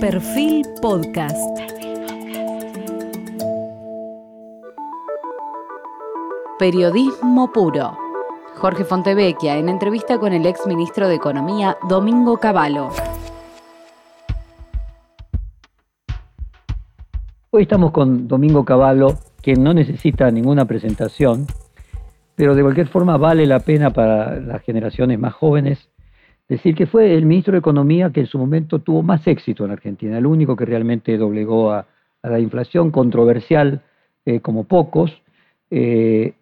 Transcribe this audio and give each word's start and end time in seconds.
Perfil 0.00 0.64
Podcast. 0.80 1.36
Periodismo 6.56 7.50
puro. 7.52 7.98
Jorge 8.54 8.84
Fontevecchia 8.84 9.56
en 9.56 9.68
entrevista 9.68 10.18
con 10.18 10.32
el 10.32 10.46
ex 10.46 10.68
ministro 10.68 11.08
de 11.08 11.16
Economía, 11.16 11.76
Domingo 11.88 12.36
Cavallo. 12.36 12.90
Hoy 17.50 17.62
estamos 17.62 17.90
con 17.90 18.28
Domingo 18.28 18.64
Cavallo, 18.64 19.18
que 19.42 19.54
no 19.56 19.74
necesita 19.74 20.30
ninguna 20.30 20.64
presentación, 20.64 21.48
pero 22.36 22.54
de 22.54 22.62
cualquier 22.62 22.86
forma 22.86 23.16
vale 23.16 23.46
la 23.46 23.58
pena 23.58 23.90
para 23.90 24.38
las 24.38 24.62
generaciones 24.62 25.18
más 25.18 25.34
jóvenes 25.34 25.90
decir 26.48 26.74
que 26.74 26.86
fue 26.86 27.14
el 27.14 27.26
ministro 27.26 27.52
de 27.52 27.58
Economía 27.58 28.10
que 28.10 28.20
en 28.20 28.26
su 28.26 28.38
momento 28.38 28.78
tuvo 28.78 29.02
más 29.02 29.26
éxito 29.26 29.64
en 29.64 29.70
Argentina, 29.70 30.16
el 30.16 30.26
único 30.26 30.56
que 30.56 30.64
realmente 30.64 31.16
doblegó 31.16 31.72
a, 31.72 31.86
la 32.22 32.40
inflación, 32.40 32.90
controversial 32.90 33.80
eh, 34.26 34.40
como 34.40 34.64
pocos, 34.64 35.22
eh, 35.70 36.34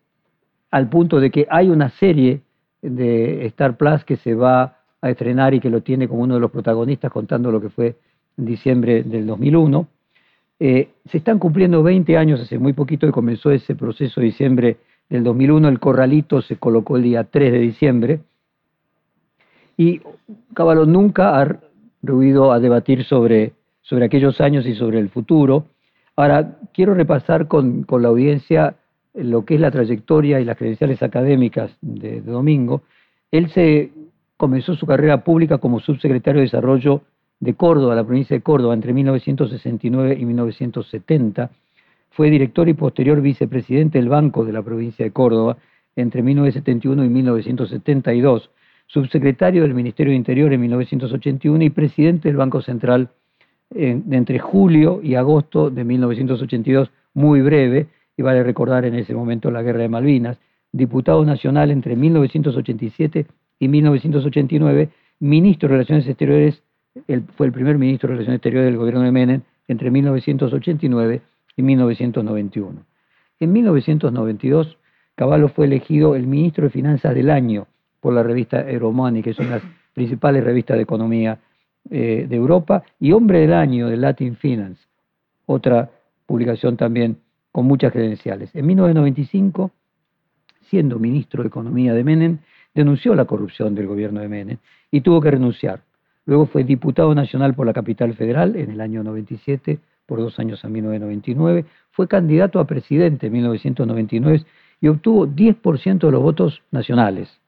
al 0.71 0.89
punto 0.89 1.21
de 1.21 1.31
que 1.31 1.47
hay 1.51 1.69
una 1.69 1.91
serie 1.91 2.41
de 2.81 3.45
Star 3.47 3.77
Plus 3.77 4.05
que 4.05 4.17
se 4.17 4.35
va 4.35 4.79
a 5.01 5.11
estrenar 5.11 5.55
y 5.55 5.61
que 5.61 5.71
lo 5.71 5.83
tiene 5.83 6.09
como 6.09 6.23
uno 6.23 6.35
de 6.35 6.41
los 6.41 6.51
protagonistas 6.51 7.13
contando 7.13 7.53
lo 7.53 7.61
que 7.61 7.69
fue 7.69 7.97
en 8.39 8.47
diciembre 8.47 9.03
del 9.03 9.27
2001. 9.27 9.87
Eh, 10.59 10.89
se 11.11 11.19
están 11.19 11.39
cumpliendo 11.39 11.83
20 11.83 12.17
años, 12.17 12.41
hace 12.41 12.59
muy 12.59 12.73
poquito 12.73 13.07
que 13.07 13.13
comenzó 13.13 13.51
ese 13.51 13.75
proceso 13.75 14.21
de 14.21 14.27
diciembre 14.27 14.79
del 15.09 15.23
2001, 15.23 15.69
el 15.69 15.79
corralito 15.79 16.41
se 16.43 16.57
colocó 16.57 16.97
el 16.97 17.03
día 17.03 17.25
3 17.25 17.53
de 17.53 17.59
diciembre, 17.59 18.21
y 19.77 20.01
Caballo 20.55 20.87
nunca 20.87 21.41
ha 21.41 21.61
ruido 22.03 22.53
a 22.53 22.61
debatir 22.61 23.05
sobre, 23.05 23.53
sobre 23.83 24.07
aquellos 24.07 24.41
años 24.41 24.67
y 24.67 24.75
sobre 24.75 24.99
el 24.99 25.11
futuro. 25.11 25.67
Ahora, 26.17 26.59
quiero 26.73 26.95
repasar 26.95 27.47
con, 27.47 27.83
con 27.83 28.03
la 28.03 28.09
audiencia 28.09 28.77
lo 29.15 29.45
que 29.45 29.55
es 29.55 29.61
la 29.61 29.71
trayectoria 29.71 30.41
y 30.41 30.45
las 30.45 30.57
credenciales 30.57 31.03
académicas 31.03 31.77
de, 31.81 32.21
de, 32.23 32.31
Domingo. 32.31 32.83
Él 33.31 33.51
se 33.51 33.91
comenzó 34.37 34.75
su 34.75 34.87
carrera 34.87 35.25
pública 35.25 35.59
como 35.59 35.81
subsecretario 35.81 36.41
de 36.41 36.47
Desarrollo 36.47 37.03
de 37.41 37.55
Córdoba, 37.55 37.95
la 37.95 38.05
provincia 38.05 38.37
de 38.37 38.43
Córdoba, 38.43 38.75
entre 38.75 38.93
1969 38.93 40.17
y 40.19 40.25
1970. 40.25 41.51
Fue 42.11 42.31
director 42.31 42.69
y 42.69 42.75
posterior 42.75 43.21
vicepresidente 43.21 43.99
del 43.99 44.09
Banco 44.09 44.45
de 44.45 44.53
la 44.53 44.63
provincia 44.63 45.05
de 45.05 45.13
Córdoba 45.13 45.59
entre 45.97 46.23
1971 46.23 47.05
y 47.05 47.09
1972 47.09 48.51
subsecretario 48.87 49.63
del 49.63 49.75
Ministerio 49.75 50.13
de 50.13 50.17
Interior 50.17 50.53
en 50.53 50.61
1981 50.61 51.65
y 51.65 51.71
presidente 51.71 52.29
del 52.29 52.37
Banco 52.37 52.63
Central 52.63 53.11
entre 53.75 54.39
julio 54.39 55.01
y 55.03 55.17
agosto 55.17 55.71
de 55.71 55.85
1982, 55.85 56.91
muy 57.15 57.41
breve, 57.43 57.89
y 58.17 58.23
vale 58.23 58.43
recordar 58.43 58.85
en 58.85 58.95
ese 58.95 59.15
momento 59.15 59.51
la 59.51 59.63
Guerra 59.63 59.81
de 59.81 59.89
Malvinas, 59.89 60.39
diputado 60.73 61.25
nacional 61.25 61.71
entre 61.71 61.97
1987 61.97 63.27
y 63.59 63.69
1989, 63.69 64.89
ministro 65.21 65.69
de 65.69 65.75
Relaciones 65.75 66.07
Exteriores, 66.07 66.63
fue 67.37 67.47
el 67.47 67.53
primer 67.53 67.77
ministro 67.77 68.09
de 68.09 68.15
Relaciones 68.15 68.39
Exteriores 68.39 68.71
del 68.71 68.79
gobierno 68.79 69.03
de 69.03 69.13
Menem 69.13 69.43
entre 69.69 69.91
1989 69.91 71.21
y 71.57 71.63
1991. 71.63 72.83
En 73.41 73.53
1992, 73.53 74.79
Caballo 75.15 75.49
fue 75.49 75.67
elegido 75.67 76.15
el 76.15 76.27
ministro 76.27 76.65
de 76.65 76.71
Finanzas 76.71 77.15
del 77.15 77.31
año 77.31 77.67
por 78.07 78.15
la 78.15 78.23
revista 78.23 78.61
Euromoney, 78.71 79.21
que 79.21 79.35
son 79.35 79.51
las 79.51 79.61
principales 79.93 80.45
revistas 80.45 80.77
de 80.77 80.85
economía 80.85 81.41
eh, 81.91 82.27
de 82.29 82.37
Europa, 82.37 82.85
y 83.01 83.11
Hombre 83.11 83.41
del 83.41 83.53
Año 83.53 83.89
de 83.89 83.97
Latin 83.97 84.37
Finance, 84.37 84.81
otra 85.47 85.91
publicación 86.25 86.77
también 86.77 87.17
con 87.51 87.67
muchas 87.67 87.91
credenciales. 87.91 88.55
En 88.55 88.65
1995, 88.65 89.73
siendo 90.71 91.01
ministro 91.01 91.43
de 91.43 91.49
Economía 91.49 91.95
de 91.95 92.05
Menem, 92.05 92.39
denunció 92.73 93.13
la 93.17 93.25
corrupción 93.25 93.75
del 93.75 93.89
gobierno 93.89 94.21
de 94.21 94.29
Menem 94.29 94.59
y 94.93 95.01
tuvo 95.01 95.21
que 95.21 95.33
renunciar. 95.33 95.81
Luego 96.27 96.47
fue 96.47 96.63
diputado 96.63 97.13
nacional 97.13 97.55
por 97.55 97.67
la 97.67 97.73
capital 97.73 98.15
federal 98.15 98.55
en 98.55 98.71
el 98.71 98.81
año 98.81 99.03
97, 99.03 99.81
por 100.07 100.21
dos 100.21 100.39
años 100.39 100.65
a 100.65 100.69
1999. 100.69 101.65
Fue 101.91 102.07
candidato 102.07 102.61
a 102.61 102.69
presidente 102.69 103.27
en 103.27 103.33
1999 103.33 104.45
y 104.81 104.87
obtuvo 104.87 105.27
10% 105.27 105.99
de 105.99 106.13
los 106.13 106.23
votos 106.23 106.63
nacionales 106.71 107.41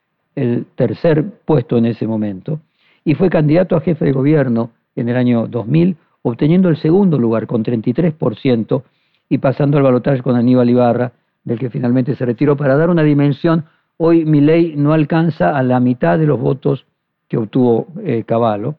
el 0.42 0.66
tercer 0.74 1.24
puesto 1.44 1.76
en 1.76 1.86
ese 1.86 2.06
momento, 2.06 2.60
y 3.04 3.14
fue 3.14 3.30
candidato 3.30 3.76
a 3.76 3.80
jefe 3.80 4.04
de 4.04 4.12
gobierno 4.12 4.70
en 4.96 5.08
el 5.08 5.16
año 5.16 5.46
2000, 5.46 5.96
obteniendo 6.22 6.68
el 6.68 6.76
segundo 6.76 7.18
lugar 7.18 7.46
con 7.46 7.64
33% 7.64 8.82
y 9.28 9.38
pasando 9.38 9.76
al 9.76 9.84
balotaje 9.84 10.22
con 10.22 10.36
Aníbal 10.36 10.70
Ibarra, 10.70 11.12
del 11.44 11.58
que 11.58 11.70
finalmente 11.70 12.14
se 12.14 12.26
retiró. 12.26 12.56
Para 12.56 12.76
dar 12.76 12.90
una 12.90 13.02
dimensión, 13.02 13.64
hoy 13.96 14.24
mi 14.24 14.40
ley 14.40 14.74
no 14.76 14.92
alcanza 14.92 15.56
a 15.56 15.62
la 15.62 15.80
mitad 15.80 16.18
de 16.18 16.26
los 16.26 16.38
votos 16.38 16.86
que 17.28 17.36
obtuvo 17.36 17.86
eh, 18.02 18.24
Caballo. 18.26 18.76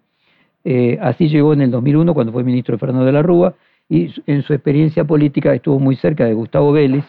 Eh, 0.64 0.98
así 1.02 1.30
llegó 1.30 1.54
en 1.54 1.62
el 1.62 1.72
2001 1.72 2.14
cuando 2.14 2.34
fue 2.34 2.44
ministro 2.44 2.76
de 2.76 2.80
Fernando 2.80 3.06
de 3.06 3.12
la 3.12 3.22
Rúa 3.22 3.56
y 3.88 4.14
en 4.28 4.44
su 4.44 4.54
experiencia 4.54 5.06
política 5.06 5.54
estuvo 5.54 5.80
muy 5.80 5.96
cerca 5.96 6.26
de 6.26 6.34
Gustavo 6.34 6.72
Vélez 6.72 7.06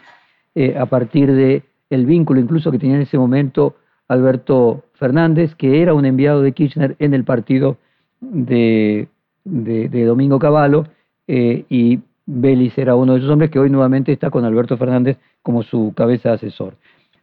eh, 0.54 0.76
a 0.78 0.86
partir 0.86 1.32
de 1.32 1.62
el 1.90 2.06
vínculo 2.06 2.40
incluso 2.40 2.70
que 2.70 2.78
tenía 2.78 2.96
en 2.96 3.02
ese 3.02 3.18
momento 3.18 3.76
Alberto 4.10 4.82
Fernández, 4.94 5.54
que 5.54 5.82
era 5.82 5.94
un 5.94 6.04
enviado 6.04 6.42
de 6.42 6.50
Kirchner 6.50 6.96
en 6.98 7.14
el 7.14 7.22
partido 7.22 7.76
de, 8.20 9.08
Domingo 9.44 10.40
Cavallo, 10.40 10.86
eh, 11.28 11.64
y 11.68 12.00
Belis 12.26 12.76
era 12.76 12.96
uno 12.96 13.12
de 13.12 13.20
esos 13.20 13.30
hombres 13.30 13.52
que 13.52 13.60
hoy 13.60 13.70
nuevamente 13.70 14.10
está 14.10 14.28
con 14.28 14.44
Alberto 14.44 14.76
Fernández 14.76 15.16
como 15.42 15.62
su 15.62 15.92
cabeza 15.96 16.30
de 16.30 16.34
asesor. 16.34 16.74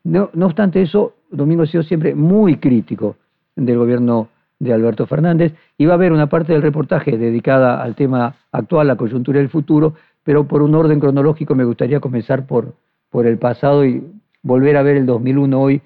No, 0.06 0.30
no 0.34 0.46
obstante 0.46 0.82
eso, 0.82 1.16
Domingo 1.30 1.64
ha 1.64 1.68
sido 1.68 1.84
siempre 1.84 2.16
muy 2.16 2.56
crítico 2.56 3.18
del 3.58 3.78
gobierno 3.78 4.30
de 4.58 4.72
Alberto 4.72 5.06
Fernández 5.08 5.54
y 5.78 5.86
va 5.86 5.92
a 5.94 5.96
haber 5.96 6.14
una 6.14 6.28
parte 6.28 6.54
del 6.54 6.62
reportaje 6.62 7.18
dedicada 7.18 7.84
al 7.84 7.96
tema 7.96 8.38
actual, 8.54 8.88
la 8.88 8.96
coyuntura 8.96 9.40
del 9.40 9.50
futuro, 9.50 9.96
pero 10.24 10.48
por 10.48 10.62
un 10.62 10.74
orden 10.74 11.02
cronológico 11.02 11.54
me 11.54 11.66
gustaría 11.66 12.00
comenzar 12.00 12.48
por, 12.48 12.76
por 13.10 13.28
el 13.28 13.38
pasado 13.38 13.86
y 13.86 14.02
volver 14.42 14.78
a 14.78 14.84
ver 14.84 14.96
el 14.96 15.06
2001 15.06 15.62
hoy 15.62 15.82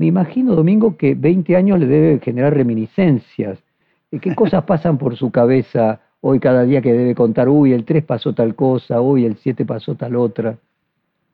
me 0.00 0.06
imagino, 0.06 0.54
Domingo, 0.54 0.96
que 0.96 1.14
20 1.14 1.56
años 1.56 1.78
le 1.78 1.84
debe 1.84 2.20
generar 2.20 2.54
reminiscencias. 2.54 3.58
¿Qué 4.10 4.34
cosas 4.34 4.64
pasan 4.64 4.96
por 4.96 5.14
su 5.14 5.30
cabeza 5.30 6.00
hoy 6.22 6.40
cada 6.40 6.64
día 6.64 6.80
que 6.80 6.94
debe 6.94 7.14
contar, 7.14 7.50
uy, 7.50 7.74
el 7.74 7.84
3 7.84 8.02
pasó 8.04 8.32
tal 8.32 8.54
cosa, 8.54 9.02
uy, 9.02 9.26
el 9.26 9.36
7 9.36 9.66
pasó 9.66 9.96
tal 9.96 10.16
otra? 10.16 10.56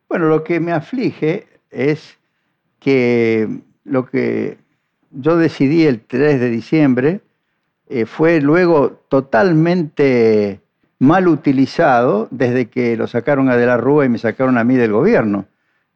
Bueno, 0.08 0.26
lo 0.26 0.42
que 0.42 0.58
me 0.58 0.72
aflige 0.72 1.46
es 1.70 2.18
que 2.80 3.48
lo 3.84 4.06
que 4.06 4.58
yo 5.12 5.36
decidí 5.36 5.84
el 5.86 6.00
3 6.00 6.40
de 6.40 6.50
diciembre 6.50 7.20
eh, 7.88 8.04
fue 8.04 8.40
luego 8.40 8.98
totalmente 9.08 10.58
mal 10.98 11.28
utilizado 11.28 12.26
desde 12.32 12.66
que 12.66 12.96
lo 12.96 13.06
sacaron 13.06 13.48
a 13.48 13.56
De 13.56 13.66
la 13.66 13.76
Rúa 13.76 14.06
y 14.06 14.08
me 14.08 14.18
sacaron 14.18 14.58
a 14.58 14.64
mí 14.64 14.74
del 14.74 14.90
gobierno 14.90 15.44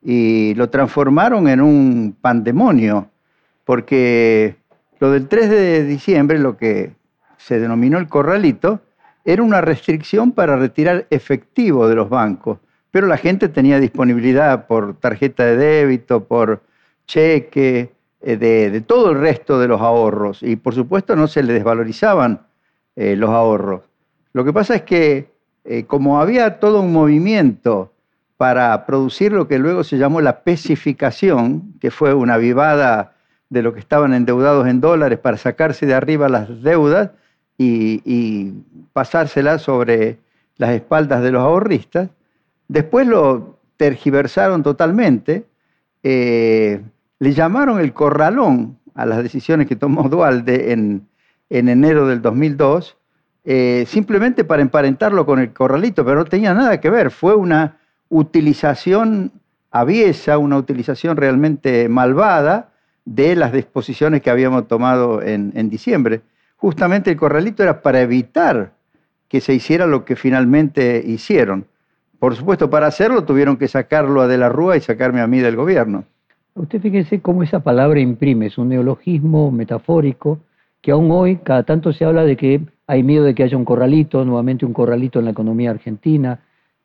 y 0.03 0.55
lo 0.55 0.71
transformaron 0.71 1.49
en 1.49 1.61
un 1.61 2.17
pandemonio, 2.21 3.09
porque 3.65 4.57
lo 4.99 5.11
del 5.11 5.29
3 5.29 5.51
de 5.51 5.85
diciembre, 5.85 6.39
lo 6.39 6.57
que 6.57 6.93
se 7.37 7.59
denominó 7.59 7.99
el 7.99 8.09
corralito, 8.09 8.81
era 9.25 9.43
una 9.43 9.61
restricción 9.61 10.33
para 10.33 10.57
retirar 10.57 11.07
efectivo 11.11 11.89
de 11.89 11.95
los 11.95 12.09
bancos, 12.09 12.59
pero 12.91 13.07
la 13.07 13.17
gente 13.17 13.49
tenía 13.49 13.79
disponibilidad 13.79 14.67
por 14.67 14.95
tarjeta 14.99 15.45
de 15.45 15.57
débito, 15.57 16.25
por 16.25 16.63
cheque, 17.07 17.93
eh, 18.23 18.37
de, 18.37 18.81
todo 18.83 19.13
el 19.13 19.21
resto 19.21 19.59
de 19.59 19.69
los 19.69 19.81
ahorros, 19.81 20.43
y 20.43 20.57
por 20.57 20.75
supuesto 20.75 21.17
no 21.17 21.29
se 21.29 21.43
le 21.43 21.53
desvalorizaban 21.53 22.47
eh, 22.97 23.17
los 23.17 23.31
ahorros. 23.31 23.83
Lo 24.33 24.45
que 24.45 24.53
pasa 24.53 24.77
es 24.77 24.83
que 24.83 25.31
eh, 25.65 25.85
como 25.85 26.21
había 26.21 26.59
todo 26.59 26.81
un 26.81 26.93
movimiento 26.93 27.93
para 28.41 28.87
producir 28.87 29.33
lo 29.33 29.49
que 29.49 29.59
luego 29.59 29.85
se 29.85 29.99
llamó 29.99 30.23
la 30.23 30.41
pesificación, 30.41 31.75
que 31.79 31.91
fue 31.91 32.15
una 32.15 32.39
vivada 32.39 33.13
de 33.51 33.61
lo 33.61 33.75
que 33.75 33.81
estaban 33.81 34.15
endeudados 34.15 34.67
en 34.67 34.81
dólares 34.81 35.19
para 35.19 35.37
sacarse 35.37 35.85
de 35.85 35.93
arriba 35.93 36.27
las 36.31 36.63
deudas 36.63 37.11
y, 37.59 38.55
pasárselas 38.95 39.61
sobre 39.61 40.17
las 40.57 40.71
espaldas 40.71 41.23
de 41.23 41.33
los 41.33 41.43
ahorristas. 41.43 42.09
Después 42.67 43.07
lo 43.07 43.59
tergiversaron 43.77 44.63
totalmente, 44.63 45.45
eh, 46.03 46.81
le 47.19 47.33
llamaron 47.35 47.79
el 47.79 47.93
corralón 47.93 48.79
a 48.95 49.05
las 49.05 49.23
decisiones 49.23 49.67
que 49.67 49.77
tomó 49.77 50.09
Dualde 50.09 50.73
en, 50.73 51.07
enero 51.51 52.07
del 52.07 52.23
2002, 52.23 52.97
eh, 53.45 53.85
simplemente 53.87 54.45
para 54.45 54.63
emparentarlo 54.63 55.27
con 55.27 55.41
el 55.41 55.53
corralito, 55.53 56.07
pero 56.07 56.17
no 56.17 56.25
tenía 56.25 56.55
nada 56.55 56.81
que 56.81 56.89
ver, 56.89 57.11
fue 57.11 57.35
una 57.35 57.80
utilización 58.11 59.33
aviesa, 59.71 60.37
una 60.37 60.59
utilización 60.59 61.17
realmente 61.17 61.89
malvada 61.89 62.73
de 63.07 63.35
las 63.35 63.53
disposiciones 63.53 64.21
que 64.21 64.31
habíamos 64.31 64.69
tomado 64.69 65.23
en, 65.23 65.71
diciembre. 65.71 66.21
Justamente 66.57 67.11
el 67.11 67.17
corralito 67.17 67.63
era 67.63 67.81
para 67.81 68.03
evitar 68.03 68.73
que 69.29 69.41
se 69.41 69.55
hiciera 69.55 69.87
lo 69.87 70.05
que 70.05 70.17
finalmente 70.17 71.03
hicieron. 71.07 71.65
Por 72.19 72.37
supuesto, 72.37 72.69
para 72.69 72.89
hacerlo 72.89 73.25
tuvieron 73.25 73.57
que 73.57 73.69
sacarlo 73.69 74.21
a 74.21 74.29
De 74.29 74.37
la 74.37 74.51
Rúa 74.51 74.77
y 74.77 74.81
sacarme 74.81 75.23
a 75.23 75.27
mí 75.27 75.39
del 75.39 75.57
gobierno. 75.57 76.05
Usted 76.55 76.81
fíjese 76.81 77.21
cómo 77.21 77.43
esa 77.43 77.61
palabra 77.61 78.01
imprime, 78.01 78.47
es 78.47 78.59
un 78.59 78.69
neologismo 78.69 79.51
metafórico 79.51 80.41
que 80.83 80.91
aún 80.91 81.11
hoy 81.11 81.37
cada 81.37 81.63
tanto 81.63 81.93
se 81.93 82.05
habla 82.05 82.25
de 82.25 82.37
que 82.37 82.61
hay 82.87 83.03
miedo 83.03 83.25
de 83.25 83.35
que 83.35 83.45
haya 83.45 83.57
un 83.57 83.65
corralito, 83.65 84.25
nuevamente 84.25 84.67
un 84.67 84.73
corralito 84.73 85.21
en 85.21 85.27
la 85.27 85.31
economía 85.31 85.71
argentina. 85.71 86.41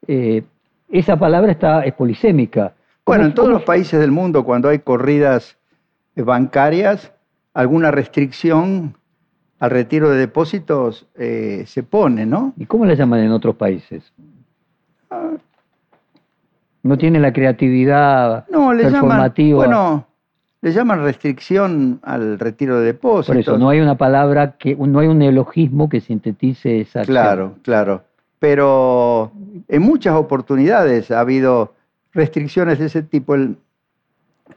Eh, 0.08 0.44
esa 0.90 1.18
palabra 1.18 1.52
está, 1.52 1.84
es 1.84 1.94
polisémica. 1.94 2.74
Bueno, 3.06 3.26
en 3.26 3.34
todos 3.34 3.50
los 3.50 3.64
países 3.64 4.00
del 4.00 4.12
mundo, 4.12 4.44
cuando 4.44 4.70
hay 4.70 4.80
corridas 4.80 5.58
bancarias, 6.16 7.12
alguna 7.54 7.92
restricción 7.92 8.96
al 9.60 9.72
retiro 9.72 10.10
de 10.10 10.18
depósitos 10.18 11.08
eh, 11.16 11.64
se 11.68 11.84
pone, 11.84 12.26
¿no? 12.26 12.54
¿Y 12.58 12.66
cómo 12.66 12.86
le 12.86 12.96
llaman 12.96 13.22
en 13.22 13.32
otros 13.32 13.56
países? 13.56 14.12
No 16.84 16.98
tiene 16.98 17.20
la 17.20 17.34
creatividad 17.34 18.46
no, 18.50 18.74
le 18.74 18.84
performativa. 18.84 19.64
Llaman, 19.64 19.78
bueno, 19.78 20.08
le 20.62 20.72
llaman 20.72 21.04
restricción 21.04 22.00
al 22.04 22.38
retiro 22.38 22.80
de 22.80 22.88
depósitos. 22.88 23.28
Por 23.28 23.38
eso, 23.38 23.58
no 23.58 23.70
hay 23.70 23.80
una 23.80 23.96
palabra, 23.98 24.58
que 24.58 24.76
no 24.76 25.00
hay 25.00 25.08
un 25.08 25.20
neologismo 25.20 25.90
que 25.90 26.02
sintetice 26.02 26.82
esa 26.82 27.04
Claro, 27.04 27.56
claro. 27.62 28.04
Pero 28.46 29.32
en 29.68 29.82
muchas 29.82 30.16
oportunidades 30.16 31.10
ha 31.10 31.20
habido 31.20 31.74
restricciones 32.14 32.78
de 32.78 32.86
ese 32.86 33.02
tipo. 33.02 33.34
El, 33.34 33.58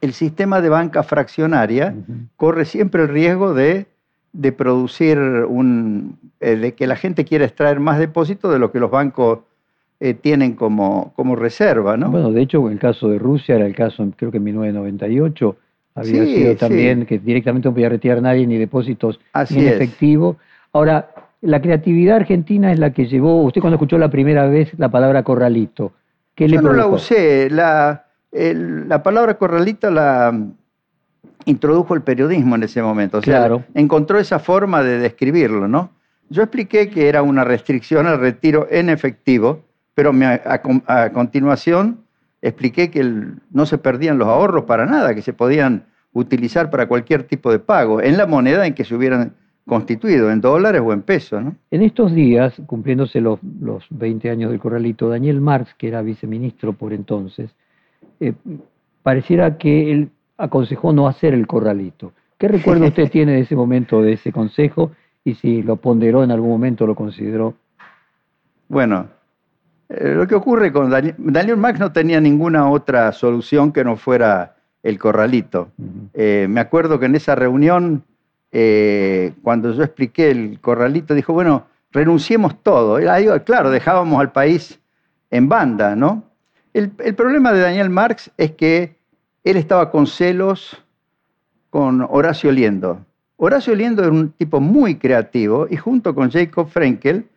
el 0.02 0.12
sistema 0.12 0.60
de 0.60 0.68
banca 0.68 1.02
fraccionaria 1.02 1.94
corre 2.36 2.66
siempre 2.66 3.04
el 3.04 3.08
riesgo 3.08 3.54
de, 3.54 3.86
de 4.34 4.52
producir 4.52 5.18
un. 5.18 6.18
Eh, 6.38 6.56
de 6.56 6.74
que 6.74 6.86
la 6.86 6.96
gente 6.96 7.24
quiera 7.24 7.46
extraer 7.46 7.80
más 7.80 7.98
depósitos 7.98 8.52
de 8.52 8.58
lo 8.58 8.70
que 8.70 8.78
los 8.78 8.90
bancos 8.90 9.38
eh, 10.00 10.12
tienen 10.12 10.52
como, 10.52 11.14
como 11.16 11.34
reserva, 11.34 11.96
¿no? 11.96 12.10
Bueno, 12.10 12.30
de 12.30 12.42
hecho, 12.42 12.66
en 12.66 12.74
el 12.74 12.78
caso 12.78 13.08
de 13.08 13.18
Rusia 13.18 13.56
era 13.56 13.64
el 13.64 13.74
caso, 13.74 14.06
creo 14.18 14.30
que 14.30 14.36
en 14.36 14.44
1998 14.44 15.56
había 15.94 16.24
sido 16.26 16.56
también 16.56 17.06
que 17.06 17.18
directamente 17.18 17.66
no 17.66 17.72
podía 17.72 17.88
retirar 17.88 18.20
nadie 18.20 18.46
ni 18.46 18.58
depósitos 18.58 19.18
Así 19.32 19.58
en 19.58 19.68
efectivo. 19.68 20.36
Ahora, 20.74 21.08
la 21.40 21.60
creatividad 21.62 22.16
argentina 22.16 22.72
es 22.72 22.78
la 22.78 22.92
que 22.92 23.06
llevó, 23.06 23.42
usted 23.44 23.60
cuando 23.60 23.76
escuchó 23.76 23.98
la 23.98 24.10
primera 24.10 24.46
vez 24.46 24.72
la 24.78 24.88
palabra 24.88 25.22
corralito, 25.22 25.92
¿qué 26.34 26.48
Yo 26.48 26.56
le 26.56 26.62
no 26.62 26.72
la 26.72 26.82
provocó? 26.82 26.96
usé, 26.96 27.48
la, 27.50 28.06
el- 28.32 28.88
la 28.88 29.02
palabra 29.02 29.34
corralito 29.34 29.90
la 29.90 30.32
mm, 30.32 30.52
introdujo 31.46 31.94
el 31.94 32.02
periodismo 32.02 32.56
en 32.56 32.64
ese 32.64 32.82
momento, 32.82 33.18
o 33.18 33.22
sea, 33.22 33.38
Claro. 33.38 33.64
encontró 33.74 34.18
esa 34.18 34.38
forma 34.38 34.82
de 34.82 34.98
describirlo, 34.98 35.68
¿no? 35.68 35.90
Yo 36.30 36.42
expliqué 36.42 36.90
que 36.90 37.08
era 37.08 37.22
una 37.22 37.44
restricción 37.44 38.06
al 38.06 38.18
retiro 38.20 38.66
en 38.70 38.90
efectivo, 38.90 39.64
pero 39.94 40.12
me- 40.12 40.26
a, 40.26 40.60
con- 40.62 40.82
a 40.86 41.10
continuación 41.10 42.00
expliqué 42.42 42.90
que 42.90 43.00
el- 43.00 43.34
no 43.50 43.64
se 43.66 43.78
perdían 43.78 44.18
los 44.18 44.28
ahorros 44.28 44.64
para 44.64 44.86
nada, 44.86 45.14
que 45.14 45.22
se 45.22 45.32
podían 45.32 45.84
utilizar 46.12 46.70
para 46.70 46.86
cualquier 46.86 47.22
tipo 47.22 47.50
de 47.50 47.58
pago, 47.60 48.00
en 48.02 48.16
la 48.16 48.26
moneda 48.26 48.66
en 48.66 48.74
que 48.74 48.84
se 48.84 48.94
hubieran 48.94 49.34
constituido, 49.68 50.30
en 50.30 50.40
dólares 50.40 50.82
o 50.84 50.92
en 50.92 51.02
pesos, 51.02 51.42
¿no? 51.44 51.54
En 51.70 51.82
estos 51.82 52.12
días, 52.12 52.54
cumpliéndose 52.66 53.20
los, 53.20 53.38
los 53.60 53.84
20 53.90 54.30
años 54.30 54.50
del 54.50 54.58
corralito, 54.58 55.08
Daniel 55.08 55.40
Marx, 55.40 55.74
que 55.74 55.88
era 55.88 56.02
viceministro 56.02 56.72
por 56.72 56.92
entonces, 56.92 57.50
eh, 58.18 58.32
pareciera 59.02 59.58
que 59.58 59.92
él 59.92 60.10
aconsejó 60.36 60.92
no 60.92 61.06
hacer 61.06 61.34
el 61.34 61.46
corralito. 61.46 62.12
¿Qué 62.38 62.48
recuerdo 62.48 62.86
usted 62.88 63.10
tiene 63.10 63.32
de 63.32 63.40
ese 63.40 63.54
momento, 63.54 64.02
de 64.02 64.14
ese 64.14 64.32
consejo? 64.32 64.90
Y 65.24 65.34
si 65.34 65.62
lo 65.62 65.76
ponderó 65.76 66.24
en 66.24 66.30
algún 66.30 66.50
momento, 66.50 66.86
lo 66.86 66.94
consideró. 66.94 67.54
Bueno, 68.68 69.08
eh, 69.88 70.14
lo 70.14 70.26
que 70.26 70.34
ocurre 70.34 70.72
con 70.72 70.90
Daniel, 70.90 71.14
Daniel 71.18 71.56
Max 71.56 71.78
no 71.78 71.92
tenía 71.92 72.20
ninguna 72.20 72.70
otra 72.70 73.12
solución 73.12 73.72
que 73.72 73.84
no 73.84 73.96
fuera 73.96 74.56
el 74.82 74.98
corralito. 74.98 75.70
Eh, 76.14 76.46
me 76.48 76.60
acuerdo 76.60 76.98
que 76.98 77.06
en 77.06 77.14
esa 77.16 77.34
reunión, 77.34 78.04
eh, 78.52 79.32
cuando 79.42 79.72
yo 79.72 79.82
expliqué 79.82 80.30
el 80.30 80.60
corralito, 80.60 81.14
dijo, 81.14 81.32
bueno, 81.32 81.66
renunciemos 81.90 82.62
todo. 82.62 83.00
Y 83.00 83.06
ahí, 83.06 83.26
claro, 83.44 83.70
dejábamos 83.70 84.20
al 84.20 84.32
país 84.32 84.80
en 85.30 85.48
banda, 85.48 85.96
¿no? 85.96 86.24
El, 86.72 86.92
el 86.98 87.14
problema 87.14 87.52
de 87.52 87.60
Daniel 87.60 87.90
Marx 87.90 88.30
es 88.36 88.52
que 88.52 88.96
él 89.44 89.56
estaba 89.56 89.90
con 89.90 90.06
celos 90.06 90.82
con 91.70 92.06
Horacio 92.08 92.52
Liendo. 92.52 93.04
Horacio 93.36 93.74
Liendo 93.74 94.02
era 94.02 94.12
un 94.12 94.32
tipo 94.32 94.60
muy 94.60 94.96
creativo 94.96 95.66
y 95.70 95.76
junto 95.76 96.14
con 96.14 96.30
Jacob 96.30 96.68
Frenkel 96.68 97.28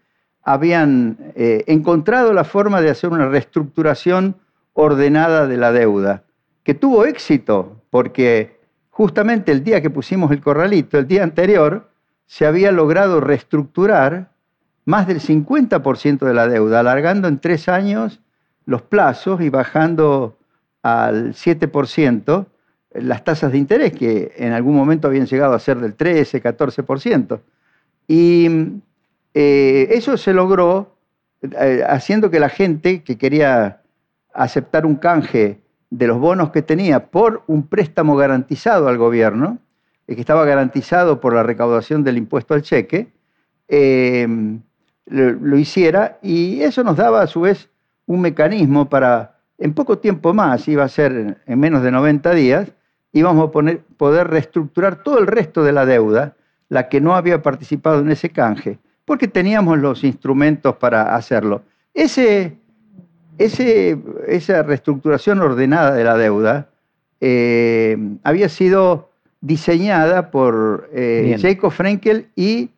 habían 0.43 1.17
eh, 1.35 1.63
encontrado 1.67 2.33
la 2.33 2.43
forma 2.43 2.81
de 2.81 2.89
hacer 2.89 3.11
una 3.11 3.27
reestructuración 3.27 4.35
ordenada 4.73 5.47
de 5.47 5.57
la 5.57 5.71
deuda, 5.71 6.23
que 6.63 6.73
tuvo 6.73 7.05
éxito 7.05 7.81
porque 7.89 8.60
justamente 8.91 9.51
el 9.51 9.63
día 9.63 9.81
que 9.81 9.89
pusimos 9.89 10.31
el 10.31 10.41
corralito, 10.41 10.99
el 10.99 11.07
día 11.07 11.23
anterior, 11.23 11.89
se 12.27 12.45
había 12.45 12.71
logrado 12.71 13.19
reestructurar 13.19 14.31
más 14.85 15.07
del 15.07 15.19
50% 15.19 16.19
de 16.19 16.33
la 16.33 16.47
deuda, 16.47 16.79
alargando 16.79 17.27
en 17.27 17.39
tres 17.39 17.67
años 17.67 18.21
los 18.65 18.81
plazos 18.81 19.41
y 19.41 19.49
bajando 19.49 20.37
al 20.83 21.33
7% 21.33 22.45
las 22.93 23.23
tasas 23.23 23.51
de 23.51 23.57
interés, 23.57 23.93
que 23.93 24.33
en 24.35 24.51
algún 24.51 24.75
momento 24.75 25.07
habían 25.07 25.25
llegado 25.25 25.53
a 25.53 25.59
ser 25.59 25.79
del 25.79 25.95
13, 25.95 26.43
14%. 26.43 27.39
Y 28.07 28.47
eh, 29.33 29.87
eso 29.91 30.17
se 30.17 30.33
logró 30.33 30.97
eh, 31.41 31.83
haciendo 31.87 32.29
que 32.29 32.39
la 32.39 32.49
gente 32.49 33.03
que 33.03 33.17
quería 33.17 33.81
aceptar 34.33 34.85
un 34.85 34.95
canje 34.95 35.60
de 35.91 36.07
los 36.07 36.17
bonos 36.19 36.49
que 36.49 36.63
tenía 36.63 37.07
por 37.07 37.43
un 37.47 37.67
préstamo 37.67 38.15
garantizado 38.15 38.87
al 38.87 38.97
gobierno, 38.97 39.59
eh, 40.07 40.15
que 40.15 40.21
estaba 40.21 40.45
garantizado 40.45 41.19
por 41.19 41.35
la 41.35 41.43
recaudación 41.43 42.03
del 42.03 42.17
impuesto 42.17 42.53
al 42.53 42.63
cheque, 42.63 43.09
eh, 43.67 44.27
lo, 45.05 45.57
hiciera 45.57 46.17
y 46.21 46.61
eso 46.61 46.83
nos 46.83 46.95
daba 46.95 47.21
a 47.21 47.27
su 47.27 47.41
vez 47.41 47.69
un 48.05 48.21
mecanismo 48.21 48.89
para, 48.89 49.37
en 49.57 49.73
poco 49.73 49.97
tiempo 49.97 50.33
más, 50.33 50.67
iba 50.67 50.83
a 50.83 50.89
ser 50.89 51.41
en 51.45 51.59
menos 51.59 51.83
de 51.83 51.91
90 51.91 52.33
días, 52.33 52.71
íbamos 53.11 53.49
a 53.49 53.51
poder 53.97 54.27
reestructurar 54.29 55.03
todo 55.03 55.19
el 55.19 55.27
resto 55.27 55.63
de 55.63 55.73
la 55.73 55.85
deuda, 55.85 56.35
la 56.69 56.87
que 56.87 57.01
no 57.01 57.15
había 57.15 57.41
participado 57.41 57.99
en 57.99 58.11
ese 58.11 58.29
canje, 58.29 58.79
porque 59.03 59.27
teníamos 59.27 59.77
los 59.77 60.05
instrumentos 60.05 60.77
para 60.77 61.15
hacerlo. 61.15 61.63
Ese, 61.93 62.57
ese- 63.45 63.97
esa 64.27 64.63
reestructuración 64.63 65.39
ordenada 65.39 65.93
de 65.93 66.03
la 66.03 66.17
deuda 66.17 66.67
eh, 67.19 67.97
había 68.23 68.49
sido 68.49 69.09
diseñada 69.41 70.31
por 70.31 70.89
eh. 70.93 71.37
Jacob 71.41 71.71
Frenkel 71.71 72.27
y 72.35 72.69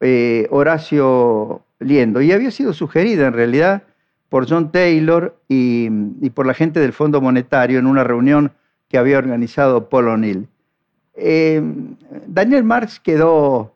eh, 0.00 0.46
Horacio 0.50 1.62
Liendo, 1.78 2.20
y 2.20 2.32
había 2.32 2.50
sido 2.50 2.72
sugerida 2.72 3.26
en 3.26 3.32
realidad 3.32 3.82
por 4.28 4.48
John 4.48 4.70
Taylor 4.70 5.34
y, 5.48 5.88
y 6.20 6.30
por 6.30 6.46
la 6.46 6.54
gente 6.54 6.78
del 6.80 6.92
Fondo 6.92 7.20
Monetario 7.20 7.78
en 7.78 7.86
una 7.86 8.04
reunión 8.04 8.52
que 8.88 8.98
había 8.98 9.18
organizado 9.18 9.88
Paul 9.88 10.08
O'Neill. 10.08 10.46
Eh, 11.14 11.62
Daniel 12.26 12.64
Marx 12.64 13.00
quedó 13.00 13.72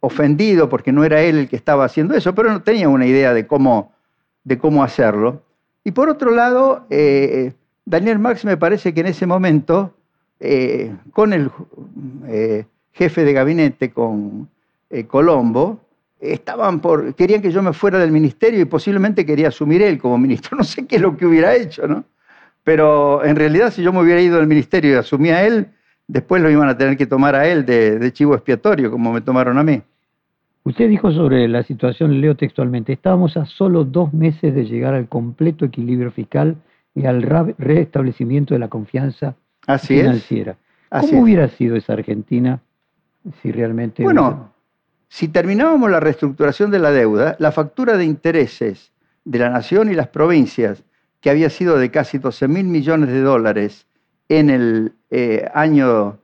ofendido 0.00 0.68
porque 0.68 0.92
no 0.92 1.04
era 1.04 1.20
él 1.22 1.38
el 1.38 1.48
que 1.48 1.56
estaba 1.56 1.84
haciendo 1.84 2.14
eso, 2.14 2.34
pero 2.34 2.50
no 2.50 2.62
tenía 2.62 2.88
una 2.88 3.06
idea 3.06 3.32
de 3.34 3.46
cómo, 3.46 3.92
de 4.48 4.58
cómo 4.58 4.82
hacerlo. 4.82 5.42
Y 5.84 5.92
por 5.92 6.08
otro 6.08 6.30
lado, 6.30 6.86
eh, 6.90 7.52
Daniel 7.84 8.18
Marx 8.18 8.44
me 8.44 8.56
parece 8.56 8.94
que 8.94 9.00
en 9.00 9.06
ese 9.06 9.26
momento, 9.26 9.94
eh, 10.40 10.94
con 11.12 11.34
el 11.34 11.50
eh, 12.26 12.64
jefe 12.92 13.24
de 13.24 13.32
gabinete, 13.34 13.90
con 13.90 14.48
Colombo, 15.06 15.80
estaban 16.18 16.80
por, 16.80 17.14
querían 17.14 17.42
que 17.42 17.52
yo 17.52 17.62
me 17.62 17.74
fuera 17.74 17.98
del 17.98 18.10
ministerio 18.10 18.60
y 18.60 18.64
posiblemente 18.64 19.26
quería 19.26 19.48
asumir 19.48 19.82
él 19.82 19.98
como 19.98 20.16
ministro. 20.16 20.56
No 20.58 20.64
sé 20.64 20.86
qué 20.86 20.96
es 20.96 21.02
lo 21.02 21.16
que 21.16 21.26
hubiera 21.26 21.54
hecho, 21.54 21.86
¿no? 21.86 22.04
Pero 22.64 23.22
en 23.24 23.36
realidad, 23.36 23.70
si 23.70 23.82
yo 23.82 23.92
me 23.92 24.00
hubiera 24.00 24.20
ido 24.20 24.38
del 24.38 24.46
ministerio 24.46 24.92
y 24.92 24.94
asumía 24.94 25.36
a 25.36 25.44
él, 25.44 25.68
después 26.06 26.40
lo 26.42 26.50
iban 26.50 26.68
a 26.68 26.76
tener 26.76 26.96
que 26.96 27.06
tomar 27.06 27.34
a 27.34 27.46
él 27.46 27.66
de, 27.66 27.98
de 27.98 28.12
chivo 28.12 28.34
expiatorio, 28.34 28.90
como 28.90 29.12
me 29.12 29.20
tomaron 29.20 29.58
a 29.58 29.62
mí. 29.62 29.82
Usted 30.68 30.86
dijo 30.90 31.10
sobre 31.12 31.48
la 31.48 31.62
situación, 31.62 32.20
leo 32.20 32.36
textualmente, 32.36 32.92
estábamos 32.92 33.38
a 33.38 33.46
solo 33.46 33.84
dos 33.84 34.12
meses 34.12 34.54
de 34.54 34.66
llegar 34.66 34.92
al 34.92 35.08
completo 35.08 35.64
equilibrio 35.64 36.10
fiscal 36.10 36.56
y 36.94 37.06
al 37.06 37.22
restablecimiento 37.56 38.52
de 38.52 38.60
la 38.60 38.68
confianza 38.68 39.34
Así 39.66 39.94
es. 39.94 40.02
financiera. 40.02 40.56
Así 40.90 41.06
¿Cómo 41.06 41.20
es. 41.20 41.24
hubiera 41.24 41.48
sido 41.48 41.74
esa 41.74 41.94
Argentina 41.94 42.60
si 43.40 43.50
realmente... 43.50 44.02
Bueno, 44.02 44.52
si 45.08 45.28
terminábamos 45.28 45.90
la 45.90 46.00
reestructuración 46.00 46.70
de 46.70 46.80
la 46.80 46.90
deuda, 46.90 47.34
la 47.38 47.50
factura 47.50 47.96
de 47.96 48.04
intereses 48.04 48.92
de 49.24 49.38
la 49.38 49.48
nación 49.48 49.90
y 49.90 49.94
las 49.94 50.08
provincias, 50.08 50.84
que 51.22 51.30
había 51.30 51.48
sido 51.48 51.78
de 51.78 51.90
casi 51.90 52.18
12 52.18 52.46
mil 52.46 52.66
millones 52.66 53.08
de 53.08 53.22
dólares 53.22 53.86
en 54.28 54.50
el 54.50 54.92
eh, 55.08 55.48
año 55.54 56.18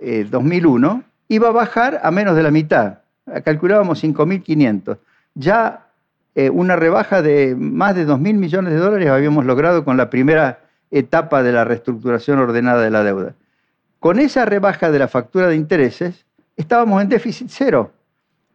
eh, 0.00 0.26
2001, 0.30 1.02
iba 1.28 1.48
a 1.48 1.52
bajar 1.52 2.00
a 2.02 2.10
menos 2.10 2.34
de 2.36 2.42
la 2.42 2.50
mitad. 2.50 3.01
Calculábamos 3.44 4.02
5.500. 4.02 4.98
Ya 5.34 5.86
eh, 6.34 6.50
una 6.50 6.76
rebaja 6.76 7.22
de 7.22 7.54
más 7.54 7.94
de 7.94 8.06
2.000 8.06 8.34
millones 8.34 8.72
de 8.72 8.78
dólares 8.78 9.08
habíamos 9.08 9.44
logrado 9.44 9.84
con 9.84 9.96
la 9.96 10.10
primera 10.10 10.60
etapa 10.90 11.42
de 11.42 11.52
la 11.52 11.64
reestructuración 11.64 12.38
ordenada 12.38 12.82
de 12.82 12.90
la 12.90 13.02
deuda. 13.04 13.34
Con 14.00 14.18
esa 14.18 14.44
rebaja 14.44 14.90
de 14.90 14.98
la 14.98 15.08
factura 15.08 15.48
de 15.48 15.56
intereses, 15.56 16.24
estábamos 16.56 17.02
en 17.02 17.08
déficit 17.08 17.48
cero, 17.50 17.92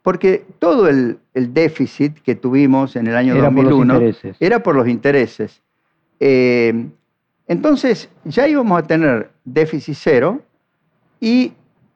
porque 0.02 0.46
todo 0.60 0.88
el, 0.88 1.20
déficit 1.34 2.20
que 2.22 2.36
tuvimos 2.36 2.96
en 2.96 3.08
el 3.08 3.16
año 3.16 3.36
2001 3.36 4.02
era 4.40 4.62
por 4.62 4.76
los 4.76 4.88
intereses. 4.88 5.62
Eh, 6.20 6.90
entonces, 7.48 8.10
ya 8.26 8.48
íbamos 8.48 8.80
a 8.80 8.86
tener 8.88 9.30
déficit 9.46 9.96
cero 9.98 10.42
y 11.20 11.54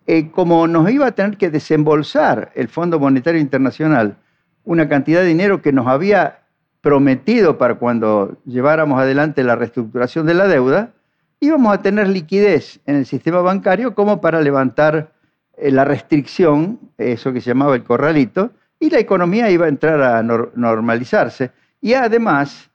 eh, 0.08 0.32
como 0.32 0.68
nos 0.68 0.90
iba 0.90 1.08
a 1.08 1.12
tener 1.12 1.38
que 1.38 1.50
desembolsar 1.50 2.52
el 2.56 2.68
Fondo 2.68 3.00
Monetario 3.00 3.40
Internacional 3.40 4.18
una 4.64 4.88
cantidad 4.88 5.22
de 5.22 5.28
dinero 5.28 5.62
que 5.62 5.72
nos 5.72 5.88
había 5.88 6.40
prometido 6.82 7.58
para 7.58 7.76
cuando 7.76 8.38
lleváramos 8.46 9.00
adelante 9.00 9.44
la 9.44 9.56
reestructuración 9.56 10.26
de 10.26 10.34
la 10.34 10.48
deuda, 10.48 10.92
íbamos 11.40 11.74
a 11.74 11.82
tener 11.82 12.08
liquidez 12.08 12.80
en 12.86 12.96
el 12.96 13.06
sistema 13.06 13.42
bancario 13.42 13.96
como 13.96 14.22
para 14.22 14.42
levantar 14.42 15.12
eh, 15.58 15.72
la 15.72 15.86
restricción, 15.86 16.80
eso 16.98 17.34
que 17.34 17.42
se 17.42 17.52
llamaba 17.52 17.76
el 17.76 17.84
corralito, 17.84 18.52
y 18.80 18.90
la 18.90 19.00
economía 19.00 19.50
iba 19.52 19.66
a 19.66 19.70
entrar 19.70 20.02
a 20.02 20.24
normalizarse. 20.24 21.52
Y 21.82 21.94
además, 21.94 22.70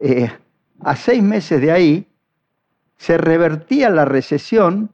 eh, 0.00 0.30
a 0.80 0.96
seis 0.96 1.22
meses 1.22 1.60
de 1.60 1.70
ahí, 1.70 2.06
se 2.96 3.16
revertía 3.16 3.90
la 3.90 4.04
recesión 4.04 4.90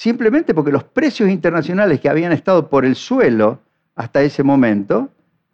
simplemente 0.00 0.54
porque 0.54 0.72
los 0.72 0.82
precios 0.82 1.28
internacionales 1.28 2.00
que 2.00 2.08
habían 2.08 2.32
estado 2.32 2.70
por 2.70 2.86
el 2.86 2.96
suelo 2.96 3.58
hasta 3.96 4.22
ese 4.22 4.42
momento 4.42 5.10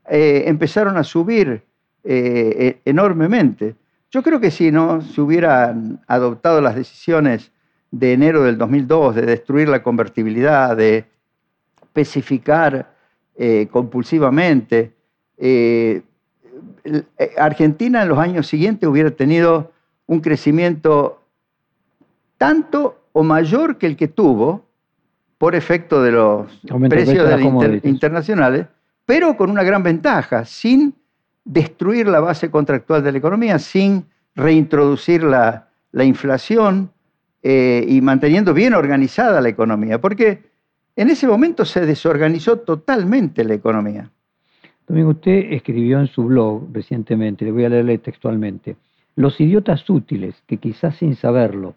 eh, 0.09 0.45
empezaron 0.47 0.97
a 0.97 1.03
subir 1.03 1.65
eh, 2.05 2.81
e, 2.85 2.89
enormemente. 2.89 3.75
Yo 4.09 4.23
creo 4.23 4.39
que 4.39 4.53
si 4.53 4.71
no 4.71 5.01
se 5.01 5.21
hubieran 5.21 6.01
adoptado 6.07 6.61
las 6.61 6.77
decisiones 6.77 7.51
de 7.91 8.13
enero 8.13 8.45
del 8.45 8.57
2002 8.57 9.17
de 9.17 9.23
destruir 9.23 9.69
la 9.69 9.83
convertibilidad, 9.83 10.77
de 10.77 11.07
especificar 11.83 12.95
eh, 13.35 13.67
compulsivamente, 13.69 14.93
Argentina 17.37 18.03
en 18.03 18.09
los 18.09 18.19
años 18.19 18.47
siguientes 18.47 18.89
hubiera 18.89 19.11
tenido 19.11 19.73
un 20.07 20.21
crecimiento 20.21 21.21
tanto 22.39 23.06
o 23.19 23.23
mayor 23.23 23.79
que 23.79 23.87
el 23.87 23.97
que 23.97 24.09
tuvo 24.09 24.67
por 25.39 25.55
efecto 25.55 26.03
de 26.03 26.13
los 26.13 26.53
precios 26.87 27.27
internacionales, 27.83 28.67
pero 29.07 29.39
con 29.39 29.51
una 29.51 29.63
gran 29.63 29.83
ventaja, 29.83 30.45
sin 30.45 30.93
destruir 31.43 32.09
la 32.09 32.21
base 32.21 32.51
contractual 32.51 33.03
de 33.03 33.13
la 33.13 33.19
economía, 33.19 33.59
sin 33.59 34.05
reintroducir 34.35 35.23
la, 35.23 35.67
inflación 35.95 36.91
eh, 37.43 37.87
y 37.89 38.03
manteniendo 38.03 38.53
bien 38.53 38.75
organizada 38.75 39.41
la 39.41 39.49
economía, 39.49 39.99
porque 39.99 40.43
en 40.95 41.09
ese 41.09 41.27
momento 41.27 41.65
se 41.65 41.87
desorganizó 41.87 42.59
totalmente 42.59 43.45
la 43.45 43.55
economía. 43.55 44.11
Domingo, 44.87 45.13
usted 45.13 45.55
escribió 45.55 46.01
en 46.01 46.09
su 46.09 46.25
blog 46.25 46.69
recientemente, 46.71 47.47
le 47.47 47.53
voy 47.53 47.65
a 47.65 47.71
leerle 47.71 47.97
textualmente, 47.97 48.77
los 49.15 49.41
idiotas 49.41 49.89
útiles 49.89 50.35
que 50.47 50.59
quizás 50.59 50.97
sin 50.97 51.17
saberlo 51.17 51.77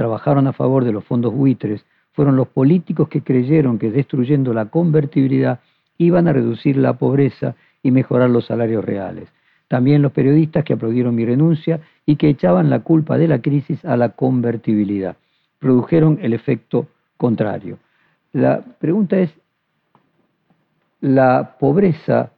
trabajaron 0.00 0.46
a 0.46 0.54
favor 0.54 0.86
de 0.86 0.92
los 0.92 1.04
fondos 1.04 1.34
buitres 1.34 1.84
fueron 2.12 2.34
los 2.34 2.48
políticos 2.48 3.10
que 3.10 3.20
creyeron 3.20 3.78
que 3.78 3.90
destruyendo 3.90 4.54
la 4.54 4.70
convertibilidad 4.70 5.60
iban 5.98 6.26
a 6.26 6.32
reducir 6.32 6.78
la 6.78 6.94
pobreza 6.94 7.54
y 7.82 7.90
mejorar 7.90 8.30
los 8.30 8.46
salarios 8.46 8.82
reales. 8.82 9.28
También 9.68 10.00
los 10.00 10.12
periodistas 10.12 10.64
que 10.64 10.72
aplaudieron 10.72 11.14
mi 11.14 11.26
renuncia 11.26 11.80
y 12.06 12.16
que 12.16 12.30
echaban 12.30 12.70
la 12.70 12.80
culpa 12.80 13.18
de 13.18 13.28
la 13.28 13.42
crisis 13.42 13.84
a 13.84 13.98
la 13.98 14.08
convertibilidad. 14.08 15.18
Produjeron 15.58 16.18
el 16.22 16.32
efecto 16.32 16.86
contrario. 17.18 17.76
La 18.32 18.62
pregunta 18.78 19.18
es, 19.18 19.34
la 21.02 21.58
pobreza 21.60 22.32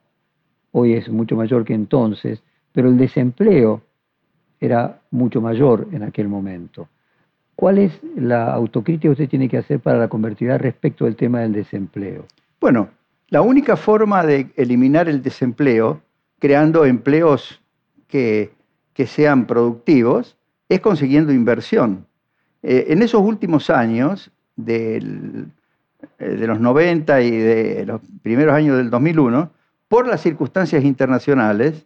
hoy 0.72 0.94
es 0.94 1.08
mucho 1.08 1.36
mayor 1.36 1.64
que 1.64 1.74
entonces, 1.74 2.42
pero 2.72 2.88
el 2.88 2.98
desempleo 2.98 3.82
era 4.58 4.98
mucho 5.12 5.40
mayor 5.40 5.86
en 5.92 6.02
aquel 6.02 6.26
momento. 6.26 6.88
¿Cuál 7.56 7.78
es 7.78 7.92
la 8.16 8.52
autocrítica 8.52 9.02
que 9.02 9.10
usted 9.10 9.28
tiene 9.28 9.48
que 9.48 9.58
hacer 9.58 9.80
para 9.80 9.98
la 9.98 10.08
convertibilidad 10.08 10.60
respecto 10.60 11.04
del 11.04 11.16
tema 11.16 11.40
del 11.40 11.52
desempleo? 11.52 12.26
Bueno, 12.60 12.88
la 13.28 13.42
única 13.42 13.76
forma 13.76 14.24
de 14.24 14.50
eliminar 14.56 15.08
el 15.08 15.22
desempleo, 15.22 16.02
creando 16.38 16.84
empleos 16.84 17.60
que, 18.08 18.52
sean 19.06 19.46
productivos, 19.46 20.36
es 20.68 20.80
consiguiendo 20.80 21.32
inversión. 21.32 22.06
Eh, 22.62 22.86
en 22.88 23.02
esos 23.02 23.20
últimos 23.20 23.68
años, 23.68 24.30
eh, 24.66 25.00
de 26.18 26.46
los 26.46 26.60
90 26.60 27.20
y 27.22 27.30
de 27.30 27.86
los 27.86 28.00
primeros 28.22 28.54
años 28.54 28.76
del 28.76 28.90
2001, 28.90 29.50
por 29.88 30.06
las 30.06 30.20
circunstancias 30.20 30.84
internacionales, 30.84 31.84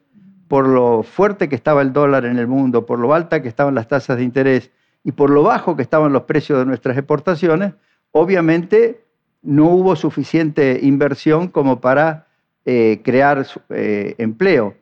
por 0.48 0.68
lo 0.68 1.02
fuerte 1.02 1.48
que 1.48 1.56
estaba 1.56 1.82
el 1.82 1.92
dólar 1.92 2.24
en 2.24 2.38
el 2.38 2.46
mundo, 2.46 2.86
por 2.86 2.98
lo 2.98 3.14
alta 3.14 3.42
que 3.42 3.48
estaban 3.48 3.74
las 3.74 3.88
tasas 3.88 4.16
de 4.16 4.24
interés 4.24 4.70
y 5.06 5.12
por 5.12 5.30
lo 5.30 5.44
bajo 5.44 5.76
que 5.76 5.82
estaban 5.82 6.12
los 6.12 6.24
precios 6.24 6.58
de 6.58 6.66
nuestras 6.66 6.98
exportaciones, 6.98 7.74
obviamente 8.10 9.04
no 9.40 9.66
hubo 9.66 9.94
suficiente 9.94 10.80
inversión 10.82 11.46
como 11.46 11.80
para 11.80 12.26
eh, 12.64 13.02
crear 13.04 13.46
eh, 13.68 14.16
empleo. 14.18 14.74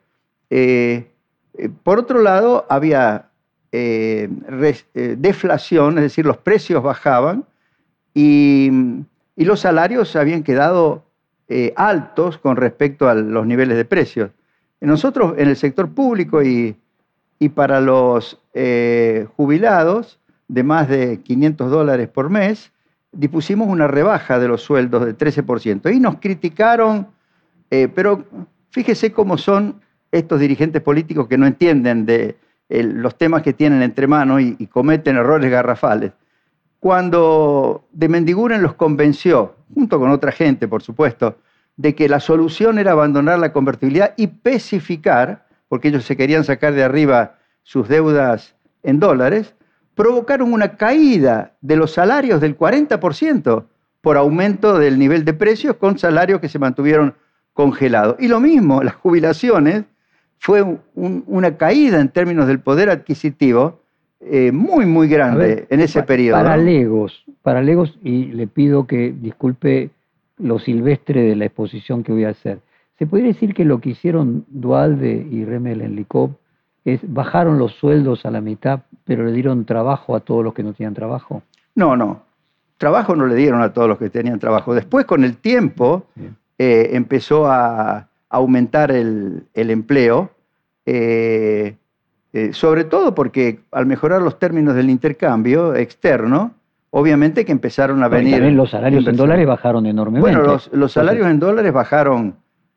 Eh, 0.49 1.11
por 1.83 1.99
otro 1.99 2.23
lado, 2.23 2.65
había 2.69 3.29
deflación, 4.93 5.97
es 5.99 6.03
decir, 6.05 6.25
los 6.25 6.37
precios 6.37 6.81
bajaban 6.81 7.45
y, 8.13 8.71
los 9.35 9.59
salarios 9.59 10.15
habían 10.15 10.41
quedado 10.43 11.03
altos 11.75 12.39
con 12.39 12.55
respecto 12.55 13.09
a 13.09 13.13
los 13.13 13.45
niveles 13.45 13.77
de 13.77 13.85
precios. 13.85 14.31
Nosotros 14.81 15.35
en 15.37 15.49
el 15.49 15.55
sector 15.57 15.93
público 15.93 16.41
y, 16.41 16.75
y 17.39 17.49
para 17.49 17.81
los 17.81 18.39
jubilados 19.35 20.19
de 20.47 20.63
más 20.63 20.87
de 20.87 21.21
500 21.21 21.69
dólares 21.69 22.07
por 22.07 22.29
mes, 22.29 22.71
dispusimos 23.15 23.67
una 23.67 23.87
rebaja 23.87 24.39
de 24.39 24.47
los 24.47 24.61
sueldos 24.61 25.05
de 25.05 25.17
13%. 25.17 25.93
Y 25.93 25.99
nos 25.99 26.19
criticaron, 26.19 27.07
eh, 27.71 27.87
pero 27.93 28.25
fíjese 28.71 29.11
cómo 29.11 29.37
son 29.37 29.81
estos 30.11 30.39
dirigentes 30.39 30.81
políticos 30.81 31.27
que 31.27 31.37
no 31.37 31.47
entienden 31.47 32.05
de 32.05 32.37
los 32.69 33.17
temas 33.17 33.43
que 33.43 33.53
tienen 33.53 33.81
entre 33.81 34.07
manos 34.07 34.41
y, 34.41 34.67
cometen 34.67 35.17
errores 35.17 35.51
garrafales. 35.51 36.13
Cuando 36.79 37.85
de 37.91 38.09
Mendiguren 38.09 38.61
los 38.61 38.73
convenció, 38.73 39.55
junto 39.73 39.99
con 39.99 40.09
otra 40.09 40.31
gente, 40.31 40.67
por 40.67 40.81
supuesto, 40.81 41.37
de 41.77 41.93
que 41.93 42.07
la 42.09 42.19
solución 42.19 42.79
era 42.79 42.93
abandonar 42.93 43.39
la 43.39 43.51
convertibilidad 43.53 44.13
y 44.17 44.25
especificar, 44.25 45.44
porque 45.67 45.89
ellos 45.89 46.05
se 46.05 46.17
querían 46.17 46.43
sacar 46.43 46.73
de 46.73 46.83
arriba 46.83 47.35
sus 47.63 47.87
deudas 47.87 48.55
en 48.83 48.99
dólares, 48.99 49.55
provocaron 49.95 50.53
una 50.53 50.77
caída 50.77 51.53
de 51.61 51.75
los 51.77 51.93
salarios 51.93 52.41
del 52.41 52.57
40% 52.57 53.65
por 54.01 54.17
aumento 54.17 54.77
del 54.77 54.99
nivel 54.99 55.25
de 55.25 55.33
precios 55.33 55.77
con 55.77 55.97
salarios 55.97 56.39
que 56.39 56.49
se 56.49 56.59
mantuvieron 56.59 57.15
congelados. 57.53 58.17
Y 58.19 58.27
lo 58.27 58.39
mismo, 58.39 58.83
las 58.83 58.95
jubilaciones, 58.95 59.85
fue 60.37 60.63
una 60.93 61.57
caída 61.57 61.99
en 61.99 62.09
términos 62.09 62.45
del 62.47 62.59
poder 62.59 62.89
adquisitivo 62.89 63.79
eh, 64.19 64.51
muy, 64.51 64.85
muy 64.85 65.07
grande 65.07 65.65
en 65.69 65.79
ese 65.79 66.03
periodo. 66.03 66.37
Para 66.37 66.57
Legos, 66.57 67.23
para 67.41 67.61
Legos, 67.61 67.97
y 68.03 68.25
le 68.25 68.45
pido 68.47 68.85
que 68.85 69.13
disculpe 69.19 69.89
lo 70.37 70.59
silvestre 70.59 71.21
de 71.21 71.35
la 71.35 71.45
exposición 71.45 72.03
que 72.03 72.11
voy 72.11 72.25
a 72.25 72.29
hacer. 72.29 72.59
¿Se 72.97 73.05
podría 73.07 73.27
decir 73.27 73.53
que 73.53 73.65
lo 73.65 73.79
que 73.81 73.89
hicieron 73.91 74.45
Dualde 74.47 75.27
y 75.29 75.43
Remel 75.43 75.81
en 75.81 75.95
Licop 75.95 76.31
es, 76.85 77.01
bajaron 77.03 77.57
los 77.57 77.73
sueldos 77.73 78.25
a 78.25 78.31
la 78.31 78.41
mitad, 78.41 78.81
pero 79.03 79.25
le 79.25 79.31
dieron 79.31 79.65
trabajo 79.65 80.15
a 80.15 80.21
todos 80.21 80.43
los 80.43 80.53
que 80.53 80.63
no 80.63 80.73
tenían 80.73 80.93
trabajo. 80.93 81.43
No, 81.73 81.97
no. 81.97 82.23
Trabajo 82.77 83.15
no 83.15 83.25
le 83.25 83.35
dieron 83.35 83.61
a 83.61 83.73
todos 83.73 83.89
los 83.89 83.97
que 83.97 84.09
tenían 84.09 84.39
trabajo. 84.39 84.73
Después, 84.73 85.05
con 85.05 85.23
el 85.23 85.37
tiempo, 85.37 86.05
eh, 86.57 86.89
empezó 86.93 87.47
a 87.47 88.07
aumentar 88.29 88.91
el, 88.91 89.47
empleo, 89.53 90.31
eh, 90.85 91.75
eh, 92.33 92.53
sobre 92.53 92.83
todo 92.83 93.15
porque 93.15 93.61
al 93.71 93.85
mejorar 93.85 94.21
los 94.21 94.37
términos 94.39 94.75
del 94.75 94.89
intercambio 94.89 95.75
externo, 95.75 96.53
obviamente 96.91 97.45
que 97.45 97.51
empezaron 97.51 98.03
a 98.03 98.07
venir... 98.07 98.33
también 98.33 98.57
los 98.57 98.71
salarios 98.71 99.07
en 99.07 99.15
dólares 99.15 99.47
bajaron 99.47 99.85
enormemente. 99.85 100.37
Bueno, 100.37 100.59
los, 100.71 100.91
salarios 100.91 101.27
en 101.27 101.39
dólares 101.39 101.71
bajaron 101.71 102.35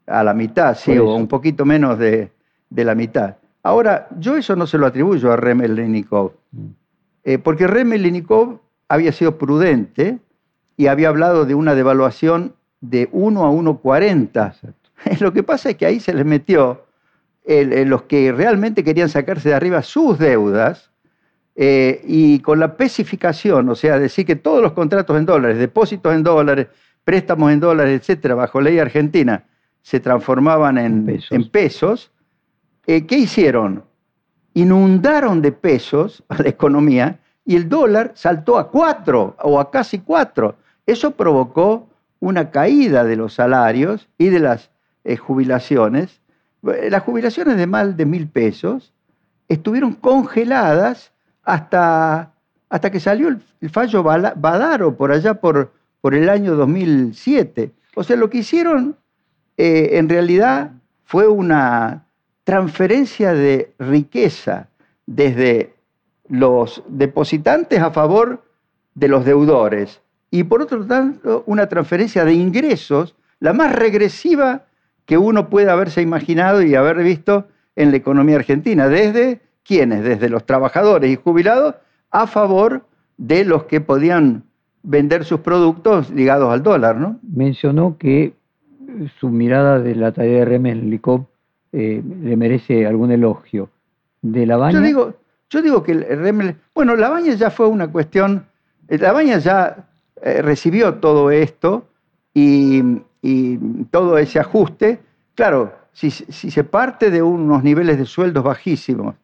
a 0.08 0.24
la 0.24 0.34
mitad, 0.34 0.76
sí, 0.76 0.96
o 0.98 1.14
un 1.14 1.28
poquito 1.28 1.64
menos 1.64 1.98
de 1.98 2.30
la 2.70 2.94
mitad. 2.94 3.36
Ahora, 3.62 4.08
yo 4.18 4.36
eso 4.36 4.56
no 4.56 4.66
se 4.66 4.78
lo 4.78 4.86
atribuyo 4.86 5.32
a 5.32 5.36
Remel 5.36 5.74
Lenikov, 5.74 6.32
mm. 6.52 6.66
eh, 7.24 7.38
porque 7.38 7.66
Remel 7.66 8.02
Lenikov 8.02 8.60
había 8.88 9.12
sido 9.12 9.36
prudente 9.36 10.18
y 10.76 10.86
había 10.86 11.08
hablado 11.08 11.44
de 11.44 11.54
una 11.54 11.74
devaluación 11.74 12.54
de 12.80 13.08
1 13.12 13.44
a 13.44 13.50
1,40. 13.50 14.54
Lo 15.20 15.32
que 15.32 15.42
pasa 15.42 15.70
es 15.70 15.76
que 15.76 15.86
ahí 15.86 16.00
se 16.00 16.14
les 16.14 16.24
metió 16.24 16.84
los 17.46 18.02
que 18.02 18.30
realmente 18.30 18.84
querían 18.84 19.08
sacarse 19.08 19.48
de 19.48 19.54
arriba 19.54 19.82
sus 19.82 20.18
deudas 20.18 20.90
eh, 21.56 22.02
y 22.06 22.40
con 22.40 22.60
la 22.60 22.66
especificación, 22.66 23.70
o 23.70 23.74
sea, 23.74 23.98
decir 23.98 24.26
que 24.26 24.36
todos 24.36 24.62
los 24.62 24.72
contratos 24.72 25.16
en 25.16 25.24
dólares, 25.24 25.56
depósitos 25.56 26.14
en 26.14 26.22
dólares, 26.22 26.66
préstamos 27.04 27.50
en 27.50 27.60
dólares, 27.60 28.00
etcétera, 28.00 28.34
bajo 28.34 28.60
ley 28.60 28.78
argentina, 28.78 29.44
se 29.88 30.00
transformaban 30.00 30.76
en 30.76 31.06
pesos, 31.06 31.32
en 31.32 31.48
pesos 31.48 32.10
eh, 32.86 33.06
¿qué 33.06 33.16
hicieron? 33.16 33.84
Inundaron 34.52 35.40
de 35.40 35.50
pesos 35.50 36.22
a 36.28 36.42
la 36.42 36.50
economía 36.50 37.20
y 37.46 37.56
el 37.56 37.70
dólar 37.70 38.12
saltó 38.14 38.58
a 38.58 38.70
cuatro 38.70 39.34
o 39.42 39.58
a 39.58 39.70
casi 39.70 40.00
cuatro. 40.00 40.56
Eso 40.84 41.12
provocó 41.12 41.88
una 42.20 42.50
caída 42.50 43.02
de 43.04 43.16
los 43.16 43.32
salarios 43.32 44.10
y 44.18 44.28
de 44.28 44.40
las 44.40 44.68
eh, 45.04 45.16
jubilaciones. 45.16 46.20
Las 46.60 47.02
jubilaciones 47.02 47.56
de 47.56 47.66
más 47.66 47.96
de 47.96 48.04
mil 48.04 48.28
pesos 48.28 48.92
estuvieron 49.48 49.94
congeladas 49.94 51.12
hasta, 51.44 52.34
hasta 52.68 52.90
que 52.90 53.00
salió 53.00 53.28
el, 53.28 53.70
fallo 53.70 54.02
Badaro 54.02 54.98
por 54.98 55.12
allá 55.12 55.32
por, 55.40 55.72
por 56.02 56.14
el 56.14 56.28
año 56.28 56.56
2007. 56.56 57.72
O 57.94 58.04
sea, 58.04 58.16
lo 58.16 58.28
que 58.28 58.38
hicieron 58.38 58.98
eh, 59.58 59.98
en 59.98 60.08
realidad 60.08 60.70
fue 61.04 61.26
una 61.26 62.06
transferencia 62.44 63.34
de 63.34 63.74
riqueza 63.78 64.68
desde 65.06 65.74
los 66.28 66.82
depositantes 66.88 67.80
a 67.80 67.90
favor 67.90 68.44
de 68.94 69.08
los 69.08 69.24
deudores. 69.24 70.00
Y 70.30 70.44
por 70.44 70.62
otro 70.62 70.78
lado 70.84 71.42
una 71.46 71.68
transferencia 71.68 72.24
de 72.24 72.34
ingresos, 72.34 73.16
la 73.40 73.52
más 73.52 73.74
regresiva 73.74 74.64
que 75.06 75.18
uno 75.18 75.48
puede 75.48 75.70
haberse 75.70 76.02
imaginado 76.02 76.62
y 76.62 76.74
haber 76.74 76.98
visto 76.98 77.48
en 77.74 77.90
la 77.90 77.96
economía 77.96 78.36
argentina, 78.36 78.88
desde 78.88 79.40
quienes, 79.64 80.04
desde 80.04 80.28
los 80.28 80.46
trabajadores 80.46 81.10
y 81.10 81.16
jubilados, 81.16 81.74
a 82.10 82.26
favor 82.26 82.84
de 83.16 83.44
los 83.44 83.64
que 83.64 83.80
podían 83.80 84.44
vender 84.82 85.24
sus 85.24 85.40
productos 85.40 86.10
ligados 86.10 86.52
al 86.52 86.62
dólar, 86.62 86.96
¿no? 86.96 87.18
Mencionó 87.22 87.96
que 87.98 88.34
su 89.20 89.28
mirada 89.28 89.78
de 89.78 89.94
la 89.94 90.12
tarea 90.12 90.40
de 90.40 90.44
Remen 90.44 90.90
Licop 90.90 91.28
eh, 91.72 92.02
le 92.22 92.36
merece 92.36 92.86
algún 92.86 93.12
elogio. 93.12 93.68
¿De 94.22 94.46
la 94.46 94.56
baña? 94.56 94.78
Yo 94.78 94.80
digo, 94.80 95.14
yo 95.50 95.62
digo 95.62 95.82
que 95.82 95.92
el 95.92 96.56
bueno, 96.74 96.96
la 96.96 97.08
baña 97.10 97.34
ya 97.34 97.50
fue 97.50 97.68
una 97.68 97.88
cuestión, 97.88 98.46
eh, 98.88 98.98
la 98.98 99.12
baña 99.12 99.38
ya 99.38 99.88
eh, 100.22 100.42
recibió 100.42 100.94
todo 100.94 101.30
esto 101.30 101.86
y, 102.32 102.82
todo 103.90 104.16
ese 104.16 104.38
ajuste. 104.38 105.00
Claro, 105.34 105.72
si, 105.92 106.10
se 106.10 106.64
parte 106.64 107.10
de 107.10 107.20
unos 107.20 107.62
niveles 107.62 107.98
de 107.98 108.06
sueldos 108.06 108.42
bajísimos 108.44 109.16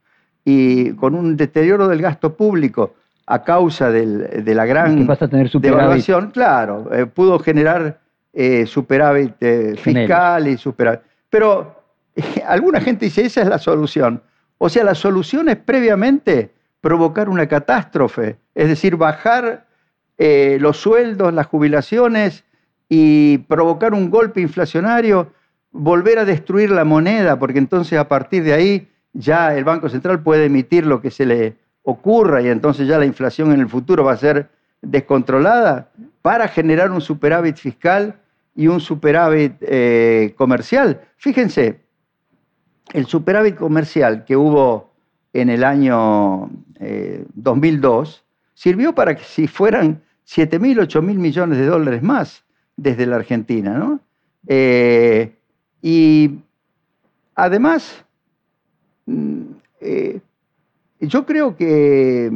y 0.44 0.92
con 0.92 1.14
un 1.14 1.36
deterioro 1.36 1.88
del 1.88 2.02
gasto 2.02 2.36
público 2.36 2.94
a 3.26 3.42
causa 3.42 3.90
de 3.90 4.54
la 4.54 4.66
gran 4.66 5.08
devaluación, 5.54 6.32
claro, 6.32 6.90
pudo 7.14 7.38
generar 7.38 8.00
superávit 8.66 9.34
fiscal 9.76 10.48
y 10.48 10.56
superávit. 10.56 11.00
Pero 11.30 11.84
alguna 12.46 12.80
gente 12.80 13.06
dice, 13.06 13.22
esa 13.22 13.42
es 13.42 13.48
la 13.48 13.58
solución. 13.58 14.22
O 14.58 14.68
sea, 14.68 14.84
la 14.84 14.94
solución 14.94 15.48
es 15.48 15.56
previamente 15.56 16.50
provocar 16.80 17.28
una 17.28 17.46
catástrofe, 17.48 18.36
es 18.54 18.68
decir, 18.68 18.96
bajar 18.96 19.66
eh, 20.18 20.58
los 20.60 20.76
sueldos, 20.76 21.32
las 21.32 21.46
jubilaciones 21.46 22.44
y 22.88 23.38
provocar 23.38 23.94
un 23.94 24.10
golpe 24.10 24.40
inflacionario, 24.40 25.32
volver 25.72 26.18
a 26.18 26.24
destruir 26.24 26.70
la 26.70 26.84
moneda, 26.84 27.38
porque 27.38 27.58
entonces 27.58 27.98
a 27.98 28.06
partir 28.06 28.44
de 28.44 28.52
ahí 28.52 28.88
ya 29.12 29.56
el 29.56 29.64
Banco 29.64 29.88
Central 29.88 30.22
puede 30.22 30.46
emitir 30.46 30.86
lo 30.86 31.00
que 31.00 31.10
se 31.10 31.26
le 31.26 31.56
ocurra 31.82 32.42
y 32.42 32.48
entonces 32.48 32.86
ya 32.86 32.98
la 32.98 33.06
inflación 33.06 33.52
en 33.52 33.60
el 33.60 33.68
futuro 33.68 34.04
va 34.04 34.12
a 34.12 34.16
ser 34.16 34.48
descontrolada 34.82 35.90
para 36.22 36.48
generar 36.48 36.90
un 36.90 37.00
superávit 37.00 37.56
fiscal 37.56 38.16
y 38.54 38.66
un 38.68 38.80
superávit 38.80 39.54
eh, 39.60 40.34
comercial. 40.36 41.00
Fíjense, 41.16 41.80
el 42.92 43.06
superávit 43.06 43.56
comercial 43.56 44.24
que 44.24 44.36
hubo 44.36 44.92
en 45.32 45.50
el 45.50 45.64
año 45.64 46.50
2002 47.34 48.16
eh, 48.16 48.24
sirvió 48.54 48.94
para 48.94 49.16
que 49.16 49.24
si 49.24 49.46
fueran 49.48 50.02
7 50.24 50.58
mil, 50.58 50.78
8 50.78 51.02
mil 51.02 51.18
millones 51.18 51.58
de 51.58 51.66
dólares 51.66 52.02
más 52.02 52.44
desde 52.76 53.06
la 53.06 53.16
Argentina. 53.16 53.76
¿no? 53.76 54.00
Eh, 54.46 55.34
y 55.82 56.38
además, 57.34 58.04
mm, 59.06 59.42
eh, 59.80 60.20
yo 61.00 61.26
creo 61.26 61.56
que 61.56 62.30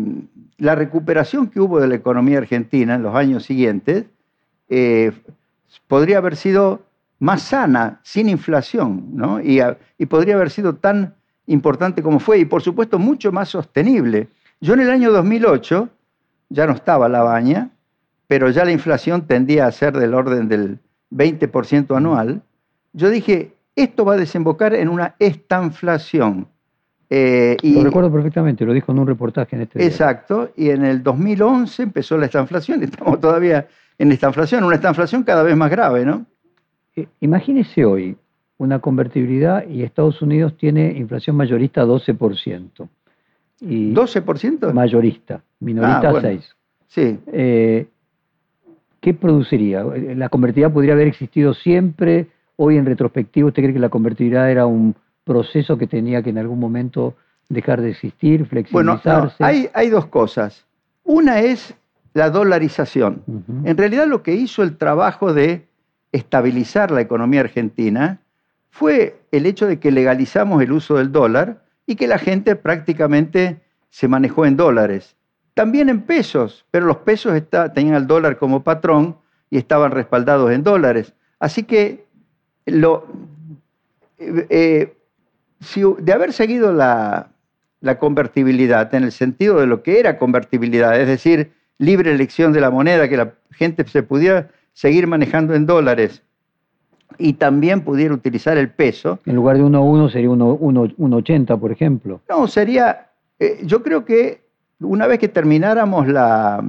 la 0.58 0.74
recuperación 0.74 1.48
que 1.48 1.60
hubo 1.60 1.80
de 1.80 1.88
la 1.88 1.94
economía 1.94 2.38
argentina 2.38 2.96
en 2.96 3.02
los 3.02 3.14
años 3.14 3.44
siguientes 3.44 4.06
podría 5.86 6.18
haber 6.18 6.36
sido 6.36 6.82
más 7.18 7.42
sana, 7.42 8.00
sin 8.02 8.28
inflación, 8.28 9.08
¿no? 9.12 9.40
y, 9.40 9.60
podría 10.06 10.36
haber 10.36 10.50
sido 10.50 10.74
tan 10.74 11.14
importante 11.46 12.02
como 12.02 12.20
fue, 12.20 12.38
y 12.38 12.44
por 12.44 12.62
supuesto 12.62 12.98
mucho 12.98 13.32
más 13.32 13.48
sostenible. 13.48 14.28
Yo 14.60 14.74
en 14.74 14.80
el 14.80 14.90
año 14.90 15.10
2008 15.12 15.88
ya 16.50 16.66
no 16.66 16.72
estaba 16.72 17.08
la 17.08 17.22
baña, 17.22 17.70
pero 18.26 18.50
ya 18.50 18.64
la 18.64 18.72
inflación 18.72 19.26
tendía 19.26 19.66
a 19.66 19.72
ser 19.72 19.96
del 19.96 20.14
orden 20.14 20.48
del 20.48 20.78
20% 21.10 21.96
anual. 21.96 22.42
Yo 22.92 23.10
dije, 23.10 23.52
esto 23.74 24.04
va 24.04 24.14
a 24.14 24.16
desembocar 24.16 24.74
en 24.74 24.88
una 24.88 25.14
estanflación. 25.18 26.46
Eh, 27.10 27.56
y, 27.62 27.74
lo 27.74 27.84
recuerdo 27.84 28.12
perfectamente, 28.12 28.66
lo 28.66 28.74
dijo 28.74 28.92
en 28.92 28.98
un 28.98 29.06
reportaje 29.06 29.56
en 29.56 29.62
este 29.62 29.84
Exacto, 29.84 30.50
y 30.56 30.68
en 30.68 30.84
el 30.84 31.02
2011 31.02 31.84
empezó 31.84 32.18
la 32.18 32.26
estanflación, 32.26 32.82
estamos 32.84 33.18
todavía 33.18 33.66
en 33.98 34.12
esta 34.12 34.28
inflación, 34.28 34.64
una 34.64 34.76
estanflación 34.76 35.24
cada 35.24 35.42
vez 35.42 35.56
más 35.56 35.70
grave, 35.70 36.04
¿no? 36.04 36.26
Eh, 36.96 37.08
imagínese 37.20 37.84
hoy 37.84 38.16
una 38.58 38.80
convertibilidad 38.80 39.66
y 39.68 39.82
Estados 39.82 40.20
Unidos 40.22 40.56
tiene 40.56 40.92
inflación 40.92 41.36
mayorista 41.36 41.84
12%. 41.84 42.88
Y 43.60 43.92
¿12%? 43.92 44.72
Mayorista, 44.72 45.42
minorista 45.60 46.12
6%. 46.12 46.40
Ah, 46.40 46.54
sí. 46.88 47.18
Eh, 47.32 47.86
¿Qué 49.00 49.14
produciría? 49.14 49.84
¿La 49.84 50.28
convertibilidad 50.28 50.72
podría 50.72 50.94
haber 50.94 51.06
existido 51.06 51.54
siempre? 51.54 52.26
Hoy 52.56 52.76
en 52.76 52.86
retrospectiva, 52.86 53.48
¿usted 53.48 53.62
cree 53.62 53.72
que 53.72 53.80
la 53.80 53.88
convertibilidad 53.88 54.50
era 54.50 54.66
un 54.66 54.96
proceso 55.22 55.78
que 55.78 55.86
tenía 55.86 56.22
que 56.22 56.30
en 56.30 56.38
algún 56.38 56.58
momento 56.58 57.14
dejar 57.48 57.80
de 57.80 57.90
existir, 57.90 58.46
flexibilizarse? 58.46 59.36
Bueno, 59.38 59.68
hay, 59.72 59.88
dos 59.88 60.06
cosas. 60.06 60.66
Una 61.04 61.40
es 61.40 61.76
la 62.18 62.30
dolarización. 62.30 63.22
En 63.64 63.76
realidad 63.76 64.06
lo 64.06 64.22
que 64.22 64.34
hizo 64.34 64.62
el 64.62 64.76
trabajo 64.76 65.32
de 65.32 65.66
estabilizar 66.12 66.90
la 66.90 67.00
economía 67.00 67.40
argentina 67.40 68.20
fue 68.70 69.20
el 69.32 69.46
hecho 69.46 69.66
de 69.66 69.78
que 69.78 69.90
legalizamos 69.90 70.62
el 70.62 70.72
uso 70.72 70.96
del 70.96 71.12
dólar 71.12 71.62
y 71.86 71.96
que 71.96 72.06
la 72.06 72.18
gente 72.18 72.56
prácticamente 72.56 73.60
se 73.88 74.08
manejó 74.08 74.44
en 74.44 74.56
dólares. 74.56 75.16
También 75.54 75.88
en 75.88 76.02
pesos, 76.02 76.66
pero 76.70 76.86
los 76.86 76.98
pesos 76.98 77.40
tenían 77.74 77.94
al 77.94 78.06
dólar 78.06 78.36
como 78.38 78.62
patrón 78.62 79.16
y 79.50 79.56
estaban 79.56 79.92
respaldados 79.92 80.50
en 80.52 80.62
dólares. 80.62 81.14
Así 81.38 81.62
que 81.62 82.04
lo, 82.66 83.06
eh, 84.18 84.46
eh, 84.50 84.96
de 85.98 86.12
haber 86.12 86.32
seguido 86.32 86.72
la, 86.72 87.30
la 87.80 87.98
convertibilidad 87.98 88.92
en 88.94 89.04
el 89.04 89.12
sentido 89.12 89.60
de 89.60 89.66
lo 89.66 89.82
que 89.82 90.00
era 90.00 90.18
convertibilidad, 90.18 91.00
es 91.00 91.06
decir, 91.06 91.52
libre 91.78 92.12
elección 92.12 92.52
de 92.52 92.60
la 92.60 92.70
moneda, 92.70 93.08
que 93.08 93.16
la 93.16 93.34
gente 93.50 93.86
se 93.86 94.02
pudiera 94.02 94.50
seguir 94.72 95.06
manejando 95.06 95.54
en 95.54 95.66
dólares 95.66 96.22
y 97.18 97.34
también 97.34 97.82
pudiera 97.82 98.14
utilizar 98.14 98.58
el 98.58 98.70
peso. 98.70 99.18
En 99.26 99.36
lugar 99.36 99.56
de 99.56 99.64
1,1 99.64 100.10
sería 100.10 100.28
1,80, 100.28 101.58
por 101.58 101.72
ejemplo. 101.72 102.20
No, 102.28 102.46
sería, 102.46 103.08
eh, 103.38 103.60
yo 103.64 103.82
creo 103.82 104.04
que 104.04 104.42
una 104.80 105.06
vez 105.06 105.18
que 105.18 105.28
termináramos 105.28 106.06
la, 106.08 106.62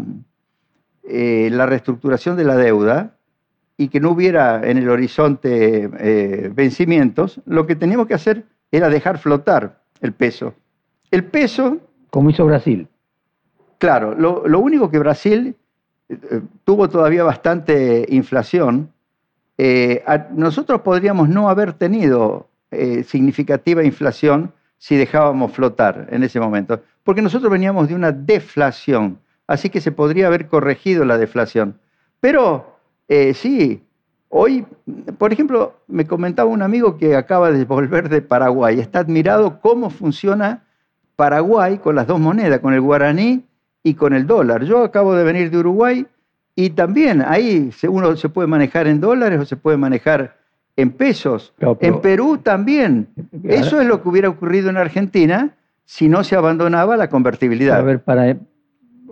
eh, 1.04 1.50
la 1.52 1.66
reestructuración 1.66 2.38
de 2.38 2.46
la 2.46 2.56
deuda 2.56 3.16
y 3.78 3.90
que 3.90 4.00
no 4.00 4.12
hubiera 4.12 4.68
en 4.68 4.78
el 4.78 4.90
horizonte 4.90 5.90
eh, 6.00 6.52
vencimientos, 6.54 7.42
lo 7.46 7.66
que 7.66 7.76
teníamos 7.76 8.08
que 8.08 8.14
hacer 8.14 8.46
era 8.72 8.90
dejar 8.90 9.20
flotar 9.20 9.82
el 10.02 10.14
peso. 10.14 10.54
El 11.12 11.26
peso... 11.26 11.78
Como 12.10 12.30
hizo 12.32 12.46
Brasil. 12.46 12.88
Claro, 13.80 14.14
lo, 14.14 14.60
único 14.60 14.92
que 14.92 15.00
Brasil 15.00 15.56
tuvo 16.66 16.90
todavía 16.90 17.24
bastante 17.24 18.06
inflación, 18.10 18.92
eh, 19.58 20.04
nosotros 20.34 20.82
podríamos 20.82 21.30
no 21.30 21.50
haber 21.50 21.74
tenido 21.74 22.48
eh, 22.72 23.04
significativa 23.04 23.84
inflación 23.84 24.52
si 24.78 24.98
dejábamos 24.98 25.54
flotar 25.54 26.08
en 26.12 26.24
ese 26.24 26.40
momento, 26.40 26.82
porque 27.04 27.22
nosotros 27.22 27.52
veníamos 27.52 27.88
de 27.88 27.96
una 27.96 28.12
deflación, 28.12 29.18
así 29.48 29.70
que 29.70 29.82
se 29.82 29.94
podría 29.94 30.28
haber 30.28 30.48
corregido 30.48 31.06
la 31.06 31.18
deflación. 31.18 31.80
Pero 32.20 32.76
eh, 33.08 33.34
sí, 33.34 33.82
Hoy, 34.32 34.64
por 35.18 35.34
ejemplo, 35.34 35.74
me 35.88 36.06
comentaba 36.06 36.52
un 36.52 36.62
amigo 36.62 36.98
que 36.98 37.16
acaba 37.16 37.52
de 37.52 37.66
volver 37.66 38.10
de 38.10 38.22
Paraguay, 38.22 38.80
está 38.80 39.00
admirado 39.00 39.60
cómo 39.60 39.90
funciona 39.90 40.68
Paraguay 41.16 41.80
con 41.80 41.96
las 41.96 42.06
dos 42.06 42.20
monedas, 42.20 42.60
con 42.60 42.76
el 42.76 42.82
guaraní 42.82 43.49
y 43.84 43.94
con 43.94 44.14
el 44.14 44.28
dólar. 44.28 44.64
Yo 44.64 44.84
acabo 44.84 45.16
de 45.16 45.24
venir 45.24 45.52
de 45.52 45.58
Uruguay 45.58 46.06
y 46.56 46.72
también 46.72 47.24
ahí 47.26 47.72
uno 47.88 48.16
se 48.16 48.30
puede 48.30 48.48
manejar 48.48 48.88
en 48.88 49.00
dólares 49.00 49.40
o 49.40 49.46
se 49.46 49.56
puede 49.56 49.78
manejar 49.78 50.36
en 50.76 50.92
pesos. 50.92 51.54
Claro, 51.58 51.78
en 51.82 52.02
Perú 52.02 52.38
también. 52.38 53.08
Eso 53.44 53.82
es 53.82 53.88
lo 53.88 54.02
que 54.02 54.10
hubiera 54.10 54.30
ocurrido 54.30 54.70
en 54.70 54.78
Argentina 54.78 55.56
si 55.86 56.08
no 56.08 56.24
se 56.24 56.36
abandonaba 56.36 56.98
la 56.98 57.10
convertibilidad. 57.10 57.78
A 57.78 57.82
ver, 57.82 58.00
para 58.00 58.38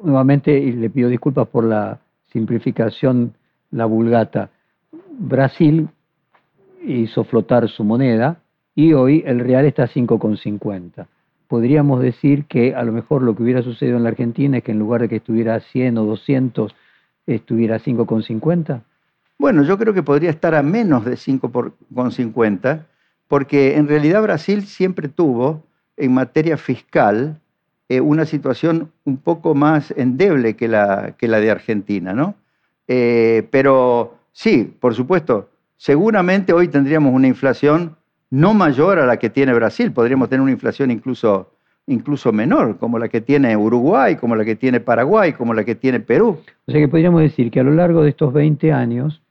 nuevamente, 0.04 0.58
y 0.58 0.74
le 0.74 0.90
pido 0.90 1.10
disculpas 1.10 1.48
por 1.48 1.64
la 1.64 2.00
simplificación, 2.32 3.34
la 3.72 3.86
vulgata. 3.86 4.50
Brasil 5.18 5.88
hizo 6.86 7.24
flotar 7.24 7.68
su 7.70 7.84
moneda 7.84 8.38
y 8.76 8.94
hoy 8.94 9.24
el 9.26 9.40
real 9.40 9.66
está 9.66 9.84
a 9.84 9.88
5,50. 9.88 11.08
Podríamos 11.48 12.02
decir 12.02 12.46
que 12.46 12.76
a 12.76 12.84
lo 12.84 12.92
mejor 12.92 13.24
lo 13.24 13.36
que 13.36 13.44
hubiera 13.44 13.62
sucedido 13.62 13.98
en 13.98 14.04
la 14.04 14.10
Argentina 14.10 14.58
es 14.58 14.64
que 14.64 14.72
en 14.72 14.80
lugar 14.80 15.02
de 15.02 15.10
que 15.10 15.18
estuviera 15.18 15.56
a 15.56 15.60
100 15.60 15.98
o 15.98 16.06
200, 16.06 16.76
estuviera 17.26 17.76
a 17.76 17.80
5,50. 17.80 18.82
Bueno, 19.38 19.64
yo 19.64 19.78
creo 19.78 19.94
que 19.94 20.04
podría 20.04 20.30
estar 20.30 20.56
a 20.56 20.64
menos 20.64 21.06
de 21.06 21.14
5,50, 21.14 22.86
porque 23.28 23.76
en 23.76 23.88
realidad 23.88 24.24
Brasil 24.24 24.66
siempre 24.66 25.10
tuvo 25.10 25.64
en 25.96 26.14
materia 26.14 26.58
fiscal 26.58 27.40
eh, 27.90 28.02
una 28.02 28.26
situación 28.26 28.92
un 29.06 29.18
poco 29.18 29.56
más 29.56 29.94
endeble 29.98 30.56
que 30.56 30.68
la, 30.68 31.16
que 31.18 31.28
la 31.28 31.40
de 31.40 31.52
Argentina, 31.52 32.14
¿no? 32.14 32.36
Eh, 32.88 33.48
pero 33.52 34.18
sí, 34.32 34.74
por 34.80 34.96
supuesto, 34.96 35.50
seguramente 35.76 36.54
hoy 36.54 36.68
tendríamos 36.68 37.14
una 37.14 37.28
inflación 37.28 37.97
no 38.30 38.54
mayor 38.54 39.00
a 39.00 39.06
la 39.06 39.18
que 39.18 39.30
tiene 39.30 39.54
Brasil, 39.54 39.92
podríamos 39.92 40.30
tener 40.30 40.42
una 40.42 40.52
inflación 40.52 40.92
incluso, 40.92 41.52
incluso 41.88 42.32
menor, 42.32 42.78
como 42.78 43.00
la 43.00 43.08
que 43.08 43.22
tiene 43.22 43.56
Uruguay, 43.56 44.16
como 44.18 44.36
la 44.36 44.44
que 44.46 44.56
tiene 44.56 44.80
Paraguay, 44.80 45.34
como 45.34 45.54
la 45.54 45.64
que 45.64 45.76
tiene 45.76 46.00
Perú. 46.00 46.38
O 46.68 46.72
sea 46.72 46.82
que 46.82 46.88
podríamos 46.88 47.22
decir 47.22 47.50
que 47.52 47.60
a 47.60 47.64
lo 47.64 47.72
largo 47.72 48.04
de 48.04 48.10
estos 48.10 48.34
20 48.34 48.72
años, 48.74 49.22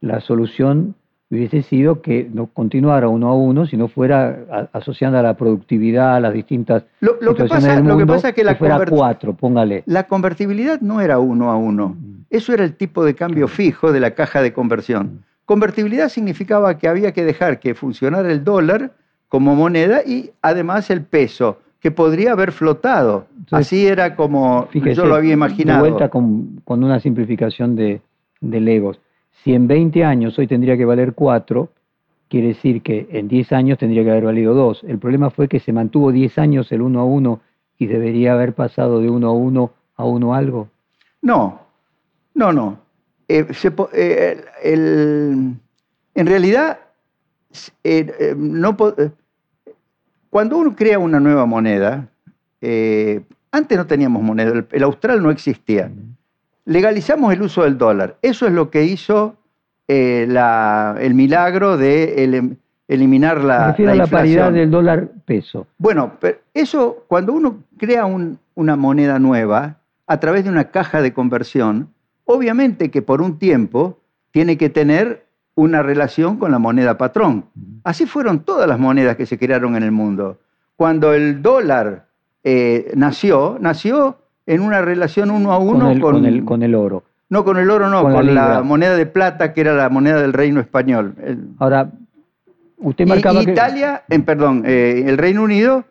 la 0.00 0.20
solución 0.20 0.94
hubiese 1.30 1.62
sido 1.62 2.00
que 2.00 2.26
no 2.32 2.46
continuara 2.46 3.08
uno 3.08 3.28
a 3.28 3.34
uno, 3.34 3.66
sino 3.66 3.88
fuera 3.88 4.38
a- 4.50 4.68
asociando 4.72 5.18
a 5.18 5.22
la 5.22 5.34
productividad, 5.36 6.14
a 6.16 6.20
las 6.20 6.32
distintas 6.32 6.84
Lo, 7.00 7.16
lo 7.20 7.34
que, 7.34 7.44
pasa, 7.44 7.74
del 7.76 7.84
lo 7.84 7.98
que 7.98 8.06
pasa 8.06 8.28
es 8.30 8.34
que 8.34 8.44
la, 8.44 8.54
fuera 8.54 8.78
conver- 8.78 8.88
cuatro, 8.90 9.34
póngale. 9.34 9.82
la 9.86 10.04
convertibilidad 10.06 10.80
no 10.80 11.00
era 11.02 11.18
uno 11.18 11.50
a 11.50 11.56
uno. 11.56 11.96
Eso 12.30 12.54
era 12.54 12.64
el 12.64 12.76
tipo 12.76 13.04
de 13.04 13.14
cambio 13.14 13.46
fijo 13.48 13.92
de 13.92 14.00
la 14.00 14.12
caja 14.12 14.40
de 14.40 14.52
conversión. 14.54 15.24
Convertibilidad 15.48 16.10
significaba 16.10 16.76
que 16.76 16.88
había 16.88 17.12
que 17.12 17.24
dejar 17.24 17.58
que 17.58 17.74
funcionara 17.74 18.30
el 18.30 18.44
dólar 18.44 18.92
como 19.28 19.54
moneda 19.54 20.02
y 20.04 20.30
además 20.42 20.90
el 20.90 21.06
peso, 21.06 21.60
que 21.80 21.90
podría 21.90 22.32
haber 22.32 22.52
flotado. 22.52 23.28
Entonces, 23.30 23.66
Así 23.66 23.86
era 23.86 24.14
como 24.14 24.66
Fíjese, 24.66 24.96
yo 24.96 25.06
lo 25.06 25.14
había 25.14 25.30
De 25.30 25.36
imaginado. 25.36 25.80
vuelta 25.80 26.10
con, 26.10 26.60
con 26.66 26.84
una 26.84 27.00
simplificación 27.00 27.76
de, 27.76 28.02
de 28.42 28.60
legos. 28.60 29.00
Si 29.42 29.54
en 29.54 29.66
20 29.66 30.04
años 30.04 30.38
hoy 30.38 30.46
tendría 30.46 30.76
que 30.76 30.84
valer 30.84 31.14
4, 31.14 31.70
quiere 32.28 32.48
decir 32.48 32.82
que 32.82 33.08
en 33.10 33.28
10 33.28 33.52
años 33.52 33.78
tendría 33.78 34.04
que 34.04 34.10
haber 34.10 34.24
valido 34.24 34.52
2. 34.52 34.84
El 34.86 34.98
problema 34.98 35.30
fue 35.30 35.48
que 35.48 35.60
se 35.60 35.72
mantuvo 35.72 36.12
10 36.12 36.36
años 36.36 36.70
el 36.72 36.82
1 36.82 37.00
a 37.00 37.04
1 37.04 37.40
y 37.78 37.86
debería 37.86 38.34
haber 38.34 38.52
pasado 38.52 39.00
de 39.00 39.08
1 39.08 39.26
a 39.26 39.32
1 39.32 39.70
a 39.96 40.04
1 40.04 40.34
algo. 40.34 40.68
No, 41.22 41.58
no, 42.34 42.52
no. 42.52 42.87
Eh, 43.28 43.46
se 43.52 43.70
eh, 43.92 44.44
el- 44.62 45.54
en 46.14 46.26
realidad, 46.26 46.78
eh, 47.84 48.34
no 48.36 48.76
cuando 50.30 50.56
uno 50.56 50.74
crea 50.74 50.98
una 50.98 51.20
nueva 51.20 51.46
moneda, 51.46 52.08
antes 53.50 53.78
no 53.78 53.86
teníamos 53.86 54.22
moneda, 54.22 54.50
el, 54.52 54.66
el 54.72 54.82
austral 54.82 55.22
no 55.22 55.30
existía. 55.30 55.90
Legalizamos 56.64 57.32
el 57.32 57.42
uso 57.42 57.62
del 57.62 57.78
dólar. 57.78 58.16
Eso 58.20 58.46
es 58.46 58.52
lo 58.52 58.70
que 58.70 58.84
hizo 58.84 59.36
la- 59.88 60.96
el 61.00 61.14
milagro 61.14 61.76
de 61.78 62.24
eliminar 62.88 63.38
Me 63.38 63.44
la, 63.44 63.66
refiero 63.68 63.94
la 63.94 64.02
a 64.02 64.06
la 64.06 64.06
paridad 64.06 64.52
del 64.52 64.70
dólar 64.70 65.08
peso. 65.24 65.66
Bueno, 65.78 66.12
pero 66.20 66.38
eso, 66.52 67.04
cuando 67.08 67.32
uno 67.32 67.62
crea 67.78 68.04
un- 68.06 68.38
una 68.54 68.76
moneda 68.76 69.18
nueva 69.18 69.76
a 70.06 70.20
través 70.20 70.44
de 70.44 70.50
una 70.50 70.64
caja 70.64 71.00
de 71.00 71.12
conversión, 71.12 71.88
obviamente 72.28 72.90
que 72.90 73.00
por 73.00 73.22
un 73.22 73.38
tiempo 73.38 73.98
tiene 74.30 74.58
que 74.58 74.68
tener 74.68 75.24
una 75.54 75.82
relación 75.82 76.36
con 76.36 76.52
la 76.52 76.58
moneda 76.58 76.98
patrón. 76.98 77.46
Así 77.84 78.04
fueron 78.06 78.40
todas 78.40 78.68
las 78.68 78.78
monedas 78.78 79.16
que 79.16 79.24
se 79.24 79.38
crearon 79.38 79.76
en 79.76 79.82
el 79.82 79.92
mundo. 79.92 80.38
Cuando 80.76 81.14
el 81.14 81.42
dólar 81.42 82.06
eh, 82.44 82.92
nació, 82.94 83.56
nació 83.60 84.18
en 84.46 84.60
una 84.60 84.82
relación 84.82 85.30
uno 85.30 85.52
a 85.52 85.58
uno 85.58 85.86
con, 85.86 85.90
el, 85.90 86.00
con, 86.00 86.12
con 86.12 86.26
el, 86.26 86.44
con 86.44 86.62
el 86.62 86.74
oro. 86.74 87.02
no 87.30 87.44
con 87.44 87.56
el 87.56 87.70
oro, 87.70 87.88
no, 87.88 88.02
con 88.02 88.12
con, 88.12 88.34
la 88.34 88.62
moneda 88.62 88.94
de 88.94 89.06
plata 89.06 89.54
que 89.54 89.62
era 89.62 89.72
la 89.74 89.88
moneda 89.88 90.20
del 90.20 90.34
reino 90.34 90.60
español. 90.60 91.14
Ahora, 91.58 91.90
usted 92.76 93.06
marcaba 93.06 93.40
y 93.42 93.46
que... 93.46 93.52
Italia, 93.52 94.02
en, 94.10 94.22
perdón, 94.24 94.64
eh, 94.66 95.04
el 95.06 95.16
Reino 95.16 95.42
Unido, 95.42 95.84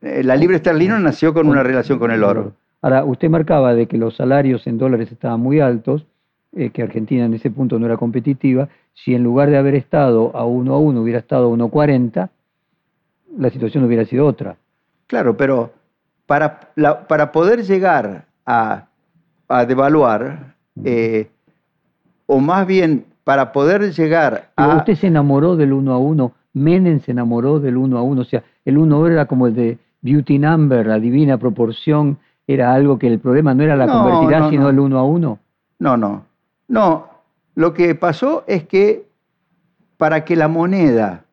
eh, 0.00 0.22
la 0.24 0.34
libra 0.34 0.56
esterlina 0.56 0.98
nació 0.98 1.34
con 1.34 1.46
una 1.46 1.62
relación 1.62 1.98
con 1.98 2.10
el 2.10 2.24
oro. 2.24 2.54
Ahora, 2.84 3.02
usted 3.06 3.30
marcaba 3.30 3.74
de 3.74 3.86
que 3.86 3.96
los 3.96 4.14
salarios 4.14 4.66
en 4.66 4.76
dólares 4.76 5.10
estaban 5.10 5.40
muy 5.40 5.58
altos, 5.58 6.04
eh, 6.54 6.68
que 6.68 6.82
Argentina 6.82 7.24
en 7.24 7.32
ese 7.32 7.50
punto 7.50 7.78
no 7.78 7.86
era 7.86 7.96
competitiva. 7.96 8.68
Si 8.92 9.14
en 9.14 9.24
lugar 9.24 9.48
de 9.48 9.56
haber 9.56 9.74
estado 9.74 10.36
a 10.36 10.44
1 10.44 10.74
a 10.74 10.78
1 10.78 11.00
hubiera 11.00 11.18
estado 11.20 11.46
a 11.46 11.56
1.40, 11.56 12.28
la 13.38 13.48
situación 13.48 13.84
hubiera 13.84 14.04
sido 14.04 14.26
otra. 14.26 14.56
Claro, 15.06 15.34
pero 15.34 15.72
para, 16.26 16.60
la- 16.76 17.08
para 17.08 17.32
poder 17.32 17.62
llegar 17.64 18.26
a, 18.44 18.84
a 19.48 19.64
devaluar, 19.64 20.54
eh, 20.84 21.28
o 22.26 22.38
más 22.38 22.66
bien 22.66 23.06
para 23.24 23.50
poder 23.50 23.94
llegar 23.94 24.50
Pero 24.56 24.72
a... 24.72 24.76
usted 24.76 24.96
se 24.96 25.06
enamoró 25.06 25.56
del 25.56 25.72
1 25.72 25.90
a 25.90 25.96
1, 25.96 26.32
Menem 26.52 27.00
se 27.00 27.12
enamoró 27.12 27.60
del 27.60 27.78
1 27.78 27.96
a 27.96 28.02
1, 28.02 28.20
o 28.20 28.24
sea, 28.24 28.42
el 28.66 28.76
1 28.76 28.94
a 28.94 28.98
1 28.98 29.08
era 29.08 29.24
como 29.24 29.46
el 29.46 29.54
de 29.54 29.78
Beauty 30.02 30.38
Number, 30.38 30.86
la 30.86 30.98
divina 31.00 31.38
proporción, 31.38 32.18
era 32.46 32.74
algo 32.74 32.98
que 32.98 33.06
el 33.06 33.18
problema 33.18 33.54
no 33.54 33.62
era 33.62 33.76
la 33.76 33.86
No, 33.86 34.02
convertirá, 34.02 34.40
no, 34.40 34.50
sino 34.50 34.62
no. 34.64 34.68
el 34.70 34.78
1 34.80 34.98
a 34.98 35.04
1. 35.04 35.38
No, 35.78 35.96
no. 35.96 36.24
No, 36.68 37.08
lo 37.54 37.74
que 37.74 37.94
pasó 37.94 38.44
es 38.46 38.64
que 38.64 39.06
para 39.96 40.24
que 40.24 40.36
la 40.36 40.48
moneda 40.48 41.24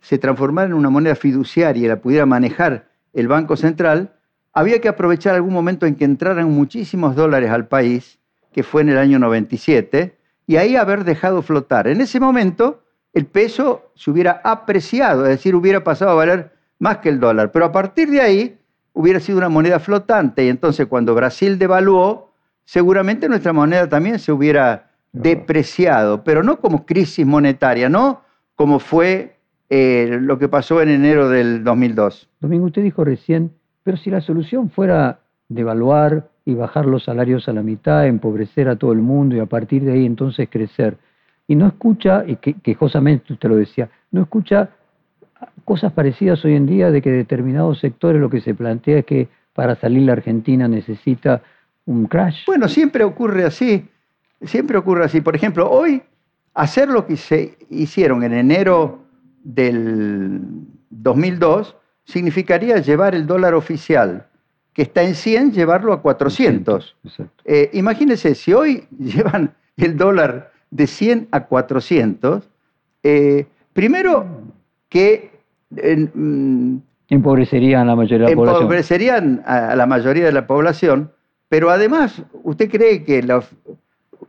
se 0.00 0.18
transformara 0.18 0.68
en 0.68 0.74
una 0.74 0.90
moneda 0.90 1.14
fiduciaria 1.14 1.84
y 1.84 1.88
la 1.88 1.96
pudiera 1.96 2.26
manejar 2.26 2.86
el 3.12 3.28
Banco 3.28 3.56
Central, 3.56 4.12
había 4.52 4.80
que 4.80 4.88
aprovechar 4.88 5.34
algún 5.34 5.52
momento 5.52 5.86
en 5.86 5.94
que 5.96 6.04
entraran 6.04 6.50
muchísimos 6.50 7.16
dólares 7.16 7.50
al 7.50 7.66
país, 7.66 8.18
que 8.52 8.62
fue 8.62 8.82
en 8.82 8.90
el 8.90 8.98
año 8.98 9.18
97, 9.18 10.16
y 10.46 10.56
ahí 10.56 10.76
haber 10.76 11.04
dejado 11.04 11.42
flotar. 11.42 11.88
En 11.88 12.00
ese 12.00 12.20
momento 12.20 12.82
el 13.12 13.26
peso 13.26 13.90
se 13.94 14.10
hubiera 14.10 14.40
apreciado, 14.44 15.24
es 15.24 15.30
decir, 15.30 15.54
hubiera 15.54 15.82
pasado 15.84 16.12
a 16.12 16.14
valer 16.14 16.52
más 16.78 16.98
que 16.98 17.08
el 17.08 17.20
dólar. 17.20 17.52
Pero 17.52 17.66
a 17.66 17.72
partir 17.72 18.10
de 18.10 18.20
ahí 18.20 18.57
hubiera 18.98 19.20
sido 19.20 19.38
una 19.38 19.48
moneda 19.48 19.78
flotante. 19.78 20.44
Y 20.44 20.48
entonces 20.48 20.86
cuando 20.86 21.14
Brasil 21.14 21.56
devaluó, 21.56 22.32
seguramente 22.64 23.28
nuestra 23.28 23.52
moneda 23.52 23.88
también 23.88 24.18
se 24.18 24.32
hubiera 24.32 24.90
depreciado, 25.12 26.24
pero 26.24 26.42
no 26.42 26.58
como 26.58 26.84
crisis 26.84 27.24
monetaria, 27.24 27.88
no 27.88 28.22
como 28.56 28.80
fue 28.80 29.36
eh, 29.70 30.18
lo 30.20 30.40
que 30.40 30.48
pasó 30.48 30.82
en 30.82 30.88
enero 30.88 31.28
del 31.28 31.62
2002. 31.62 32.28
Domingo, 32.40 32.66
usted 32.66 32.82
dijo 32.82 33.04
recién, 33.04 33.52
pero 33.84 33.96
si 33.96 34.10
la 34.10 34.20
solución 34.20 34.68
fuera 34.68 35.20
devaluar 35.48 36.28
y 36.44 36.54
bajar 36.54 36.84
los 36.84 37.04
salarios 37.04 37.48
a 37.48 37.52
la 37.52 37.62
mitad, 37.62 38.04
empobrecer 38.04 38.68
a 38.68 38.74
todo 38.74 38.90
el 38.90 38.98
mundo 38.98 39.36
y 39.36 39.38
a 39.38 39.46
partir 39.46 39.84
de 39.84 39.92
ahí 39.92 40.04
entonces 40.04 40.48
crecer, 40.50 40.98
y 41.46 41.54
no 41.54 41.68
escucha, 41.68 42.24
y 42.26 42.34
que, 42.36 42.54
quejosamente 42.54 43.32
usted 43.32 43.48
lo 43.48 43.56
decía, 43.56 43.90
no 44.10 44.22
escucha 44.22 44.70
cosas 45.68 45.92
parecidas 45.92 46.42
hoy 46.46 46.54
en 46.54 46.64
día 46.64 46.90
de 46.90 47.02
que 47.02 47.10
determinados 47.10 47.80
sectores 47.80 48.18
lo 48.18 48.30
que 48.30 48.40
se 48.40 48.54
plantea 48.54 49.00
es 49.00 49.04
que 49.04 49.28
para 49.52 49.76
salir 49.76 50.04
la 50.04 50.14
Argentina 50.14 50.66
necesita 50.66 51.42
un 51.84 52.06
crash. 52.06 52.46
Bueno, 52.46 52.68
siempre 52.68 53.04
ocurre 53.04 53.44
así, 53.44 53.86
siempre 54.40 54.78
ocurre 54.78 55.04
así. 55.04 55.20
Por 55.20 55.36
ejemplo, 55.36 55.70
hoy 55.70 56.00
hacer 56.54 56.88
lo 56.88 57.06
que 57.06 57.18
se 57.18 57.58
hicieron 57.68 58.24
en 58.24 58.32
enero 58.32 59.04
del 59.44 60.40
2002 60.88 61.76
significaría 62.06 62.78
llevar 62.78 63.14
el 63.14 63.26
dólar 63.26 63.52
oficial, 63.52 64.26
que 64.72 64.80
está 64.80 65.02
en 65.02 65.14
100, 65.14 65.52
llevarlo 65.52 65.92
a 65.92 66.00
400. 66.00 66.96
Exacto. 67.04 67.42
Eh, 67.44 67.68
imagínense, 67.74 68.34
si 68.34 68.54
hoy 68.54 68.86
llevan 68.98 69.54
el 69.76 69.98
dólar 69.98 70.50
de 70.70 70.86
100 70.86 71.28
a 71.30 71.44
400, 71.44 72.48
eh, 73.02 73.44
primero 73.74 74.26
que 74.88 75.37
eh, 75.76 76.08
mm, 76.12 76.76
Empobrecerían 77.10 77.82
a 77.82 77.84
la 77.86 77.96
mayoría 77.96 78.26
de 78.26 78.30
la 78.32 78.36
población. 78.36 78.62
empobrecerían 78.62 79.42
a, 79.46 79.70
a 79.70 79.76
la 79.76 79.86
mayoría 79.86 80.24
de 80.26 80.32
la 80.32 80.46
población, 80.46 81.10
pero 81.48 81.70
además, 81.70 82.22
¿usted 82.42 82.70
cree 82.70 83.02
que 83.04 83.22
los- 83.22 83.48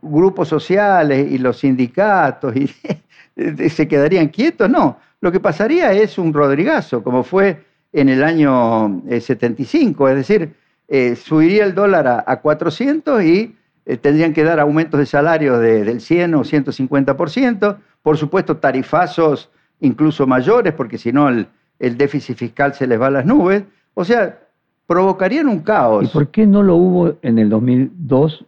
grupos 0.02 0.48
sociales 0.48 1.30
y 1.30 1.38
los 1.38 1.58
sindicatos 1.58 2.54
y 2.56 2.66
se 3.68 3.88
quedarían 3.88 4.28
quietos, 4.28 4.70
no. 4.70 4.98
Lo 5.20 5.30
que 5.30 5.40
pasaría 5.40 5.92
es 5.92 6.16
un 6.18 6.32
rodrigazo, 6.32 7.02
como 7.02 7.22
fue 7.22 7.62
en 7.92 8.08
el 8.08 8.24
año 8.24 9.02
75, 9.08 10.08
es 10.08 10.16
decir, 10.16 10.54
eh, 10.88 11.16
subiría 11.16 11.64
el 11.64 11.74
dólar 11.74 12.24
a, 12.26 12.40
400 12.40 13.22
y 13.22 13.54
eh, 13.84 13.96
tendrían 13.96 14.32
que 14.32 14.44
dar 14.44 14.58
aumentos 14.60 14.98
de 14.98 15.06
salario 15.06 15.58
del 15.58 16.00
100 16.00 16.34
o 16.34 16.44
150%, 16.44 17.76
por 18.02 18.16
supuesto 18.16 18.56
tarifazos 18.56 19.50
incluso 19.80 20.26
mayores, 20.26 20.72
porque 20.74 20.98
si 20.98 21.12
no 21.12 21.28
el, 21.28 21.46
el 21.78 21.96
déficit 21.96 22.36
fiscal 22.36 22.74
se 22.74 22.86
les 22.86 23.00
va 23.00 23.08
a 23.08 23.10
las 23.10 23.26
nubes, 23.26 23.64
o 23.94 24.04
sea, 24.04 24.38
provocarían 24.86 25.48
un 25.48 25.60
caos. 25.60 26.04
¿Y 26.04 26.08
por 26.08 26.28
qué 26.28 26.46
no 26.46 26.62
lo 26.62 26.76
hubo 26.76 27.14
en 27.22 27.38
el 27.38 27.48
2002 27.48 28.44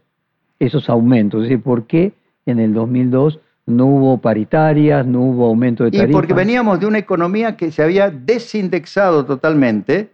esos 0.59 0.89
aumentos? 0.89 1.43
Es 1.43 1.49
decir, 1.49 1.63
¿por 1.63 1.87
qué 1.87 2.13
en 2.47 2.59
el 2.59 2.75
2002 2.75 3.41
no 3.67 3.87
hubo 3.87 4.19
paritarias, 4.19 5.07
no 5.07 5.21
hubo 5.23 5.47
aumento 5.47 5.85
de 5.85 5.93
tarifas? 5.93 6.11
Y 6.11 6.13
porque 6.13 6.35
veníamos 6.35 6.81
de 6.81 6.87
una 6.87 6.99
economía 6.99 7.57
que 7.57 7.71
se 7.71 7.83
había 7.83 8.11
desindexado 8.11 9.25
totalmente, 9.25 10.11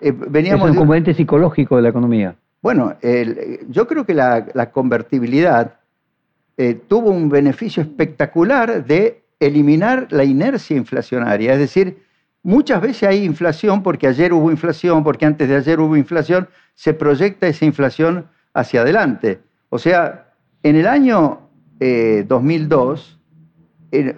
eh, 0.00 0.12
veníamos 0.12 0.66
es 0.66 0.70
un 0.72 0.76
componente 0.78 1.14
psicológico 1.14 1.76
de 1.76 1.82
la 1.82 1.88
economía. 1.90 2.34
Bueno, 2.62 2.94
yo 3.68 3.86
creo 3.86 4.04
que 4.04 4.12
la, 4.12 4.70
convertibilidad 4.70 5.76
eh, 6.58 6.74
tuvo 6.74 7.10
un 7.10 7.30
beneficio 7.30 7.82
espectacular 7.82 8.84
de 8.84 9.22
eliminar 9.40 10.06
la 10.10 10.24
inercia 10.24 10.76
inflacionaria. 10.76 11.54
Es 11.54 11.58
decir, 11.58 12.02
muchas 12.42 12.80
veces 12.80 13.08
hay 13.08 13.24
inflación 13.24 13.82
porque 13.82 14.06
ayer 14.06 14.32
hubo 14.32 14.50
inflación, 14.50 15.02
porque 15.02 15.26
antes 15.26 15.48
de 15.48 15.56
ayer 15.56 15.80
hubo 15.80 15.96
inflación, 15.96 16.48
se 16.74 16.94
proyecta 16.94 17.48
esa 17.48 17.64
inflación 17.64 18.26
hacia 18.54 18.82
adelante. 18.82 19.40
O 19.70 19.78
sea, 19.78 20.32
en 20.62 20.76
el 20.76 20.86
año 20.86 21.40
2002, 21.80 23.18
eh, 23.92 24.14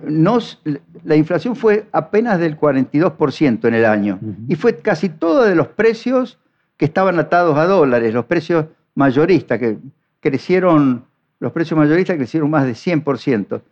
la 1.04 1.16
inflación 1.16 1.56
fue 1.56 1.87
apenas 1.92 2.38
del 2.38 2.58
42% 2.58 3.68
en 3.68 3.74
el 3.74 3.85
año 3.87 4.18
y 4.48 4.56
fue 4.56 4.76
casi 4.78 5.08
todo 5.08 5.44
de 5.44 5.54
los 5.54 5.68
precios 5.68 6.38
que 6.76 6.85
estaban 6.85 7.18
atados 7.18 7.56
a 7.56 7.66
dólares, 7.66 8.12
los 8.12 8.24
precios 8.26 8.66
mayoristas, 8.94 9.58
que 9.58 9.78
crecieron, 10.20 11.04
los 11.38 11.52
precios 11.52 11.78
mayoristas 11.78 12.16
crecieron 12.16 12.50
más 12.50 12.66
de 12.66 12.72
100%. 12.72 13.62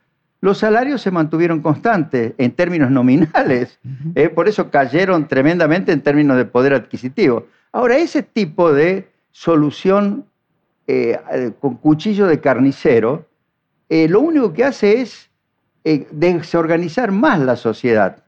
Los 0.40 0.58
salarios 0.58 1.02
se 1.02 1.10
mantuvieron 1.10 1.60
constantes 1.60 2.32
en 2.38 2.52
términos 2.52 2.90
nominales, 2.90 3.78
eh, 4.14 4.28
por 4.28 4.48
eso 4.48 4.70
cayeron 4.70 5.28
tremendamente 5.28 5.92
en 5.92 6.00
términos 6.00 6.36
de 6.36 6.44
poder 6.44 6.74
adquisitivo. 6.74 7.46
Ahora, 7.72 7.96
ese 7.98 8.22
tipo 8.22 8.72
de 8.72 9.08
solución 9.30 10.24
eh, 10.86 11.18
con 11.60 11.76
cuchillo 11.76 12.26
de 12.26 12.40
carnicero, 12.40 13.26
lo 13.88 14.20
único 14.20 14.52
que 14.52 14.64
hace 14.64 15.00
es 15.00 15.30
eh, 15.82 16.06
desorganizar 16.10 17.10
más 17.10 17.40
la 17.40 17.56
sociedad 17.56 18.22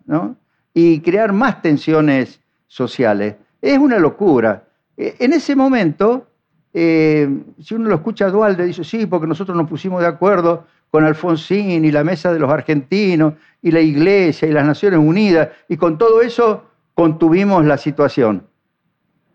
y 0.73 1.01
crear 1.01 1.35
más 1.35 1.61
tensiones 1.61 2.41
sociales. 2.67 3.35
Es 3.61 3.77
una 3.79 3.99
locura. 3.99 4.65
Eh, 4.97 5.17
en 5.19 5.35
ese 5.35 5.55
momento, 5.55 6.29
eh, 6.73 7.29
si 7.61 7.75
uno 7.75 7.91
lo 7.91 7.97
escucha 7.97 8.25
a 8.25 8.31
Dualde, 8.31 8.65
dice, 8.65 8.85
sí, 8.85 9.05
porque 9.05 9.27
nosotros 9.27 9.55
nos 9.55 9.69
pusimos 9.69 10.01
de 10.01 10.07
acuerdo 10.07 10.65
con 10.93 11.07
Alfonsín 11.07 11.87
y 11.87 11.91
la 11.91 12.05
mesa 12.05 12.35
de 12.35 12.39
los 12.39 12.53
argentinos 12.53 13.33
y 13.63 13.71
la 13.71 13.81
Iglesia 13.81 14.47
y 14.47 14.53
las 14.53 14.67
Naciones 14.67 15.01
Unidas, 15.01 15.49
y 15.67 15.79
con 15.79 15.97
todo 15.97 16.21
eso 16.21 16.65
contuvimos 16.93 17.65
la 17.65 17.79
situación. 17.79 18.47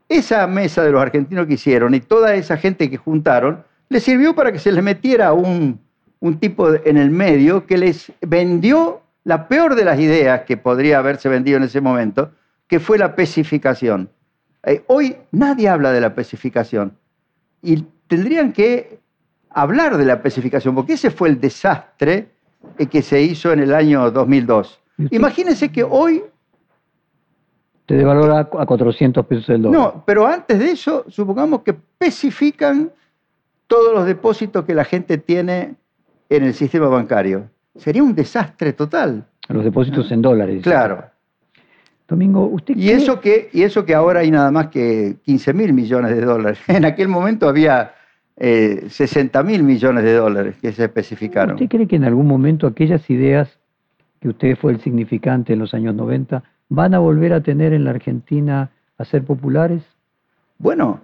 Esa 0.07 0.45
mesa 0.45 0.83
de 0.83 0.91
los 0.91 1.01
argentinos 1.01 1.47
que 1.47 1.55
hicieron 1.55 1.95
y 1.95 1.99
toda 1.99 2.35
esa 2.35 2.57
gente 2.57 2.91
que 2.91 2.97
juntaron, 2.97 3.63
le 3.89 3.99
sirvió 3.99 4.35
para 4.35 4.51
que 4.51 4.59
se 4.59 4.71
les 4.71 4.83
metiera 4.83 5.33
un, 5.33 5.79
un 6.19 6.39
tipo 6.39 6.71
en 6.71 6.95
el 6.95 7.09
medio 7.09 7.65
que 7.65 7.79
les 7.79 8.11
vendió 8.21 9.01
la 9.23 9.47
peor 9.47 9.73
de 9.73 9.83
las 9.83 9.99
ideas 9.99 10.41
que 10.41 10.57
podría 10.57 10.99
haberse 10.99 11.27
vendido 11.27 11.57
en 11.57 11.63
ese 11.63 11.81
momento, 11.81 12.33
que 12.67 12.79
fue 12.79 12.99
la 12.99 13.15
pesificación. 13.15 14.11
Eh, 14.63 14.83
hoy 14.85 15.15
nadie 15.31 15.69
habla 15.69 15.91
de 15.91 16.01
la 16.01 16.13
pesificación 16.13 16.95
y 17.63 17.83
tendrían 18.07 18.53
que 18.53 18.99
hablar 19.57 19.97
de 19.97 20.05
la 20.05 20.21
pesificación, 20.21 20.75
porque 20.75 20.93
ese 20.93 21.09
fue 21.09 21.29
el 21.29 21.41
desastre 21.41 22.29
que 22.91 23.01
se 23.01 23.21
hizo 23.21 23.51
en 23.51 23.59
el 23.59 23.73
año 23.73 24.11
2002. 24.11 24.79
Imagínense 25.09 25.71
que 25.71 25.83
hoy... 25.83 26.23
Te 27.87 27.95
devalora 27.95 28.41
a 28.41 28.65
400 28.65 29.25
pesos 29.25 29.49
el 29.49 29.63
dólar. 29.63 29.79
No, 29.79 30.03
pero 30.05 30.27
antes 30.27 30.59
de 30.59 30.71
eso, 30.71 31.05
supongamos 31.07 31.61
que 31.61 31.73
pesifican 31.73 32.91
todos 33.65 33.93
los 33.93 34.05
depósitos 34.05 34.63
que 34.65 34.75
la 34.75 34.83
gente 34.83 35.17
tiene 35.17 35.75
en 36.29 36.43
el 36.43 36.53
sistema 36.53 36.87
bancario. 36.87 37.49
Sería 37.77 38.03
un 38.03 38.13
desastre 38.13 38.73
total. 38.73 39.25
Los 39.47 39.63
depósitos 39.63 40.11
en 40.11 40.21
dólares. 40.21 40.61
Claro. 40.61 41.05
Domingo, 42.07 42.45
¿usted 42.45 42.75
y 42.77 42.89
eso 42.89 43.19
que 43.19 43.49
Y 43.51 43.63
eso 43.63 43.85
que 43.85 43.93
ahora 43.93 44.21
hay 44.21 44.31
nada 44.31 44.51
más 44.51 44.67
que 44.67 45.17
15 45.23 45.53
mil 45.53 45.73
millones 45.73 46.15
de 46.15 46.21
dólares. 46.21 46.59
En 46.67 46.85
aquel 46.85 47.07
momento 47.07 47.49
había 47.49 47.93
eh, 48.37 48.85
60 48.89 49.41
mil 49.43 49.63
millones 49.63 50.03
de 50.03 50.13
dólares 50.13 50.55
que 50.61 50.71
se 50.71 50.85
especificaron. 50.85 51.55
¿Usted 51.55 51.69
cree 51.69 51.87
que 51.87 51.95
en 51.95 52.03
algún 52.03 52.27
momento 52.27 52.67
aquellas 52.67 53.09
ideas 53.09 53.57
que 54.21 54.29
usted 54.29 54.55
fue 54.55 54.71
el 54.71 54.81
significante 54.81 55.53
en 55.53 55.59
los 55.59 55.73
años 55.73 55.95
90 55.95 56.43
van 56.69 56.93
a 56.93 56.99
volver 56.99 57.33
a 57.33 57.41
tener 57.41 57.73
en 57.73 57.83
la 57.83 57.91
Argentina 57.91 58.69
a 58.97 59.05
ser 59.05 59.23
populares? 59.23 59.83
Bueno, 60.59 61.01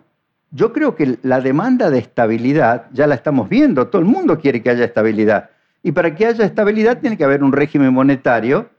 yo 0.52 0.74
creo 0.74 0.96
que 0.96 1.18
la 1.24 1.42
demanda 1.42 1.90
de 1.90 2.00
estabilidad 2.00 2.86
ya 2.92 3.08
la 3.08 3.16
estamos 3.16 3.50
viendo, 3.50 3.88
todo 3.88 4.02
el 4.02 4.08
mundo 4.08 4.40
quiere 4.40 4.62
que 4.62 4.70
haya 4.70 4.86
estabilidad. 4.86 5.50
Y 5.82 5.92
para 5.92 6.16
que 6.16 6.28
haya 6.28 6.46
estabilidad 6.46 7.00
tiene 7.00 7.18
que 7.18 7.24
haber 7.24 7.44
un 7.44 7.52
régimen 7.52 7.94
monetario 7.94 8.70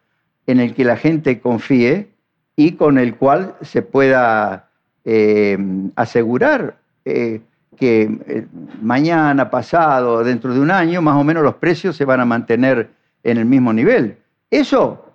en 0.47 0.61
el 0.61 0.75
que 0.75 0.85
la 0.85 0.97
gente 0.97 1.40
confíe 1.40 2.09
y 2.57 2.73
con 2.73 2.99
el 2.99 3.17
cual 3.17 3.57
se 3.62 3.83
pueda 3.83 4.69
eh, 5.05 5.59
asegurar 5.97 6.77
eh, 7.05 7.40
que 7.75 8.03
eh, 8.27 8.47
mañana, 8.81 9.51
pasado, 9.51 10.25
dentro 10.25 10.53
de 10.55 10.61
un 10.61 10.71
año, 10.71 11.03
más 11.03 11.17
o 11.17 11.25
menos 11.25 11.43
los 11.43 11.57
precios 11.57 11.97
se 11.97 12.05
van 12.05 12.21
a 12.21 12.25
mantener 12.25 12.91
en 13.23 13.39
el 13.39 13.45
mismo 13.45 13.73
nivel. 13.73 14.17
Eso, 14.51 15.15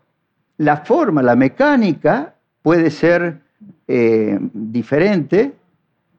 la 0.57 0.77
forma, 0.77 1.21
la 1.21 1.35
mecánica 1.35 2.35
puede 2.61 2.91
ser 2.91 3.41
diferente, 4.53 5.53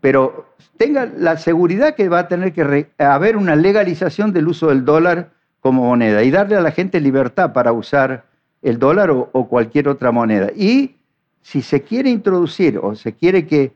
pero 0.01 0.51
tenga 0.77 1.07
la 1.07 1.37
seguridad 1.37 1.95
que 1.95 2.09
va 2.09 2.21
a 2.21 2.29
tener 2.29 2.53
que 2.53 2.89
haber 2.99 3.37
una 3.37 3.55
legalización 3.55 4.33
del 4.33 4.49
uso 4.49 4.69
del 4.69 4.85
dólar 4.85 5.31
como 5.61 5.85
moneda 5.85 6.23
y 6.23 6.31
darle 6.31 6.57
a 6.57 6.63
la 6.63 6.73
gente 6.73 7.01
libertad 7.01 7.53
para 7.53 7.73
usar 7.73 8.25
el 8.63 8.79
dólar 8.79 9.11
o, 9.11 9.49
cualquier 9.49 9.89
otra 9.89 10.11
moneda. 10.11 10.51
Y 10.57 10.97
si 11.43 11.63
se 11.63 11.83
quiere 11.83 12.11
introducir 12.11 12.79
o 12.79 12.95
se 12.95 13.13
quiere 13.13 13.47
que 13.47 13.73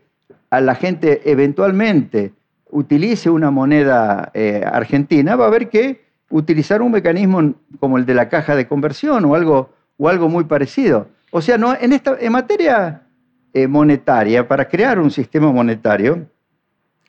a 0.51 0.61
la 0.61 0.75
gente 0.75 1.31
eventualmente 1.31 2.33
utilice 2.75 3.31
una 3.31 3.53
moneda 3.53 4.31
eh, 4.35 4.65
argentina, 4.67 5.37
va 5.37 5.45
a 5.45 5.49
haber 5.49 5.69
que 5.69 6.05
utilizar 6.29 6.83
un 6.83 6.91
mecanismo 6.91 7.55
como 7.79 7.99
el 7.99 8.05
de 8.05 8.15
la 8.15 8.29
caja 8.29 8.57
de 8.57 8.67
conversión 8.67 9.25
o 9.25 9.37
algo, 9.37 9.71
o 9.97 10.09
algo 10.09 10.29
muy 10.29 10.45
parecido. 10.45 11.07
O 11.31 11.41
sea, 11.41 11.57
no, 11.57 11.77
en, 11.81 11.93
esta, 11.93 12.17
en 12.19 12.33
materia 12.33 13.03
eh, 13.53 13.69
monetaria, 13.69 14.49
para 14.49 14.69
crear 14.69 14.99
un 14.99 15.13
sistema 15.13 15.53
monetario, 15.53 16.27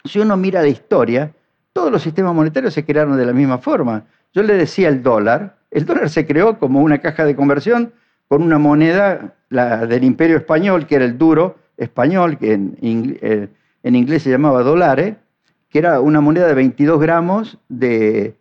si 0.03 0.19
uno 0.19 0.37
mira 0.37 0.61
la 0.61 0.67
historia, 0.67 1.33
todos 1.73 1.91
los 1.91 2.03
sistemas 2.03 2.35
monetarios 2.35 2.75
se 2.75 2.85
crearon 2.85 3.17
de 3.17 3.25
la 3.25 3.33
misma 3.33 3.57
forma. 3.57 4.03
Yo 4.33 4.43
le 4.43 4.53
decía 4.53 4.87
el 4.87 5.01
dólar, 5.01 5.57
el 5.71 5.85
dólar 5.85 6.11
se 6.11 6.27
creó 6.27 6.59
como 6.59 6.81
una 6.81 6.99
caja 6.99 7.25
de 7.25 7.35
conversión 7.35 7.91
con 8.27 8.43
una 8.43 8.59
moneda 8.59 9.33
del 9.49 10.03
imperio 10.03 10.37
español, 10.37 10.85
que 10.85 10.95
era 10.95 11.05
el 11.05 11.17
duro 11.17 11.55
español, 11.75 12.37
que 12.37 12.53
en, 12.53 12.77
eh, 12.81 13.47
inglés 13.83 14.21
se 14.21 14.29
llamaba 14.29 14.61
dólares, 14.61 15.15
que 15.75 15.79
era 15.79 15.99
una 15.99 16.21
moneda 16.21 16.47
de 16.47 16.53
22 16.53 17.01
gramos 17.01 17.57
de, 17.67 18.33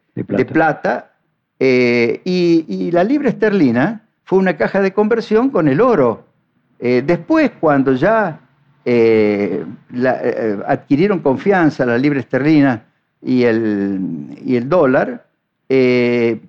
plata, 0.53 1.11
eh, 1.59 2.20
y, 2.23 2.64
y, 2.68 2.92
la 2.92 3.03
libra 3.03 3.29
esterlina 3.29 4.03
fue 4.23 4.38
una 4.38 4.57
caja 4.57 4.81
de 4.81 4.92
conversión 4.92 5.51
con 5.51 5.66
el 5.66 5.81
oro. 5.81 6.27
Eh, 6.79 7.03
después, 7.05 7.51
cuando 7.59 7.92
ya 7.94 8.38
eh, 8.85 9.64
adquirieron 10.64 11.18
confianza 11.18 11.85
la 11.85 11.99
libra 11.99 12.20
esterlina 12.20 12.85
y 13.20 13.42
el, 13.42 14.38
y 14.44 14.55
el 14.55 14.68
dólar, 14.68 15.27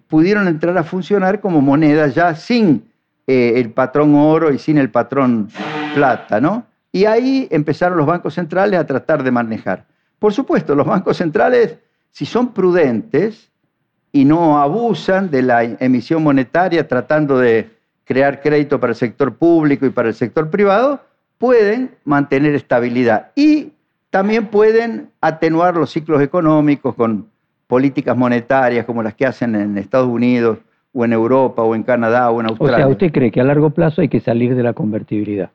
pudieron 0.08 0.48
entrar 0.48 0.78
a 0.78 0.84
funcionar 0.84 1.40
como 1.40 1.62
moneda 1.62 2.10
ya 2.10 2.36
sin 2.36 2.84
el 3.26 3.72
patrón 3.72 4.14
oro 4.14 4.54
y 4.54 4.60
sin 4.60 4.78
el 4.78 4.92
patrón 4.92 5.50
plata, 5.96 6.40
¿no? 6.40 6.64
Y 6.92 7.06
ahí 7.06 7.48
empezaron 7.50 7.98
los 7.98 8.06
bancos 8.06 8.36
centrales 8.36 8.80
a 8.80 8.86
tratar 8.86 9.24
de 9.24 9.32
manejar. 9.32 9.95
Por 10.20 10.34
supuesto, 10.34 10.76
los 10.76 10.88
bancos 10.88 11.18
centrales, 11.18 11.78
si 12.12 12.26
son 12.26 12.54
prudentes 12.54 13.52
y 14.12 14.26
no 14.26 14.60
abusan 14.60 15.30
de 15.30 15.42
la 15.42 15.64
emisión 15.64 16.24
monetaria 16.24 16.88
tratando 16.88 17.38
de 17.38 17.70
crear 18.06 18.42
crédito 18.42 18.80
para 18.80 18.92
el 18.92 18.98
sector 18.98 19.36
público 19.36 19.86
y 19.86 19.90
para 19.90 20.10
el 20.10 20.14
sector 20.14 20.50
privado, 20.50 21.02
pueden 21.38 21.92
mantener 22.06 22.56
estabilidad 22.56 23.32
y 23.36 23.72
también 24.10 24.48
pueden 24.48 25.10
atenuar 25.20 25.76
los 25.76 25.90
ciclos 25.90 26.22
económicos 26.22 26.96
con, 26.96 27.28
políticas 27.68 28.16
monetarias 28.16 28.86
como 28.86 29.04
las 29.04 29.14
que 29.16 29.26
hacen 29.26 29.56
en 29.56 29.78
Estados 29.78 30.08
Unidos 30.08 30.60
o 30.94 31.04
en 31.04 31.14
Europa 31.14 31.62
o 31.64 31.76
en 31.76 31.84
Canadá 31.84 32.30
o 32.30 32.40
en 32.40 32.48
O 32.48 32.50
Australia. 32.50 32.78
sea, 32.78 32.88
¿usted 32.88 33.12
cree 33.12 33.32
que 33.32 33.42
a 33.42 33.44
largo 33.44 33.72
plazo 33.72 34.02
hay 34.02 34.08
que 34.08 34.20
salir 34.20 34.56
de 34.56 34.64
la 34.64 34.74
convertibilidad? 34.74 35.50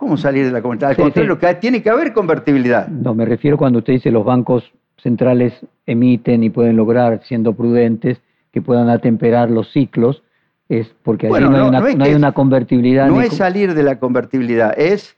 ¿Cómo 0.00 0.16
salir 0.16 0.46
de 0.46 0.50
la 0.50 0.62
convertibilidad? 0.62 0.90
Al 0.90 0.96
Sí, 0.96 1.02
contrario, 1.02 1.34
sí. 1.34 1.40
que 1.46 1.54
tiene 1.60 1.82
que 1.82 1.90
haber 1.90 2.14
convertibilidad. 2.14 2.88
No, 2.88 3.14
me 3.14 3.26
refiero 3.26 3.58
cuando 3.58 3.80
usted 3.80 3.92
dice 3.92 4.10
los 4.10 4.24
bancos 4.24 4.72
centrales 4.96 5.52
emiten 5.84 6.42
y 6.42 6.48
pueden 6.48 6.76
lograr, 6.76 7.20
siendo 7.24 7.52
prudentes, 7.52 8.18
que 8.50 8.62
puedan 8.62 8.88
atemperar 8.88 9.50
los 9.50 9.70
ciclos, 9.72 10.22
es 10.70 10.88
porque 11.02 11.26
allí 11.26 11.40
no, 11.44 11.54
hay 11.54 11.68
una, 11.68 11.80
no 11.80 11.86
es 11.86 11.96
no 11.96 12.04
hay 12.04 12.10
que- 12.12 12.16
una 12.16 12.32
convertibilidad. 12.32 13.08
No 13.08 13.20
es 13.20 13.34
salir 13.36 13.74
de 13.74 13.82
la 13.82 13.98
convertibilidad, 13.98 14.72
es 14.78 15.16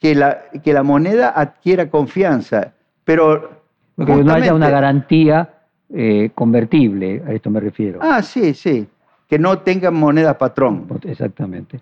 que 0.00 0.16
la, 0.16 0.42
que 0.64 0.72
la 0.72 0.82
moneda 0.82 1.32
adquiera 1.34 1.88
confianza. 1.88 2.72
Pero 3.04 3.50
porque 3.94 4.16
no 4.24 4.32
haya 4.34 4.52
una 4.52 4.68
garantía 4.68 5.48
eh, 5.94 6.30
convertible, 6.34 7.22
a 7.24 7.32
esto 7.32 7.50
me 7.50 7.60
refiero. 7.60 8.00
Ah, 8.02 8.20
sí, 8.20 8.52
sí. 8.52 8.86
Que 9.28 9.38
no 9.38 9.58
tengan 9.60 9.94
moneda 9.94 10.36
patrón. 10.36 10.86
Exactamente. 11.04 11.78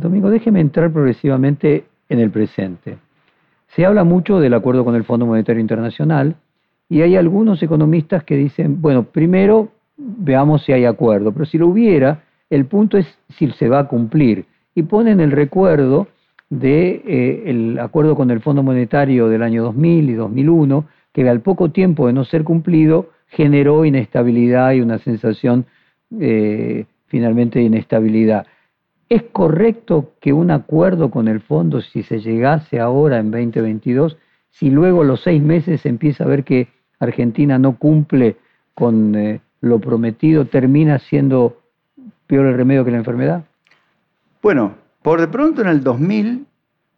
Domingo, 0.00 0.30
déjeme 0.30 0.60
entrar 0.60 0.92
progresivamente 0.92 1.84
en 2.08 2.20
el 2.20 2.30
presente. 2.30 2.98
Se 3.74 3.84
habla 3.84 4.04
mucho 4.04 4.38
del 4.38 4.54
acuerdo 4.54 4.84
con 4.84 4.94
el 4.94 5.04
Fondo 5.04 5.26
Monetario 5.26 5.60
Internacional 5.60 6.36
y 6.88 7.02
hay 7.02 7.16
algunos 7.16 7.62
economistas 7.62 8.22
que 8.24 8.36
dicen, 8.36 8.80
bueno, 8.80 9.04
primero 9.04 9.70
veamos 9.96 10.62
si 10.62 10.72
hay 10.72 10.84
acuerdo, 10.84 11.32
pero 11.32 11.44
si 11.46 11.58
lo 11.58 11.66
hubiera, 11.66 12.22
el 12.48 12.66
punto 12.66 12.96
es 12.96 13.06
si 13.36 13.50
se 13.50 13.68
va 13.68 13.80
a 13.80 13.88
cumplir. 13.88 14.46
Y 14.74 14.84
ponen 14.84 15.20
el 15.20 15.32
recuerdo 15.32 16.06
del 16.48 17.78
acuerdo 17.80 18.14
con 18.14 18.30
el 18.30 18.40
Fondo 18.40 18.62
Monetario 18.62 19.28
del 19.28 19.42
año 19.42 19.64
2000 19.64 20.10
y 20.10 20.14
2001, 20.14 20.84
que 21.12 21.28
al 21.28 21.40
poco 21.40 21.70
tiempo 21.72 22.06
de 22.06 22.12
no 22.12 22.24
ser 22.24 22.44
cumplido 22.44 23.10
generó 23.26 23.84
inestabilidad 23.84 24.72
y 24.72 24.80
una 24.80 24.98
sensación 24.98 25.66
eh, 26.20 26.86
finalmente 27.08 27.58
de 27.58 27.64
inestabilidad. 27.64 28.46
¿Es 29.08 29.22
correcto 29.32 30.12
que 30.20 30.32
un 30.32 30.50
acuerdo 30.50 31.10
con 31.10 31.28
el 31.28 31.40
fondo, 31.40 31.80
si 31.80 32.02
se 32.02 32.20
llegase 32.20 32.78
ahora 32.78 33.18
en 33.18 33.30
2022, 33.30 34.16
si 34.50 34.70
luego 34.70 35.02
los 35.04 35.22
seis 35.22 35.42
meses 35.42 35.80
se 35.80 35.88
empieza 35.88 36.24
a 36.24 36.26
ver 36.26 36.44
que 36.44 36.68
Argentina 37.00 37.58
no 37.58 37.76
cumple 37.78 38.36
con 38.74 39.14
eh, 39.14 39.40
lo 39.60 39.78
prometido, 39.78 40.44
termina 40.44 40.98
siendo 40.98 41.56
peor 42.26 42.46
el 42.46 42.54
remedio 42.56 42.84
que 42.84 42.90
la 42.90 42.98
enfermedad? 42.98 43.44
Bueno, 44.42 44.74
por 45.02 45.20
de 45.20 45.28
pronto 45.28 45.62
en 45.62 45.68
el 45.68 45.82
2000, 45.82 46.44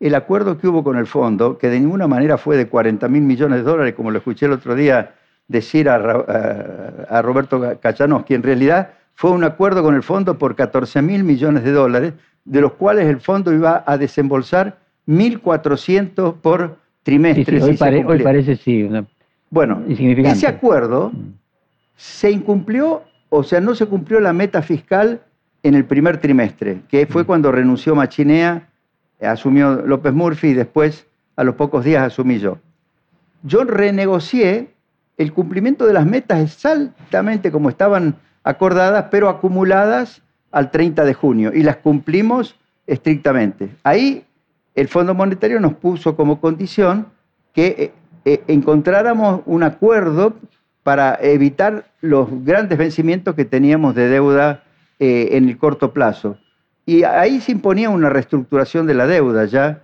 el 0.01 0.15
acuerdo 0.15 0.59
que 0.59 0.67
hubo 0.67 0.83
con 0.83 0.97
el 0.97 1.07
fondo, 1.07 1.59
que 1.59 1.69
de 1.69 1.79
ninguna 1.79 2.09
manera 2.09 2.39
fue 2.39 2.57
de 2.57 2.67
40 2.67 3.07
mil 3.09 3.23
millones 3.23 3.59
de 3.59 3.65
dólares, 3.65 3.95
como 3.95 4.11
lo 4.11 4.19
escuché 4.19 4.47
el 4.47 4.53
otro 4.53 4.75
día 4.75 5.15
decir 5.47 5.89
a, 5.89 5.97
a- 5.97 7.19
a 7.19 7.23
Roberto 7.23 7.61
Cachanos, 7.81 8.25
en 8.29 8.43
realidad 8.43 8.91
fue 9.15 9.31
un 9.31 9.45
acuerdo 9.45 9.83
con 9.83 9.95
el 9.95 10.03
fondo 10.03 10.39
por 10.39 10.55
14 10.57 11.03
mil 11.03 11.25
millones 11.25 11.65
de 11.65 11.73
dólares, 11.73 12.15
de 12.45 12.61
los 12.61 12.73
cuales 12.73 13.07
el 13.07 13.21
fondo 13.21 13.53
iba 13.53 13.85
a 13.87 13.99
desembolsar 13.99 14.79
1.400 15.07 16.35
por 16.41 16.77
trimestre. 17.03 17.61
sí, 17.61 17.65
hoy, 17.71 17.77
pare- 17.77 18.05
parece 18.23 18.57
sí. 18.57 18.83
una- 18.85 19.07
Bueno, 19.51 19.83
ese 19.89 20.47
acuerdo 20.47 21.13
se 21.97 22.31
incumplió, 22.31 23.03
o 23.29 23.43
sea, 23.43 23.61
no 23.61 23.75
se 23.75 23.87
cumplió 23.87 24.21
la 24.21 24.33
meta 24.33 24.63
fiscal 24.63 25.21
en 25.63 25.75
el 25.75 25.85
primer 25.85 26.19
trimestre, 26.19 26.81
que 26.89 27.07
fue 27.07 27.25
cuando 27.25 27.53
renunció 27.53 27.95
Machinea, 27.95 28.69
asumió 29.21 29.83
López 29.85 30.15
Murphy 30.15 30.49
y 30.49 30.55
después, 30.55 31.07
a 31.37 31.45
los 31.45 31.55
pocos 31.57 31.85
días, 31.85 32.03
asumí 32.05 32.39
yo. 32.39 32.59
Yo 33.43 33.65
renegocié 33.65 34.71
el 35.19 35.33
cumplimiento 35.33 35.87
de 35.87 35.93
las 35.93 36.07
metas 36.07 36.41
exactamente 36.41 37.51
como 37.53 37.69
estaban 37.69 38.15
acordadas, 38.45 39.07
pero 39.11 39.29
acumuladas 39.29 40.23
al 40.51 40.71
30 40.71 41.05
de 41.05 41.15
junio, 41.15 41.53
y 41.55 41.63
las 41.63 41.77
cumplimos 41.77 42.57
estrictamente. 42.87 43.71
Ahí 43.85 44.25
el 44.75 44.89
Fondo 44.89 45.15
Monetario 45.15 45.61
nos 45.61 45.75
puso 45.75 46.17
como 46.17 46.41
condición 46.41 47.07
que 47.53 47.67
eh, 47.79 47.93
eh, 48.25 48.43
encontráramos 48.49 49.43
un 49.47 49.63
acuerdo 49.63 50.35
para 50.83 51.19
evitar 51.21 51.85
los 52.01 52.29
grandes 52.45 52.79
vencimientos 52.79 53.35
que 53.35 53.45
teníamos 53.45 53.95
de 53.95 54.09
deuda 54.09 54.63
eh, 54.99 55.29
en 55.33 55.49
el 55.49 55.59
corto 55.59 55.93
plazo. 55.93 56.39
Y 56.87 57.05
ahí 57.05 57.41
se 57.41 57.53
imponía 57.53 57.91
una 57.91 58.09
reestructuración 58.09 58.87
de 58.87 58.95
la 58.95 59.07
deuda 59.07 59.45
ya, 59.45 59.83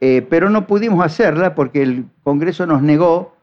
pero 0.00 0.48
no 0.48 0.66
pudimos 0.66 1.04
hacerla 1.04 1.54
porque 1.54 1.82
el 1.82 2.06
Congreso 2.22 2.66
nos 2.66 2.82
negó, 2.82 3.36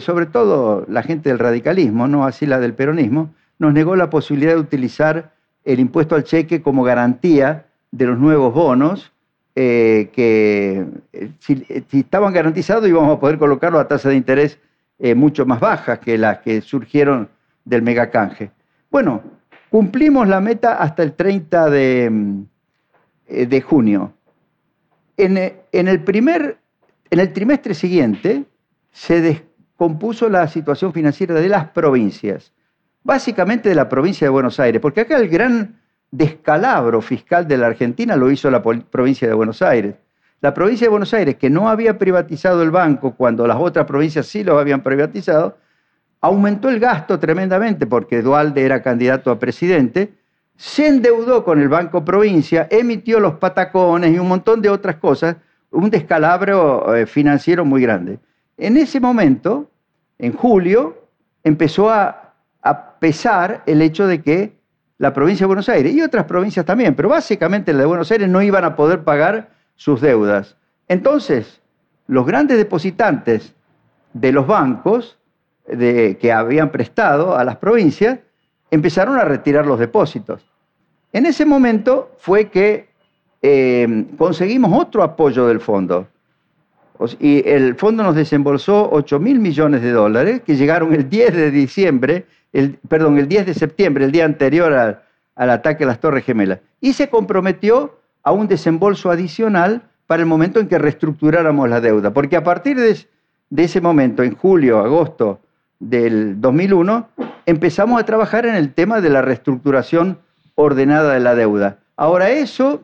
sobre 0.00 0.26
todo 0.26 0.84
la 0.88 1.02
gente 1.02 1.28
del 1.28 1.38
radicalismo, 1.38 2.08
no 2.08 2.24
así 2.24 2.46
la 2.46 2.58
del 2.58 2.74
peronismo, 2.74 3.30
nos 3.60 3.74
negó 3.74 3.94
la 3.94 4.08
posibilidad 4.08 4.54
de 4.54 4.60
utilizar 4.60 5.34
el 5.64 5.80
impuesto 5.80 6.16
al 6.16 6.24
cheque 6.24 6.62
como 6.62 6.82
garantía 6.82 7.66
de 7.92 8.06
los 8.06 8.18
nuevos 8.18 8.54
bonos, 8.54 9.12
eh, 9.54 10.08
que 10.14 10.86
eh, 11.12 11.30
eh, 11.42 11.82
si 11.86 12.00
estaban 12.00 12.32
garantizados 12.32 12.88
íbamos 12.88 13.14
a 13.14 13.20
poder 13.20 13.38
colocarlos 13.38 13.82
a 13.82 13.86
tasas 13.86 14.10
de 14.10 14.16
interés 14.16 14.58
mucho 15.16 15.46
más 15.46 15.60
bajas 15.60 15.98
que 15.98 16.18
las 16.18 16.40
que 16.40 16.60
surgieron 16.60 17.30
del 17.64 17.80
megacanje. 17.80 18.50
Bueno, 18.90 19.22
cumplimos 19.70 20.28
la 20.28 20.42
meta 20.42 20.74
hasta 20.74 21.02
el 21.02 21.14
30 21.14 21.70
de, 21.70 22.44
de 23.26 23.60
junio. 23.62 24.12
En 25.16 25.38
el 25.72 26.02
primer, 26.02 26.58
en 27.10 27.18
el 27.18 27.32
trimestre 27.32 27.72
siguiente 27.72 28.44
se 28.92 29.22
descompuso 29.22 30.28
la 30.28 30.46
situación 30.48 30.92
financiera 30.92 31.34
de 31.36 31.48
las 31.48 31.68
provincias, 31.70 32.52
básicamente 33.02 33.68
de 33.68 33.74
la 33.74 33.88
provincia 33.88 34.26
de 34.26 34.30
Buenos 34.30 34.60
Aires, 34.60 34.80
porque 34.80 35.02
acá 35.02 35.16
el 35.16 35.28
gran 35.28 35.80
descalabro 36.10 37.00
fiscal 37.00 37.46
de 37.46 37.58
la 37.58 37.68
Argentina 37.68 38.16
lo 38.16 38.30
hizo 38.30 38.50
la 38.50 38.62
provincia 38.62 39.28
de 39.28 39.34
Buenos 39.34 39.62
Aires. 39.62 39.94
La 40.40 40.54
provincia 40.54 40.86
de 40.86 40.90
Buenos 40.90 41.12
Aires, 41.12 41.36
que 41.36 41.50
no 41.50 41.68
había 41.68 41.98
privatizado 41.98 42.62
el 42.62 42.70
banco 42.70 43.14
cuando 43.14 43.46
las 43.46 43.58
otras 43.58 43.86
provincias 43.86 44.26
sí 44.26 44.42
lo 44.42 44.58
habían 44.58 44.82
privatizado, 44.82 45.58
aumentó 46.20 46.68
el 46.68 46.80
gasto 46.80 47.18
tremendamente 47.18 47.86
porque 47.86 48.22
Dualde 48.22 48.64
era 48.64 48.82
candidato 48.82 49.30
a 49.30 49.38
presidente, 49.38 50.14
se 50.56 50.88
endeudó 50.88 51.44
con 51.44 51.60
el 51.60 51.68
Banco 51.68 52.04
Provincia, 52.04 52.68
emitió 52.70 53.20
los 53.20 53.34
patacones 53.34 54.12
y 54.14 54.18
un 54.18 54.28
montón 54.28 54.60
de 54.60 54.68
otras 54.68 54.96
cosas, 54.96 55.36
un 55.70 55.88
descalabro 55.88 56.94
eh, 56.94 57.06
financiero 57.06 57.64
muy 57.64 57.82
grande. 57.82 58.18
En 58.58 58.76
ese 58.76 59.00
momento, 59.00 59.70
en 60.18 60.34
julio, 60.34 61.06
empezó 61.44 61.88
a, 61.90 62.29
a 62.62 62.98
pesar 62.98 63.62
el 63.66 63.82
hecho 63.82 64.06
de 64.06 64.22
que 64.22 64.52
la 64.98 65.14
provincia 65.14 65.44
de 65.44 65.48
Buenos 65.48 65.68
Aires 65.68 65.94
y 65.94 66.02
otras 66.02 66.24
provincias 66.24 66.66
también, 66.66 66.94
pero 66.94 67.08
básicamente 67.08 67.72
la 67.72 67.80
de 67.80 67.86
Buenos 67.86 68.10
Aires 68.10 68.28
no 68.28 68.42
iban 68.42 68.64
a 68.64 68.76
poder 68.76 69.02
pagar 69.02 69.50
sus 69.76 70.00
deudas. 70.00 70.56
Entonces, 70.88 71.60
los 72.06 72.26
grandes 72.26 72.58
depositantes 72.58 73.54
de 74.12 74.32
los 74.32 74.46
bancos 74.46 75.16
que 75.66 76.32
habían 76.32 76.70
prestado 76.70 77.36
a 77.36 77.44
las 77.44 77.56
provincias 77.56 78.18
empezaron 78.70 79.18
a 79.18 79.24
retirar 79.24 79.66
los 79.66 79.78
depósitos. 79.78 80.44
En 81.12 81.26
ese 81.26 81.44
momento 81.44 82.12
fue 82.18 82.50
que 82.50 82.88
eh, 83.42 84.06
conseguimos 84.18 84.72
otro 84.78 85.02
apoyo 85.02 85.46
del 85.46 85.60
fondo. 85.60 86.08
Y 87.18 87.48
el 87.48 87.76
fondo 87.76 88.02
nos 88.02 88.14
desembolsó 88.14 88.90
8 88.92 89.18
mil 89.18 89.38
millones 89.38 89.80
de 89.80 89.90
dólares 89.90 90.42
que 90.42 90.56
llegaron 90.56 90.92
el 90.92 91.08
10 91.08 91.34
de 91.34 91.50
diciembre, 91.50 92.26
el, 92.52 92.78
perdón, 92.88 93.18
el 93.18 93.28
10 93.28 93.46
de 93.46 93.54
septiembre, 93.54 94.04
el 94.04 94.12
día 94.12 94.24
anterior 94.24 94.72
al, 94.72 95.50
ataque 95.50 95.84
a 95.84 95.86
las 95.86 96.00
Torres 96.00 96.24
Gemelas. 96.24 96.60
Y 96.80 96.92
se 96.92 97.08
comprometió 97.08 97.98
a 98.22 98.32
un 98.32 98.48
desembolso 98.48 99.10
adicional 99.10 99.82
para 100.06 100.22
el 100.22 100.28
momento 100.28 100.60
en 100.60 100.68
que 100.68 100.78
reestructuráramos 100.78 101.68
la 101.68 101.80
deuda. 101.80 102.12
Porque 102.12 102.36
a 102.36 102.44
partir 102.44 102.76
de 102.76 103.62
ese 103.62 103.80
momento, 103.80 104.22
en 104.22 104.34
julio, 104.34 104.80
agosto 104.80 105.40
del 105.78 106.40
2001, 106.40 107.08
empezamos 107.46 108.00
a 108.00 108.04
trabajar 108.04 108.46
en 108.46 108.54
el 108.54 108.74
tema 108.74 109.00
de 109.00 109.10
la 109.10 109.22
reestructuración 109.22 110.18
ordenada 110.56 111.14
de 111.14 111.20
la 111.20 111.34
deuda. 111.34 111.78
Ahora 111.96 112.30
eso 112.30 112.82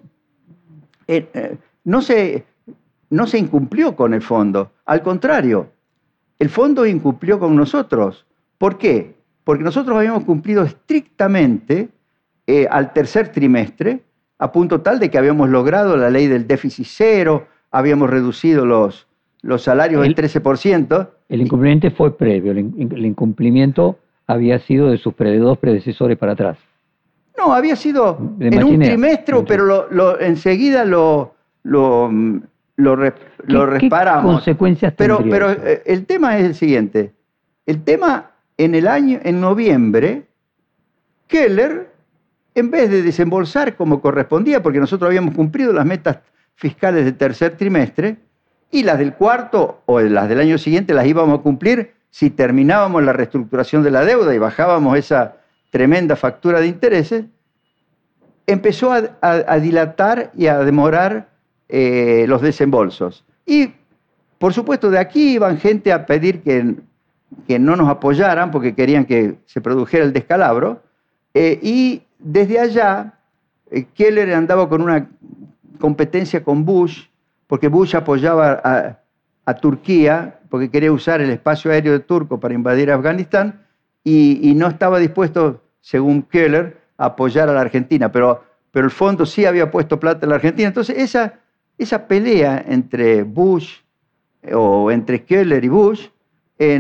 eh, 1.09 1.29
eh, 1.35 1.57
no, 1.85 2.03
se, 2.03 2.45
no 3.11 3.27
se 3.27 3.39
incumplió 3.39 3.97
con 3.97 4.14
el 4.14 4.23
fondo, 4.23 4.73
al 4.85 5.03
contrario, 5.03 5.71
el 6.39 6.49
fondo 6.51 6.87
incumplió 6.87 7.39
con 7.39 7.57
nosotros. 7.57 8.27
¿Por 8.59 8.79
qué? 8.79 9.16
Porque 9.47 9.63
nosotros 9.63 9.97
habíamos 9.97 10.25
cumplido 10.25 10.65
estrictamente 10.65 11.89
eh, 12.49 12.67
al 12.69 12.93
tercer 12.93 13.29
trimestre, 13.29 14.01
a 14.41 14.51
punto 14.51 14.81
tal 14.81 14.99
de 14.99 15.09
que 15.09 15.19
habíamos 15.19 15.49
logrado 15.51 15.97
la 15.97 16.11
ley 16.11 16.27
del 16.27 16.49
déficit 16.49 16.85
cero, 16.89 17.47
habíamos 17.71 18.11
reducido 18.11 18.67
los, 18.67 19.07
los 19.43 19.63
salarios 19.63 20.05
El- 20.05 20.15
del 20.17 20.31
13%. 20.33 21.09
El 21.29 21.43
incumplimiento 21.43 21.89
fue 21.93 22.17
previo, 22.19 22.51
el, 22.51 22.59
in- 22.59 22.89
el 22.93 23.07
incumplimiento 23.07 23.97
había 24.27 24.59
sido 24.59 24.91
de 24.91 24.99
sus 24.99 25.15
dos 25.17 25.59
predecesores 25.59 26.19
para 26.19 26.33
atrás. 26.33 26.59
No, 27.39 27.53
había 27.53 27.77
sido 27.77 28.19
De 28.39 28.49
en 28.49 28.65
un 28.65 28.81
trimestre, 28.81 29.37
pero 29.47 29.65
lo, 29.65 29.87
lo- 29.93 30.19
enseguida 30.19 30.85
lo, 30.85 31.35
lo, 31.63 32.11
lo, 32.75 32.97
re- 32.97 33.15
lo 33.45 33.61
¿Qué- 33.67 33.73
qué 33.75 33.79
reparamos. 33.85 34.35
consecuencias 34.35 34.93
Pero, 34.97 35.23
pero 35.31 35.51
eso? 35.53 35.61
eh, 35.65 35.83
el 35.87 36.05
tema 36.05 36.37
es 36.37 36.47
el 36.47 36.55
siguiente. 36.57 37.13
El 37.65 37.85
tema 37.85 38.33
en 38.59 38.75
el 38.75 38.89
año, 38.89 39.21
en 39.23 39.41
noviembre, 39.41 40.27
Keller, 41.27 41.93
en 42.55 42.71
vez 42.71 42.91
de 42.91 43.03
desembolsar 43.03 43.77
como 43.77 44.01
correspondía, 44.01 44.63
porque 44.63 44.81
nosotros 44.81 45.09
habíamos 45.09 45.35
cumplido 45.35 45.73
las 45.73 45.85
metas 45.85 46.19
fiscales 46.55 47.05
del 47.05 47.17
tercer 47.17 47.57
trimestre, 47.57 48.17
y 48.71 48.83
las 48.83 48.99
del 48.99 49.15
cuarto 49.15 49.83
o 49.87 50.01
las 50.01 50.29
del 50.29 50.41
año 50.41 50.59
siguiente 50.59 50.95
las 50.95 51.07
íbamos 51.07 51.39
a 51.39 51.43
cumplir 51.43 51.95
si 52.11 52.31
terminábamos 52.31 53.03
la 53.03 53.13
reestructuración 53.13 53.83
de 53.83 53.91
la 53.91 54.05
deuda 54.05 54.35
y 54.35 54.39
bajábamos 54.39 54.97
esa 54.99 55.37
tremenda 55.71 56.17
factura 56.17 56.61
de 56.61 56.67
intereses, 56.67 57.25
empezó 58.47 58.93
a, 58.93 59.59
dilatar 59.59 60.31
y 60.35 60.47
a 60.47 60.59
demorar 60.61 61.29
eh, 61.69 62.25
los 62.29 62.41
desembolsos. 62.41 63.25
Y, 63.45 63.75
por 64.39 64.55
supuesto, 64.55 64.91
de 64.91 64.99
aquí 64.99 65.35
iban 65.35 65.59
gente 65.59 65.93
a 65.93 66.07
pedir 66.07 66.43
que, 66.43 66.77
que 67.47 67.59
no 67.59 67.77
nos 67.77 67.89
apoyaran 67.89 68.51
porque 68.51 68.74
querían 68.74 69.05
que 69.05 69.39
se 69.47 69.61
produjera 69.61 70.05
el 70.05 70.12
descalabro. 70.12 70.83
Eh, 71.35 71.59
y 71.62 72.03
desde 72.18 72.61
allá, 72.61 73.14
eh, 73.70 73.87
Keller 73.95 74.33
andaba 74.35 74.68
con 74.68 74.83
una 74.83 75.09
competencia 75.81 76.43
con 76.43 76.64
Bush, 76.64 77.05
porque 77.47 77.68
Bush 77.68 77.95
apoyaba 77.95 78.61
a, 78.64 78.99
a 79.45 79.55
Turquía, 79.55 80.41
porque 80.49 80.70
quería 80.70 80.93
usar 80.93 81.20
el 81.20 81.31
espacio 81.31 81.70
aéreo 81.70 81.93
de 81.93 82.01
Turco 82.01 82.41
para 82.41 82.55
invadir 82.55 82.91
Afganistán, 82.91 83.66
y, 84.09 84.55
no 84.55 84.68
estaba 84.68 85.01
dispuesto, 85.01 85.62
según 85.81 86.22
Keller, 86.22 86.79
a 86.97 87.07
apoyar 87.07 87.49
a 87.49 87.53
la 87.53 87.61
Argentina, 87.61 88.12
pero, 88.12 88.45
pero 88.70 88.85
el 88.85 88.93
fondo 88.93 89.27
sí 89.27 89.45
había 89.45 89.68
puesto 89.68 89.99
plata 89.99 90.24
en 90.24 90.31
la 90.31 90.37
Argentina. 90.37 90.68
Entonces, 90.68 90.97
esa, 90.97 91.35
esa 91.77 92.07
pelea 92.07 92.64
entre 92.68 93.24
Bush 93.24 93.79
o 94.53 94.93
entre 94.93 95.24
Keller 95.24 95.64
y 95.64 95.68
Bush, 95.68 96.07
eh, 96.57 96.79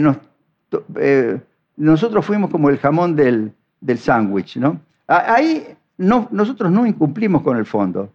eh, 0.96 1.40
nosotros 1.76 2.24
fuimos 2.24 2.50
como 2.50 2.70
el 2.70 2.78
jamón 2.78 3.16
del, 3.16 3.52
del 3.80 3.98
sándwich. 3.98 4.56
¿no? 4.56 4.80
Ahí 5.06 5.64
no, 5.98 6.28
nosotros 6.30 6.70
no 6.70 6.86
incumplimos 6.86 7.42
con 7.42 7.56
el 7.56 7.66
fondo. 7.66 8.10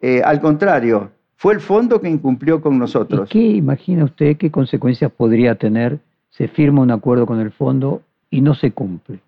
Eh, 0.00 0.22
al 0.22 0.40
contrario, 0.40 1.10
fue 1.36 1.54
el 1.54 1.60
fondo 1.60 2.00
que 2.00 2.08
incumplió 2.08 2.60
con 2.60 2.78
nosotros. 2.78 3.28
¿Qué 3.28 3.40
imagina 3.40 4.04
usted 4.04 4.36
qué 4.36 4.50
consecuencias 4.50 5.10
podría 5.10 5.54
tener? 5.54 5.98
Se 6.30 6.48
firma 6.48 6.82
un 6.82 6.90
acuerdo 6.90 7.26
con 7.26 7.40
el 7.40 7.50
fondo 7.50 8.02
y 8.30 8.40
no 8.40 8.54
se 8.54 8.72
cumple. 8.72 9.20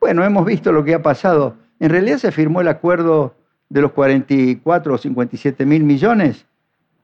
Bueno, 0.00 0.24
hemos 0.24 0.44
visto 0.44 0.72
lo 0.72 0.84
que 0.84 0.94
ha 0.94 1.02
pasado. 1.02 1.56
En 1.80 1.90
realidad 1.90 2.18
se 2.18 2.32
firmó 2.32 2.60
el 2.60 2.68
acuerdo 2.68 3.34
de 3.68 3.82
los 3.82 3.92
44 3.92 4.94
o 4.94 4.98
57 4.98 5.66
mil 5.66 5.84
millones 5.84 6.46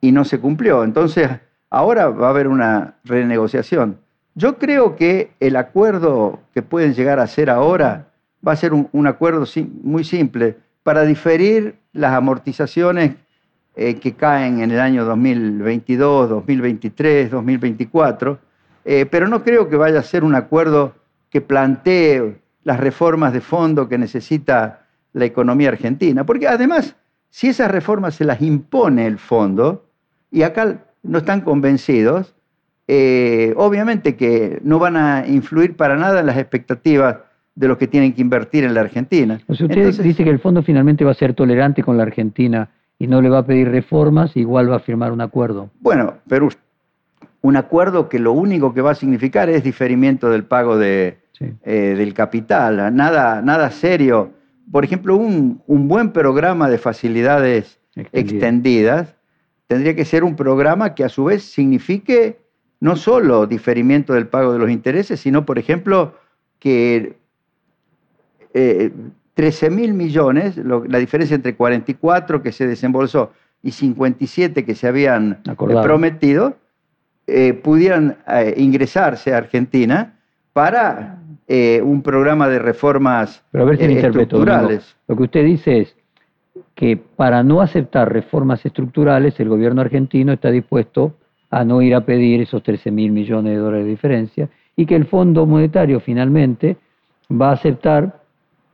y 0.01 0.13
no 0.13 0.25
se 0.25 0.41
cumplió. 0.41 0.85
Entonces, 0.85 1.29
ahora 1.71 2.09
va 2.09 2.29
a 2.29 2.31
haber 2.31 2.49
una 2.49 2.95
renegociación. 3.05 3.99
Yo 4.35 4.59
creo 4.59 4.97
que 4.97 5.31
el 5.41 5.57
acuerdo 5.57 6.41
que 6.53 6.63
pueden 6.63 6.95
llegar 6.95 7.19
a 7.21 7.25
hacer 7.25 7.51
ahora 7.51 8.09
va 8.47 8.53
a 8.53 8.57
ser 8.57 8.73
un, 8.73 9.07
acuerdo 9.07 9.47
muy 9.83 10.05
simple 10.05 10.57
para 10.83 11.03
diferir 11.05 11.77
las 11.93 12.13
amortizaciones 12.13 13.15
eh, 13.77 13.95
que 13.95 14.13
caen 14.15 14.61
en 14.61 14.71
el 14.71 14.81
año 14.81 15.05
2022, 15.05 16.29
2023, 16.29 17.31
2024, 17.31 18.39
pero 19.11 19.29
no 19.29 19.43
creo 19.43 19.71
que 19.71 19.77
vaya 19.77 20.01
a 20.01 20.03
ser 20.03 20.25
un 20.25 20.35
acuerdo 20.35 20.93
que 21.31 21.41
plantee 21.41 22.37
las 22.65 22.81
reformas 22.81 23.33
de 23.33 23.41
fondo 23.41 23.89
que 23.89 23.99
necesita 23.99 24.87
la 25.13 25.25
economía 25.25 25.69
argentina. 25.69 26.25
Porque 26.25 26.49
además, 26.49 26.97
si 27.31 27.49
esas 27.49 27.71
reformas 27.71 28.17
se 28.17 28.25
las 28.25 28.43
impone 28.43 29.07
el 29.07 29.19
fondo, 29.19 29.87
y 30.31 30.43
acá 30.43 30.85
no 31.03 31.19
están 31.19 31.41
convencidos, 31.43 32.35
eh, 32.87 33.55
obviamente 33.57 34.17
que 34.17 34.61
no 34.63 34.79
van 34.79 34.97
a 34.97 35.27
influir 35.27 35.77
para 35.77 35.97
nada 35.97 36.21
en 36.21 36.27
las 36.27 36.37
expectativas 36.37 37.17
de 37.55 37.69
los 37.69 37.79
que 37.79 37.87
tienen 37.87 38.13
que 38.13 38.21
invertir 38.21 38.65
en 38.65 38.75
la 38.75 38.81
Argentina. 38.81 39.41
O 39.47 39.55
sea, 39.55 39.67
usted 39.67 40.03
dice 40.03 40.25
que 40.25 40.31
el 40.31 40.41
fondo 40.41 40.63
finalmente 40.63 41.05
va 41.05 41.13
a 41.13 41.15
ser 41.15 41.35
tolerante 41.35 41.83
con 41.83 41.97
la 41.97 42.03
Argentina 42.03 42.69
y 42.99 43.07
no 43.07 43.23
le 43.23 43.29
va 43.29 43.39
a 43.39 43.47
pedir 43.47 43.69
reformas, 43.69 44.37
igual 44.37 44.71
va 44.71 44.77
a 44.77 44.81
firmar 44.81 45.13
un 45.13 45.21
acuerdo. 45.21 45.71
Bueno, 45.81 46.15
pero 46.29 46.49
un 47.41 47.57
acuerdo 47.57 48.09
que 48.09 48.19
lo 48.19 48.33
único 48.33 48.75
que 48.75 48.81
va 48.81 48.93
a 48.93 48.95
significar 48.95 49.49
es 49.51 49.63
diferimiento 49.63 50.31
del 50.31 50.45
pago 50.45 50.79
de, 50.79 51.19
eh, 51.41 51.95
del 51.97 52.15
capital, 52.15 52.95
nada, 52.95 53.43
nada 53.43 53.71
serio. 53.71 54.33
Por 54.71 54.85
ejemplo, 54.85 55.17
un, 55.17 55.61
buen 55.67 56.13
programa 56.13 56.69
de 56.69 56.79
facilidades 56.79 57.79
extendidas 58.13 59.15
tendría 59.67 59.95
que 59.95 60.05
ser 60.05 60.25
un 60.25 60.37
programa 60.37 60.95
que 60.95 61.05
a 61.05 61.09
su 61.09 61.25
vez 61.25 61.43
signifique 61.43 62.44
no 62.81 62.97
solo 62.97 63.47
diferimiento 63.47 64.13
del 64.13 64.27
pago 64.27 64.53
de 64.53 64.59
los 64.59 64.71
intereses, 64.71 65.21
sino, 65.21 65.45
por 65.47 65.59
ejemplo, 65.59 66.15
que 66.59 67.17
eh, 68.53 68.93
13 69.35 69.71
mil 69.71 69.95
millones, 69.95 70.57
la 70.57 70.99
diferencia 70.99 71.35
entre 71.35 71.55
44 71.55 72.43
que 72.43 72.53
se 72.53 72.67
desembolsó 72.67 73.33
y 73.63 73.73
57 73.73 74.65
que 74.65 74.75
se 74.75 74.87
habían 74.87 75.41
eh, 75.45 75.55
prometido, 75.83 76.57
eh, 77.27 77.55
pudieran 77.55 78.19
eh, 78.29 78.55
ingresarse 78.57 79.35
a 79.35 79.39
Argentina 79.39 80.19
para 80.53 81.19
un 81.47 82.03
programa 82.03 82.49
de 82.49 82.59
reformas 82.59 83.45
Pero 83.51 83.65
a 83.65 83.67
ver 83.67 83.77
si 83.77 83.85
estructurales. 83.85 84.97
Lo 85.07 85.15
que 85.15 85.25
usted 85.25 85.45
dice 85.45 85.81
es 85.81 85.97
que 86.75 86.97
para 86.97 87.43
no 87.43 87.61
aceptar 87.61 88.11
reformas 88.11 88.65
estructurales, 88.65 89.39
el 89.41 89.51
gobierno 89.51 89.83
argentino 89.83 90.33
está 90.33 90.51
dispuesto 90.51 91.15
a 91.55 91.65
no 91.65 91.81
ir 91.83 91.95
a 91.95 92.05
pedir 92.05 92.41
esos 92.41 92.63
13 92.63 92.91
mil 92.91 93.13
millones 93.13 93.53
de 93.53 93.59
dólares 93.59 93.85
de 93.85 93.91
diferencia 93.91 94.49
y 94.75 94.87
que 94.87 94.97
el 94.97 95.07
Fondo 95.07 95.47
Monetario 95.47 96.01
finalmente 96.01 96.77
va 97.31 97.51
a 97.51 97.53
aceptar 97.53 98.21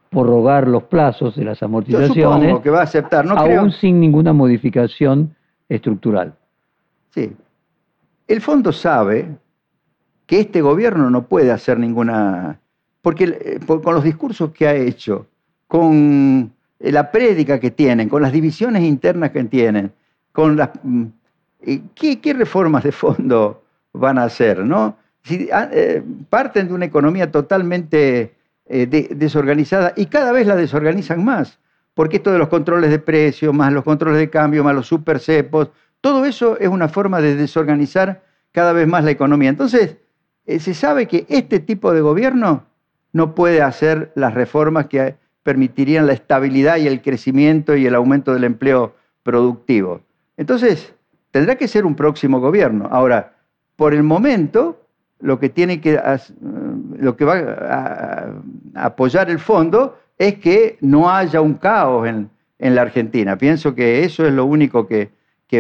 prorrogar 0.09 0.67
los 0.67 0.85
plazos 0.85 1.37
de 1.37 1.45
las 1.45 1.63
amortizaciones. 1.63 2.61
que 2.61 2.71
va 2.71 2.81
a 2.81 2.85
aceptar, 2.85 3.25
no 3.27 3.35
aún 3.35 3.71
sin 3.71 4.01
ninguna 4.01 4.33
modificación 4.33 5.37
estructural. 5.69 6.35
Sí. 7.11 7.37
El 8.27 8.41
fondo 8.41 8.73
sabe 8.73 9.29
que 10.27 10.41
este 10.41 10.63
gobierno 10.63 11.11
no 11.11 11.27
puede 11.27 11.53
hacer 11.53 11.79
ninguna. 11.79 12.61
Porque 13.03 13.25
eh, 13.25 13.61
con 13.67 13.95
los 13.95 14.05
discursos 14.05 14.53
que 14.53 14.67
ha 14.67 14.75
hecho, 14.75 15.27
con 15.67 16.51
la 16.79 17.11
prédica 17.11 17.61
que 17.61 17.71
tienen, 17.71 18.09
con 18.09 18.23
las 18.23 18.33
divisiones 18.33 18.83
internas 18.83 19.31
que 19.33 19.45
tienen, 19.45 19.93
con 20.33 20.57
las. 20.57 20.71
¿Qué, 21.95 22.33
reformas 22.33 22.85
de 22.85 22.93
fondo 22.93 23.63
van 23.93 24.19
a 24.19 24.25
hacer? 24.25 24.65
¿no? 24.65 24.97
Ah, 25.53 25.69
eh, 25.73 26.03
parten 26.29 26.69
de 26.69 26.75
una 26.75 26.87
economía 26.87 27.31
totalmente 27.31 28.35
eh, 28.67 28.87
desorganizada 29.15 29.93
y 29.97 30.07
cada 30.07 30.33
vez 30.33 30.47
la 30.47 30.57
desorganizan 30.57 31.25
más, 31.25 31.59
porque 31.95 32.17
esto 32.17 32.33
de 32.33 32.39
los 32.39 32.49
controles 32.49 32.91
de 32.91 32.99
precios, 32.99 33.53
más 33.53 33.73
los 33.73 33.85
controles 33.85 34.19
de 34.19 34.31
cambio, 34.31 34.65
más 34.65 34.75
los 34.75 34.87
super 34.87 35.19
cepos, 35.19 35.71
todo 36.01 36.25
eso 36.25 36.59
es 36.59 36.69
una 36.69 36.89
forma 36.89 37.21
de 37.21 37.37
desorganizar 37.37 38.23
cada 38.53 38.73
vez 38.73 38.89
más 38.89 39.05
la 39.05 39.11
economía. 39.11 39.51
Entonces, 39.51 39.97
eh, 40.47 40.59
se 40.61 40.73
sabe 40.75 41.07
que 41.07 41.27
este 41.29 41.61
tipo 41.61 41.93
de 41.93 42.01
gobierno 42.01 42.65
no 43.13 43.35
puede 43.35 43.61
hacer 43.61 44.13
las 44.15 44.35
reformas 44.35 44.87
que 44.87 45.17
permitirían 45.43 46.07
la 46.07 46.13
estabilidad 46.13 46.79
y 46.79 46.87
el 46.87 47.03
crecimiento 47.03 47.77
y 47.77 47.87
el 47.87 47.95
aumento 47.95 48.33
del 48.33 48.45
empleo 48.45 48.95
productivo. 49.23 50.01
Entonces, 50.37 50.95
tendrá 51.31 51.57
que 51.57 51.69
ser 51.69 51.85
un 51.85 51.95
próximo 51.95 52.41
gobierno. 52.41 52.89
Ahora, 52.91 53.33
por 53.77 53.95
el 53.95 54.03
momento, 54.03 54.81
lo 55.21 55.39
que 55.39 55.49
tiene 55.49 55.81
que 55.81 55.99
lo 56.99 57.17
que 57.17 57.25
va 57.25 57.39
a, 57.39 58.87
apoyar 58.87 59.31
el 59.31 59.39
fondo 59.39 59.99
es 60.19 60.37
que 60.37 60.77
no 60.81 61.11
haya 61.11 61.41
un 61.41 61.55
caos 61.55 62.07
en, 62.09 62.31
la 62.59 62.83
Argentina. 62.83 63.37
Pienso 63.37 63.75
que 63.75 64.05
eso 64.05 64.27
es 64.27 64.35
lo 64.35 64.45
único 64.45 64.87
que, 64.87 65.11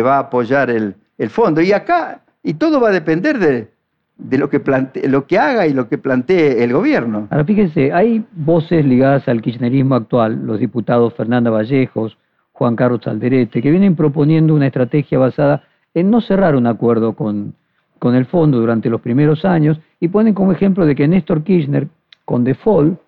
va 0.03 0.17
a 0.17 0.21
apoyar 0.21 0.71
el, 0.71 0.95
fondo. 1.31 1.63
Y 1.63 1.73
acá, 1.73 2.21
y 2.43 2.55
todo 2.55 2.79
va 2.79 2.91
a 2.91 2.93
depender 2.93 3.39
de, 3.39 4.39
lo, 4.39 4.51
que 4.51 4.61
lo 5.09 5.27
que 5.27 5.39
haga 5.39 5.67
y 5.67 5.73
lo 5.73 5.89
que 5.89 5.97
plantee 5.97 6.63
el 6.63 6.75
gobierno. 6.75 7.27
Ahora 7.31 7.45
fíjense, 7.45 7.91
hay 7.93 8.23
voces 8.33 8.85
ligadas 8.85 9.27
al 9.29 9.41
kirchnerismo 9.41 9.95
actual, 9.95 10.45
los 10.45 10.61
diputados 10.61 11.15
Fernanda 11.15 11.51
Vallejos, 11.51 12.19
Juan 12.61 12.77
Carlos 12.77 13.07
Alderete, 13.07 13.63
que 13.63 13.71
vienen 13.71 13.97
proponiendo 13.97 14.55
una 14.55 14.67
estrategia 14.67 15.19
basada 15.19 15.63
en 15.95 16.11
no 16.11 16.21
cerrar 16.21 16.55
un 16.57 16.67
acuerdo 16.67 17.15
con, 17.15 17.55
con 17.99 18.15
el 18.15 18.27
fondo 18.27 18.61
durante 18.61 18.91
los 18.91 19.01
primeros 19.01 19.47
años 19.47 19.81
y 19.99 20.09
ponen 20.09 20.35
como 20.35 20.53
ejemplo 20.53 20.85
de 20.85 20.95
que 20.95 21.09
Néstor 21.09 21.43
Kirchner, 21.43 21.89
con 22.27 22.45
default, 22.45 23.01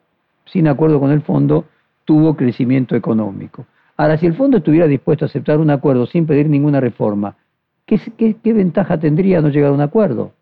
sin 0.47 0.69
acuerdo 0.69 0.99
con 0.99 1.11
el 1.11 1.21
fondo, 1.21 1.67
tuvo 2.07 2.35
crecimiento 2.35 2.97
económico. 2.97 3.67
Ahora, 3.99 4.17
si 4.17 4.25
el 4.25 4.33
fondo 4.33 4.57
estuviera 4.57 4.87
dispuesto 4.87 5.27
a 5.27 5.29
aceptar 5.29 5.59
un 5.59 5.69
acuerdo 5.69 6.07
sin 6.07 6.25
pedir 6.25 6.49
ninguna 6.49 6.81
reforma, 6.81 7.37
¿qué, 7.85 8.01
qué, 8.17 8.53
ventaja 8.55 8.99
tendría 8.99 9.43
no 9.43 9.51
llegar 9.51 9.73
a 9.73 9.75
un 9.75 9.83
acuerdo? 9.83 10.33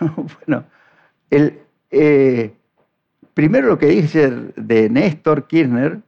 bueno, 0.46 0.64
el, 1.28 1.58
eh, 1.90 2.52
primero 3.34 3.68
lo 3.68 3.78
que 3.78 3.88
dice 3.88 4.30
de 4.56 4.88
Néstor 4.88 5.46
Kirchner, 5.46 5.98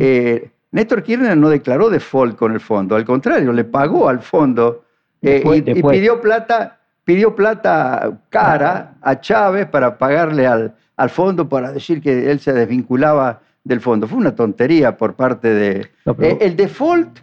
eh, 0.00 0.50
Néstor 0.72 1.02
Kirchner 1.02 1.36
no 1.36 1.48
declaró 1.48 1.90
default 1.90 2.36
con 2.36 2.52
el 2.52 2.60
fondo, 2.60 2.94
al 2.96 3.04
contrario, 3.04 3.52
le 3.52 3.64
pagó 3.64 4.08
al 4.08 4.20
fondo 4.20 4.84
eh, 5.22 5.42
y, 5.44 5.82
pidió 5.92 6.20
plata 6.20 6.76
pidió 7.04 7.34
plata 7.34 8.18
cara 8.28 8.94
a 9.02 9.20
Chávez 9.20 9.66
para 9.66 9.98
pagarle 9.98 10.46
al, 10.46 10.74
al 10.96 11.10
fondo 11.10 11.48
para 11.48 11.72
decir 11.72 12.00
que 12.00 12.30
él 12.30 12.38
se 12.38 12.52
desvinculaba 12.52 13.40
del 13.64 13.80
fondo. 13.80 14.06
Fue 14.06 14.16
una 14.18 14.34
tontería 14.34 14.96
por 14.96 15.14
parte 15.14 15.48
de... 15.48 15.88
No, 16.04 16.14
pero- 16.14 16.34
Eh, 16.34 16.38
el 16.42 16.54
default 16.56 17.18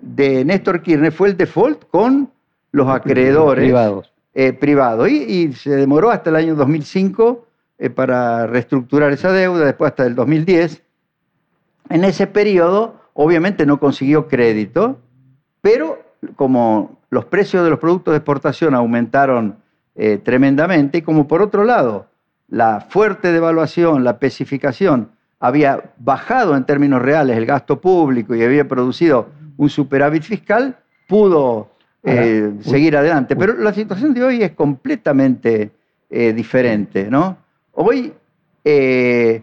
de 0.00 0.44
Néstor 0.44 0.82
Kirchner 0.82 1.12
fue 1.12 1.28
el 1.28 1.36
default 1.36 1.84
con 1.90 2.30
los 2.72 2.88
acreedores 2.88 3.64
privados. 3.64 4.12
eh, 4.34 4.52
privados 4.52 5.08
y, 5.08 5.22
y 5.22 5.52
se 5.54 5.70
demoró 5.70 6.10
hasta 6.10 6.28
el 6.30 6.36
año 6.36 6.54
2005 6.54 7.46
eh, 7.78 7.88
para 7.90 8.46
reestructurar 8.46 9.12
esa 9.12 9.32
deuda, 9.32 9.64
después 9.64 9.90
hasta 9.92 10.04
el 10.04 10.14
2010. 10.14 10.82
En 11.92 12.04
ese 12.04 12.26
periodo, 12.26 12.94
obviamente 13.12 13.66
no 13.66 13.78
consiguió 13.78 14.26
crédito, 14.26 14.98
pero 15.60 16.02
como 16.36 16.98
los 17.10 17.26
precios 17.26 17.62
de 17.64 17.70
los 17.70 17.78
productos 17.78 18.12
de 18.12 18.18
exportación 18.18 18.74
aumentaron 18.74 19.56
eh, 19.94 20.16
tremendamente, 20.16 20.98
y 20.98 21.02
como 21.02 21.28
por 21.28 21.42
otro 21.42 21.64
lado 21.64 22.06
la 22.48 22.80
fuerte 22.80 23.30
devaluación, 23.30 24.04
la 24.04 24.12
especificación, 24.12 25.10
había 25.38 25.92
bajado 25.98 26.56
en 26.56 26.64
términos 26.64 27.02
reales 27.02 27.36
el 27.36 27.44
gasto 27.44 27.78
público 27.78 28.34
y 28.34 28.42
había 28.42 28.66
producido 28.66 29.26
un 29.58 29.68
superávit 29.68 30.22
fiscal, 30.22 30.78
pudo 31.06 31.72
eh, 32.04 32.44
Ahora, 32.46 32.62
seguir 32.62 32.96
adelante. 32.96 33.36
Pero 33.36 33.54
la 33.54 33.74
situación 33.74 34.14
de 34.14 34.24
hoy 34.24 34.42
es 34.42 34.52
completamente 34.52 35.72
eh, 36.08 36.32
diferente, 36.32 37.10
¿no? 37.10 37.36
Hoy 37.72 38.14
eh, 38.64 39.42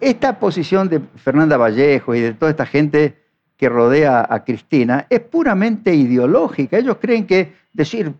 esta 0.00 0.38
posición 0.38 0.88
de 0.88 1.00
Fernanda 1.16 1.56
Vallejo 1.56 2.14
y 2.14 2.20
de 2.20 2.34
toda 2.34 2.50
esta 2.50 2.66
gente 2.66 3.16
que 3.56 3.68
rodea 3.68 4.26
a 4.28 4.44
Cristina 4.44 5.06
es 5.08 5.20
puramente 5.20 5.94
ideológica. 5.94 6.78
Ellos 6.78 6.98
creen 7.00 7.26
que 7.26 7.54
decir 7.72 8.12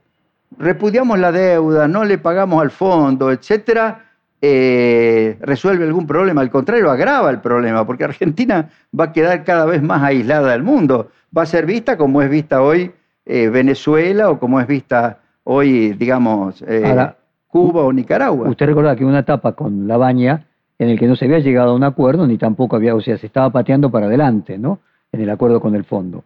repudiamos 0.59 1.19
la 1.19 1.33
deuda, 1.33 1.89
no 1.89 2.05
le 2.05 2.19
pagamos 2.19 2.63
al 2.63 2.71
fondo, 2.71 3.31
etcétera, 3.31 4.05
eh, 4.41 5.37
resuelve 5.41 5.85
algún 5.85 6.07
problema. 6.07 6.41
Al 6.41 6.51
contrario, 6.51 6.91
agrava 6.91 7.31
el 7.31 7.41
problema, 7.41 7.87
porque 7.87 8.05
Argentina 8.05 8.71
va 8.99 9.05
a 9.05 9.13
quedar 9.13 9.45
cada 9.45 9.67
vez 9.67 9.83
más 9.83 10.03
aislada 10.03 10.53
del 10.53 10.63
mundo. 10.63 11.11
Va 11.37 11.43
a 11.43 11.47
ser 11.47 11.67
vista 11.67 11.97
como 11.97 12.23
es 12.23 12.31
vista 12.31 12.63
hoy 12.63 12.93
eh, 13.25 13.49
Venezuela 13.49 14.31
o 14.31 14.39
como 14.39 14.61
es 14.61 14.67
vista 14.67 15.19
hoy, 15.45 15.93
digamos, 15.93 16.63
eh, 16.63 16.83
Ahora, 16.85 17.17
Cuba 17.49 17.83
o 17.83 17.93
Nicaragua. 17.93 18.49
Usted 18.49 18.67
recuerda 18.67 18.97
que 18.97 19.05
hubo 19.05 19.11
una 19.11 19.21
etapa 19.21 19.53
con 19.53 19.87
la 19.87 19.97
baña 19.97 20.47
en 20.79 20.89
el 20.91 20.99
que 20.99 21.07
no 21.07 21.17
se 21.17 21.25
había 21.25 21.39
llegado 21.39 21.71
a 21.71 21.75
un 21.75 21.85
acuerdo, 21.85 22.27
ni 22.27 22.37
tampoco 22.39 22.77
había, 22.77 22.95
o 22.95 23.01
sea, 23.01 23.17
se 23.19 23.27
estaba 23.27 23.51
pateando 23.51 23.91
para 23.91 24.07
adelante, 24.07 24.59
¿no? 24.59 24.81
En 25.13 25.21
el 25.21 25.31
acuerdo 25.31 25.61
con 25.61 25.75
el 25.75 25.85
fondo. 25.85 26.25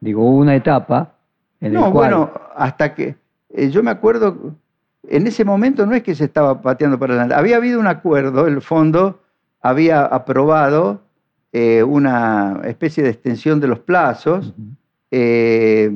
Digo, 0.00 0.22
hubo 0.28 0.38
una 0.38 0.54
etapa 0.56 1.12
en 1.60 1.72
no, 1.74 1.86
el 1.86 1.92
cual... 1.92 2.10
bueno, 2.14 2.30
hasta 2.56 2.94
que 2.94 3.14
eh, 3.50 3.70
yo 3.70 3.82
me 3.82 3.90
acuerdo, 3.90 4.54
en 5.08 5.26
ese 5.26 5.44
momento 5.44 5.86
no 5.86 5.94
es 5.94 6.02
que 6.02 6.14
se 6.14 6.24
estaba 6.24 6.60
pateando 6.60 6.98
para 6.98 7.12
adelante, 7.14 7.34
había 7.34 7.56
habido 7.56 7.78
un 7.80 7.86
acuerdo, 7.86 8.46
el 8.46 8.60
fondo 8.60 9.20
había 9.62 10.04
aprobado 10.04 11.00
eh, 11.52 11.82
una 11.82 12.60
especie 12.64 13.02
de 13.02 13.10
extensión 13.10 13.60
de 13.60 13.68
los 13.68 13.78
plazos 13.78 14.52
eh, 15.10 15.90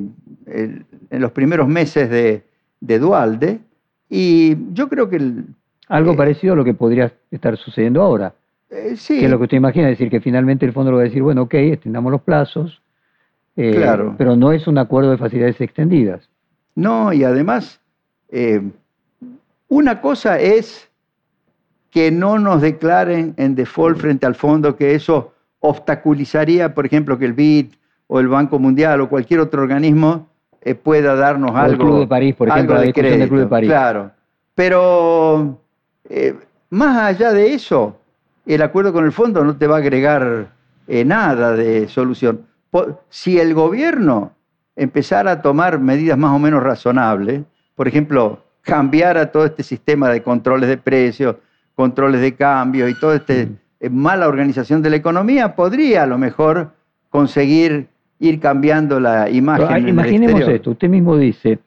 el- 0.46 0.86
en 1.10 1.20
los 1.20 1.32
primeros 1.32 1.66
meses 1.68 2.08
de, 2.08 2.44
de 2.80 2.98
Dualde, 2.98 3.60
y 4.08 4.56
yo 4.72 4.88
creo 4.88 5.08
que 5.10 5.16
el- 5.16 5.44
Algo 5.90 6.12
eh, 6.12 6.16
parecido 6.16 6.54
a 6.54 6.56
lo 6.56 6.64
que 6.64 6.72
podría 6.74 7.12
estar 7.30 7.56
sucediendo 7.58 8.00
ahora. 8.02 8.32
eh, 8.70 8.94
sí, 8.96 9.18
Que 9.18 9.26
es 9.26 9.30
lo 9.30 9.36
que 9.38 9.44
usted 9.44 9.56
imagina, 9.58 9.86
es 9.90 9.98
decir, 9.98 10.10
que 10.10 10.20
finalmente 10.20 10.64
el 10.64 10.72
fondo 10.72 10.90
le 10.92 10.96
va 10.96 11.02
a 11.02 11.04
decir, 11.04 11.22
bueno, 11.22 11.42
ok, 11.42 11.54
extendamos 11.54 12.10
los 12.12 12.22
plazos, 12.22 12.80
eh, 13.56 13.72
Claro. 13.76 14.14
pero 14.16 14.36
no 14.36 14.52
es 14.52 14.66
un 14.66 14.78
acuerdo 14.78 15.10
de 15.10 15.18
facilidades 15.18 15.60
extendidas. 15.60 16.28
No, 16.76 17.12
y 17.12 17.24
además, 17.24 17.80
una 19.68 20.00
cosa 20.00 20.38
es 20.38 20.88
que 21.90 22.10
no 22.12 22.38
nos 22.38 22.62
declaren 22.62 23.34
en 23.36 23.54
default 23.56 23.98
frente 23.98 24.24
al 24.26 24.36
fondo, 24.36 24.76
que 24.76 24.94
eso 24.94 25.32
obstaculizaría, 25.58 26.72
por 26.74 26.86
ejemplo, 26.86 27.18
que 27.18 27.24
el 27.26 27.32
BID 27.32 27.72
o 28.06 28.20
el 28.20 28.28
Banco 28.28 28.58
Mundial 28.58 29.00
o 29.00 29.08
cualquier 29.08 29.40
otro 29.40 29.62
organismo 29.62 30.28
eh, 30.62 30.74
pueda 30.74 31.14
darnos 31.16 31.50
O 31.50 31.54
el 31.54 31.60
algo. 31.60 31.84
Club 31.84 31.98
de 32.00 32.06
París, 32.06 32.34
por 32.36 32.48
ejemplo, 32.48 32.74
algo 32.74 32.74
la 32.74 32.80
de 32.80 32.86
discusión 32.86 33.18
del 33.18 33.28
Club 33.28 33.40
de 33.40 33.46
crédito, 33.46 33.50
París. 33.50 33.70
Claro. 33.70 34.10
Pero 34.54 35.58
eh, 36.10 36.34
más 36.70 36.96
allá 36.98 37.32
de 37.32 37.54
eso, 37.54 37.96
el 38.44 38.60
acuerdo 38.62 38.92
con 38.92 39.04
el 39.04 39.12
fondo 39.12 39.44
no 39.44 39.56
te 39.56 39.66
va 39.66 39.76
a 39.76 39.78
agregar 39.78 40.48
eh, 40.88 41.04
nada 41.04 41.54
de 41.54 41.88
solución. 41.88 42.42
Si 43.08 43.38
el 43.38 43.54
gobierno 43.54 44.32
empezara 44.76 45.32
a 45.32 45.42
tomar 45.42 45.78
medidas 45.78 46.18
más 46.18 46.34
o 46.34 46.38
menos 46.38 46.62
razonables, 46.62 47.42
por 47.74 47.88
ejemplo, 47.88 48.44
cambiara 48.62 49.30
todo 49.30 49.44
este 49.46 49.62
sistema 49.62 50.08
de 50.08 50.22
controles 50.22 50.68
de 50.68 50.76
precios, 50.76 51.36
controles 51.74 52.20
de 52.20 52.34
cambio 52.34 52.88
y 52.88 52.94
toda 52.94 53.16
esta 53.16 53.32
Mm. 53.32 53.88
mala 53.90 54.28
organización 54.28 54.82
de 54.82 54.90
la 54.90 54.96
economía, 54.96 55.54
podría 55.54 56.02
a 56.02 56.06
lo 56.06 56.18
mejor 56.18 56.72
conseguir 57.08 57.88
ir 58.18 58.38
cambiando 58.38 59.00
la 59.00 59.30
imagen. 59.30 59.66
Pero, 59.66 59.78
en 59.78 59.84
el 59.84 59.88
imaginemos 59.90 60.40
esto, 60.42 60.72
usted 60.72 60.88
mismo 60.88 61.16
dice, 61.16 61.58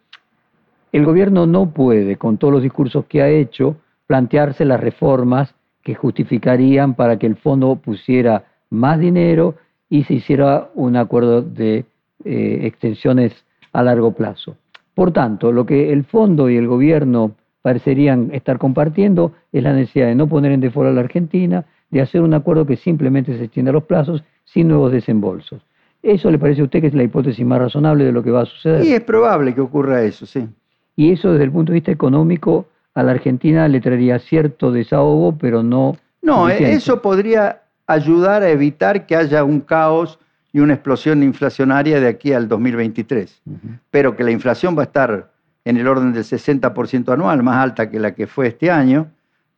el 0.92 1.06
gobierno 1.06 1.48
no 1.48 1.70
puede, 1.72 2.18
con 2.18 2.38
todos 2.38 2.54
los 2.54 2.64
discursos 2.64 3.06
que 3.06 3.22
ha 3.22 3.30
hecho, 3.30 3.76
plantearse 4.08 4.66
las 4.66 4.80
reformas 4.80 5.56
que 5.82 5.96
justificarían 5.96 6.94
para 6.96 7.18
que 7.18 7.28
el 7.28 7.36
fondo 7.36 7.76
pusiera 7.76 8.46
más 8.70 9.00
dinero 9.00 9.56
y 9.90 10.04
se 10.04 10.16
hiciera 10.16 10.70
un 10.76 10.96
acuerdo 10.96 11.42
de 11.42 11.86
eh, 12.26 12.60
extensiones 12.64 13.46
a 13.74 13.84
largo 13.84 14.14
plazo. 14.14 14.56
Por 14.96 15.12
tanto, 15.12 15.52
lo 15.52 15.66
que 15.66 15.92
el 15.92 16.04
fondo 16.04 16.50
y 16.50 16.58
el 16.58 16.68
gobierno 16.68 17.36
parecerían 17.62 18.30
estar 18.34 18.58
compartiendo 18.58 19.34
es 19.52 19.64
la 19.64 19.74
necesidad 19.74 20.08
de 20.08 20.16
no 20.16 20.28
poner 20.28 20.52
en 20.52 20.62
default 20.62 20.90
a 20.90 20.94
la 20.94 21.02
Argentina, 21.02 21.66
de 21.90 22.02
hacer 22.02 22.22
un 22.22 22.34
acuerdo 22.34 22.66
que 22.66 22.76
simplemente 22.76 23.38
se 23.38 23.46
extienda 23.46 23.72
los 23.72 23.84
plazos 23.84 24.24
sin 24.44 24.68
nuevos 24.68 24.92
desembolsos. 24.92 25.62
¿Eso 26.02 26.30
le 26.30 26.38
parece 26.38 26.62
a 26.62 26.66
usted 26.66 26.82
que 26.82 26.88
es 26.88 26.94
la 26.94 27.04
hipótesis 27.04 27.46
más 27.46 27.60
razonable 27.60 28.04
de 28.04 28.12
lo 28.12 28.24
que 28.24 28.32
va 28.32 28.42
a 28.42 28.46
suceder? 28.46 28.84
Y 28.84 28.92
es 28.92 29.02
probable 29.02 29.56
que 29.56 29.62
ocurra 29.62 30.04
eso, 30.04 30.26
sí. 30.26 30.48
Y 30.96 31.12
eso 31.12 31.32
desde 31.32 31.46
el 31.46 31.52
punto 31.52 31.72
de 31.72 31.76
vista 31.76 31.92
económico 31.92 32.66
a 32.94 33.04
la 33.04 33.12
Argentina 33.12 33.68
le 33.68 33.82
traería 33.82 34.20
cierto 34.20 34.72
desahogo, 34.72 35.38
pero 35.38 35.64
no... 35.64 35.98
No, 36.22 36.46
suficiente. 36.46 36.74
eso 36.74 37.02
podría 37.02 37.62
ayudar 37.88 38.44
a 38.44 38.50
evitar 38.50 39.06
que 39.06 39.16
haya 39.16 39.44
un 39.44 39.60
caos 39.60 40.20
y 40.54 40.60
una 40.60 40.76
explosión 40.76 41.24
inflacionaria 41.24 42.00
de 42.00 42.08
aquí 42.08 42.32
al 42.32 42.48
2023. 42.48 43.42
Ujú. 43.46 43.58
Pero 43.90 44.16
que 44.16 44.24
la 44.24 44.32
inflación 44.32 44.78
va 44.78 44.84
a 44.84 44.86
estar 44.86 45.32
en 45.66 45.78
el 45.78 45.88
orden 45.88 46.14
del 46.14 46.24
60% 46.24 47.12
anual, 47.12 47.44
más 47.44 47.58
alta 47.58 47.90
que 47.90 48.00
la 48.00 48.14
que 48.14 48.28
fue 48.28 48.48
este 48.48 48.70
año, 48.70 49.08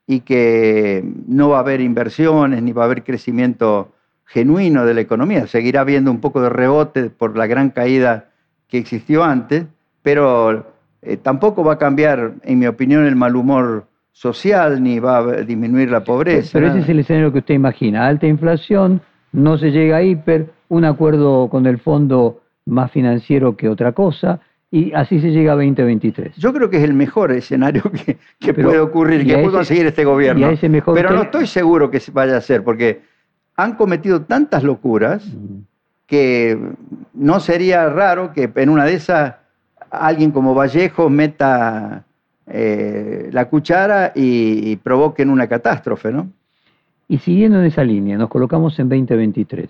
y 0.08 0.22
que 0.22 1.04
no 1.28 1.50
va 1.50 1.58
a 1.58 1.62
haber 1.62 1.82
inversiones 1.82 2.62
ni 2.62 2.72
va 2.72 2.84
a 2.84 2.86
haber 2.86 3.04
crecimiento 3.04 3.92
genuino 4.26 4.86
de 4.86 4.94
la 4.94 5.02
economía. 5.02 5.48
Seguirá 5.48 5.82
habiendo 5.82 6.12
un 6.12 6.20
poco 6.20 6.42
de 6.42 6.50
rebote 6.50 7.10
por 7.10 7.38
la 7.38 7.48
gran 7.48 7.70
caída 7.70 8.30
que 8.68 8.78
existió 8.78 9.24
antes, 9.24 9.66
pero 10.02 10.75
eh, 11.06 11.18
tampoco 11.18 11.64
va 11.64 11.74
a 11.74 11.78
cambiar, 11.78 12.34
en 12.44 12.60
mi 12.60 12.68
opinión, 12.68 13.06
el 13.06 13.16
mal 13.16 13.36
humor 13.36 13.86
social 14.12 14.82
ni 14.82 15.00
va 15.00 15.18
a 15.18 15.32
disminuir 15.42 15.92
la 15.92 16.04
pobreza. 16.04 16.50
Pero 16.54 16.68
ese 16.68 16.80
es 16.80 16.90
el 16.90 17.00
escenario 17.00 17.32
que 17.32 17.40
usted 17.40 17.54
imagina. 17.54 18.08
Alta 18.08 18.28
inflación, 18.28 19.02
no 19.32 19.58
se 19.58 19.72
llega 19.72 19.98
a 19.98 20.04
hiper, 20.04 20.52
un 20.70 20.86
acuerdo 20.86 21.50
con 21.50 21.66
el 21.66 21.78
fondo 21.80 22.42
más 22.66 22.92
financiero 22.92 23.56
que 23.56 23.70
otra 23.70 23.92
cosa, 23.92 24.40
y 24.72 24.94
así 24.94 25.20
se 25.20 25.32
llega 25.32 25.52
a 25.54 25.56
2023. 25.56 26.36
Yo 26.38 26.54
creo 26.54 26.70
que 26.70 26.78
es 26.78 26.84
el 26.84 26.94
mejor 26.94 27.32
escenario 27.32 27.84
que, 28.06 28.18
que 28.40 28.54
Pero- 28.54 28.70
puede 28.70 28.80
ocurrir, 28.80 29.26
que 29.26 29.34
puede 29.34 29.52
conseguir 29.52 29.86
este 29.86 30.06
gobierno. 30.06 30.50
Pero 30.94 31.12
no 31.12 31.24
estoy 31.24 31.46
seguro 31.46 31.92
que 31.92 32.00
se 32.00 32.12
vaya 32.12 32.36
a 32.36 32.38
hacer, 32.38 32.64
porque 32.64 33.02
han 33.58 33.76
cometido 33.76 34.22
tantas 34.22 34.64
locuras 34.64 35.26
que 36.08 36.58
no 37.14 37.40
sería 37.40 37.90
raro 37.90 38.34
que 38.34 38.50
en 38.56 38.70
una 38.70 38.86
de 38.86 38.94
esas 38.94 39.36
alguien 39.92 40.32
como 40.32 40.54
Vallejo 40.54 41.10
meta 41.10 42.04
eh, 42.48 43.30
la 43.32 43.46
cuchara 43.46 44.12
y, 44.16 44.72
y 44.72 44.76
provoquen 44.78 45.30
una 45.30 45.48
catástrofe, 45.48 46.12
¿no? 46.12 46.30
Y 47.08 47.18
siguiendo 47.20 47.60
en 47.60 47.66
esa 47.66 47.84
línea, 47.84 48.18
nos 48.18 48.30
colocamos 48.30 48.78
en 48.80 48.90
2023. 48.90 49.70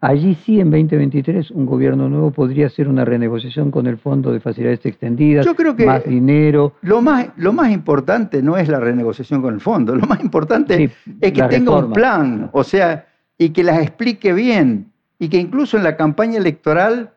Allí 0.00 0.34
sí, 0.34 0.60
en 0.60 0.70
2023, 0.70 1.50
un 1.52 1.64
gobierno 1.64 2.08
nuevo 2.08 2.30
podría 2.30 2.66
hacer 2.66 2.86
una 2.86 3.04
renegociación 3.04 3.70
con 3.70 3.86
el 3.86 3.96
Fondo 3.96 4.30
de 4.30 4.40
Facilidades 4.40 4.84
Extendidas, 4.84 5.46
Yo 5.46 5.56
creo 5.56 5.74
que- 5.74 5.86
más 5.86 6.04
dinero. 6.04 6.74
Lo 6.82 7.00
más, 7.00 7.28
lo 7.36 7.52
más 7.54 7.70
importante 7.70 8.42
no 8.42 8.56
es 8.58 8.68
la 8.68 8.78
renegociación 8.78 9.40
con 9.40 9.54
el 9.54 9.60
fondo, 9.60 9.94
lo 9.96 10.06
más 10.06 10.20
importante 10.20 10.76
Sí, 10.76 11.14
es 11.20 11.32
que 11.32 11.42
tenga 11.44 11.78
un 11.78 11.92
plan, 11.92 12.50
o 12.52 12.62
sea, 12.62 13.06
y 13.38 13.50
que 13.50 13.62
las 13.64 13.80
explique 13.80 14.32
bien, 14.34 14.90
y 15.18 15.28
que 15.28 15.38
incluso 15.38 15.78
en 15.78 15.84
la 15.84 15.96
campaña 15.96 16.36
electoral 16.38 17.10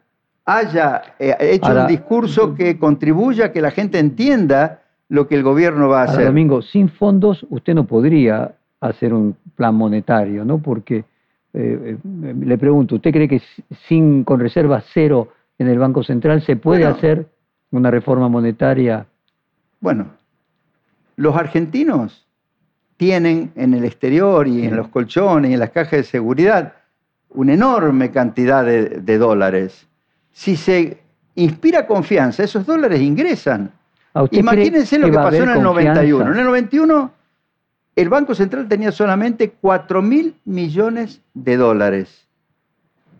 haya 0.57 1.01
eh, 1.19 1.35
hecho 1.39 1.67
Ahora- 1.67 1.81
un 1.81 1.87
discurso 1.87 2.55
que 2.55 2.77
contribuya 2.79 3.45
a 3.45 3.51
que 3.51 3.61
la 3.61 3.71
gente 3.71 3.99
entienda 3.99 4.81
lo 5.09 5.27
que 5.27 5.35
el 5.35 5.43
gobierno 5.43 5.87
va 5.89 6.01
a 6.01 6.03
hacer. 6.05 6.25
Domingo, 6.25 6.61
sin 6.61 6.89
fondos 6.89 7.45
usted 7.49 7.73
no 7.73 7.85
podría 7.85 8.55
hacer 8.81 9.13
un 9.13 9.35
plan 9.55 9.75
monetario, 9.75 10.45
¿no? 10.45 10.59
Porque, 10.59 10.97
eh, 11.53 11.97
eh, 11.97 11.97
le 12.39 12.57
pregunto, 12.57 12.95
¿usted 12.95 13.11
cree 13.11 13.27
que 13.27 13.39
si- 13.39 13.63
sin, 13.87 14.23
con 14.23 14.39
reserva 14.39 14.81
cero 14.93 15.29
en 15.57 15.67
el 15.67 15.77
Banco 15.79 16.03
Central 16.03 16.41
se 16.43 16.55
puede 16.55 16.81
Bueno, 16.83 16.95
hacer 16.95 17.27
una 17.71 17.91
reforma 17.91 18.29
monetaria. 18.29 19.05
Bueno, 19.81 20.07
los 21.17 21.35
argentinos 21.35 22.25
tienen 22.97 23.51
en 23.55 23.73
el 23.73 23.83
exterior 23.85 24.47
y 24.47 24.65
en 24.65 24.75
los 24.75 24.87
colchones 24.89 25.51
y 25.51 25.53
en 25.55 25.59
las 25.59 25.71
cajas 25.71 25.91
de 25.91 26.03
seguridad 26.03 26.73
una 27.29 27.53
enorme 27.53 28.11
cantidad 28.11 28.63
de, 28.65 29.01
de 29.01 29.17
dólares. 29.17 29.87
Si 30.39 30.55
se 30.55 30.97
inspira 31.35 31.85
confianza, 31.85 32.43
esos 32.43 32.65
dólares 32.65 33.01
ingresan. 33.01 33.73
¿A 34.13 34.23
usted 34.23 34.37
Imagínense 34.37 34.97
lo 34.97 35.11
que 35.11 35.17
pasó 35.17 35.43
en 35.43 35.49
el 35.49 35.61
confianza? 35.61 36.01
91. 36.01 36.31
En 36.31 36.37
el 36.37 36.45
91 36.45 37.11
el 37.97 38.07
Banco 38.07 38.33
Central 38.33 38.69
tenía 38.69 38.93
solamente 38.93 39.51
4 39.59 40.01
mil 40.01 40.35
millones 40.45 41.21
de 41.33 41.57
dólares. 41.57 42.25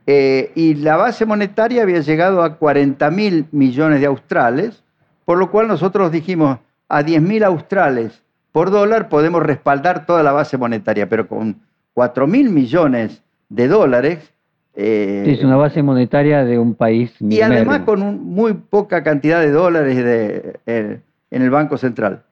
Eh, 0.08 0.54
y 0.56 0.76
la 0.76 0.96
base 0.96 1.26
monetaria 1.26 1.82
había 1.82 2.00
llegado 2.00 2.42
a 2.42 2.56
40 2.56 3.12
mil 3.12 3.48
millones 3.52 4.00
de 4.00 4.06
australes, 4.06 4.82
por 5.26 5.38
lo 5.38 5.52
cual 5.52 5.68
nosotros 5.68 6.14
dijimos, 6.14 6.60
a 6.88 7.04
10 7.04 7.22
mil 7.22 7.44
australes 7.44 8.24
por 8.54 8.72
dólar 8.72 9.10
podemos 9.10 9.44
respaldar 9.44 10.06
toda 10.06 10.24
la 10.24 10.32
base 10.32 10.58
monetaria, 10.58 11.10
pero 11.10 11.28
con 11.28 11.60
4 11.96 12.28
mil 12.28 12.50
millones 12.50 13.22
de 13.50 13.68
dólares... 13.68 14.32
eh, 14.76 15.24
Es 15.28 15.44
una 15.44 15.56
base 15.58 15.82
monetaria 15.84 16.46
de 16.46 16.58
un 16.60 16.76
país 16.76 17.12
y 17.20 17.42
además 17.42 17.60
minérrimo. 17.80 17.86
con 17.86 18.02
un- 18.04 18.24
muy 18.34 18.54
poca 18.54 19.04
cantidad 19.04 19.42
de 19.42 19.52
dólares 19.52 19.96
de- 19.98 20.60
eh, 20.66 21.00
en 21.32 21.42
el 21.42 21.50
Banco 21.50 21.78
Central. 21.78 22.24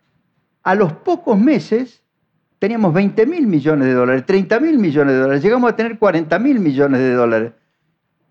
A 0.64 0.76
los 0.76 0.94
pocos 0.94 1.38
meses 1.40 2.02
teníamos 2.60 2.94
20 2.94 3.26
mil 3.26 3.48
millones 3.48 3.88
de 3.88 3.94
dólares, 3.94 4.26
30 4.26 4.60
mil 4.60 4.78
millones 4.80 5.14
de 5.14 5.20
dólares, 5.20 5.44
llegamos 5.44 5.72
a 5.72 5.76
tener 5.76 5.98
40 6.00 6.40
mil 6.40 6.60
millones 6.60 7.00
de 7.00 7.14
dólares. 7.14 7.52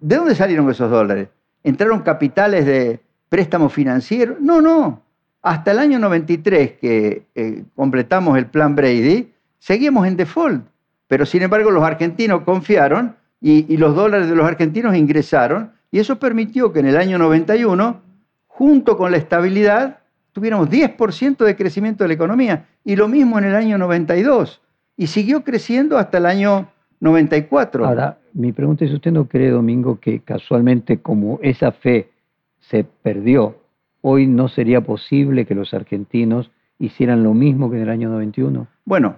¿De 0.01 0.17
dónde 0.17 0.35
salieron 0.35 0.69
esos 0.71 0.91
dólares? 0.91 1.29
¿Entraron 1.65 2.01
capitales 2.01 2.65
de 2.67 3.01
préstamo 3.29 3.69
financiero? 3.69 4.37
No, 4.41 4.61
no. 4.61 5.03
Hasta 5.43 5.71
el 5.73 5.79
año 5.79 5.99
93 5.99 6.73
que 6.73 7.23
eh, 7.35 7.65
completamos 7.75 8.37
el 8.37 8.47
plan 8.47 8.75
Brady, 8.75 9.33
seguíamos 9.59 10.07
en 10.07 10.17
default. 10.17 10.65
Pero 11.09 11.25
sin 11.25 11.43
embargo 11.43 11.71
los 11.71 11.85
argentinos 11.85 12.43
confiaron 12.43 13.15
y, 13.47 13.73
y 13.73 13.77
los 13.77 13.95
dólares 13.95 14.29
de 14.29 14.35
los 14.35 14.45
argentinos 14.45 14.97
ingresaron 14.97 15.71
y 15.93 16.01
eso 16.01 16.19
permitió 16.19 16.73
que 16.73 16.81
en 16.81 16.87
el 16.87 16.97
año 16.97 17.17
91, 17.17 18.01
junto 18.49 18.97
con 18.97 19.13
la 19.13 19.19
estabilidad, 19.19 20.01
tuviéramos 20.33 20.69
10% 20.69 21.45
de 21.45 21.55
crecimiento 21.55 22.03
de 22.03 22.09
la 22.09 22.15
economía 22.15 22.67
y 22.85 22.97
lo 22.97 23.07
mismo 23.07 23.39
en 23.39 23.45
el 23.45 23.55
año 23.55 23.79
92 23.79 24.61
y 24.97 25.07
siguió 25.07 25.45
creciendo 25.45 25.97
hasta 25.97 26.19
el 26.19 26.27
año 26.27 26.69
94. 26.99 27.87
Ahora, 27.87 28.19
mi 28.33 28.51
pregunta 28.51 28.85
es, 28.85 28.93
¿usted 28.93 29.13
no 29.13 29.27
cree, 29.27 29.51
Domingo, 29.51 30.01
que 30.01 30.19
casualmente 30.21 30.99
como 30.99 31.39
esa 31.41 31.71
fe 31.71 32.11
se 32.59 32.83
perdió, 32.83 33.55
hoy 34.01 34.27
no 34.27 34.49
sería 34.49 34.81
posible 34.81 35.47
que 35.47 35.55
los 35.55 35.73
argentinos 35.73 36.51
hicieran 36.81 37.23
lo 37.23 37.33
mismo 37.33 37.71
que 37.71 37.77
en 37.77 37.83
el 37.85 37.91
año 37.91 38.09
91? 38.09 38.67
Bueno, 38.85 39.17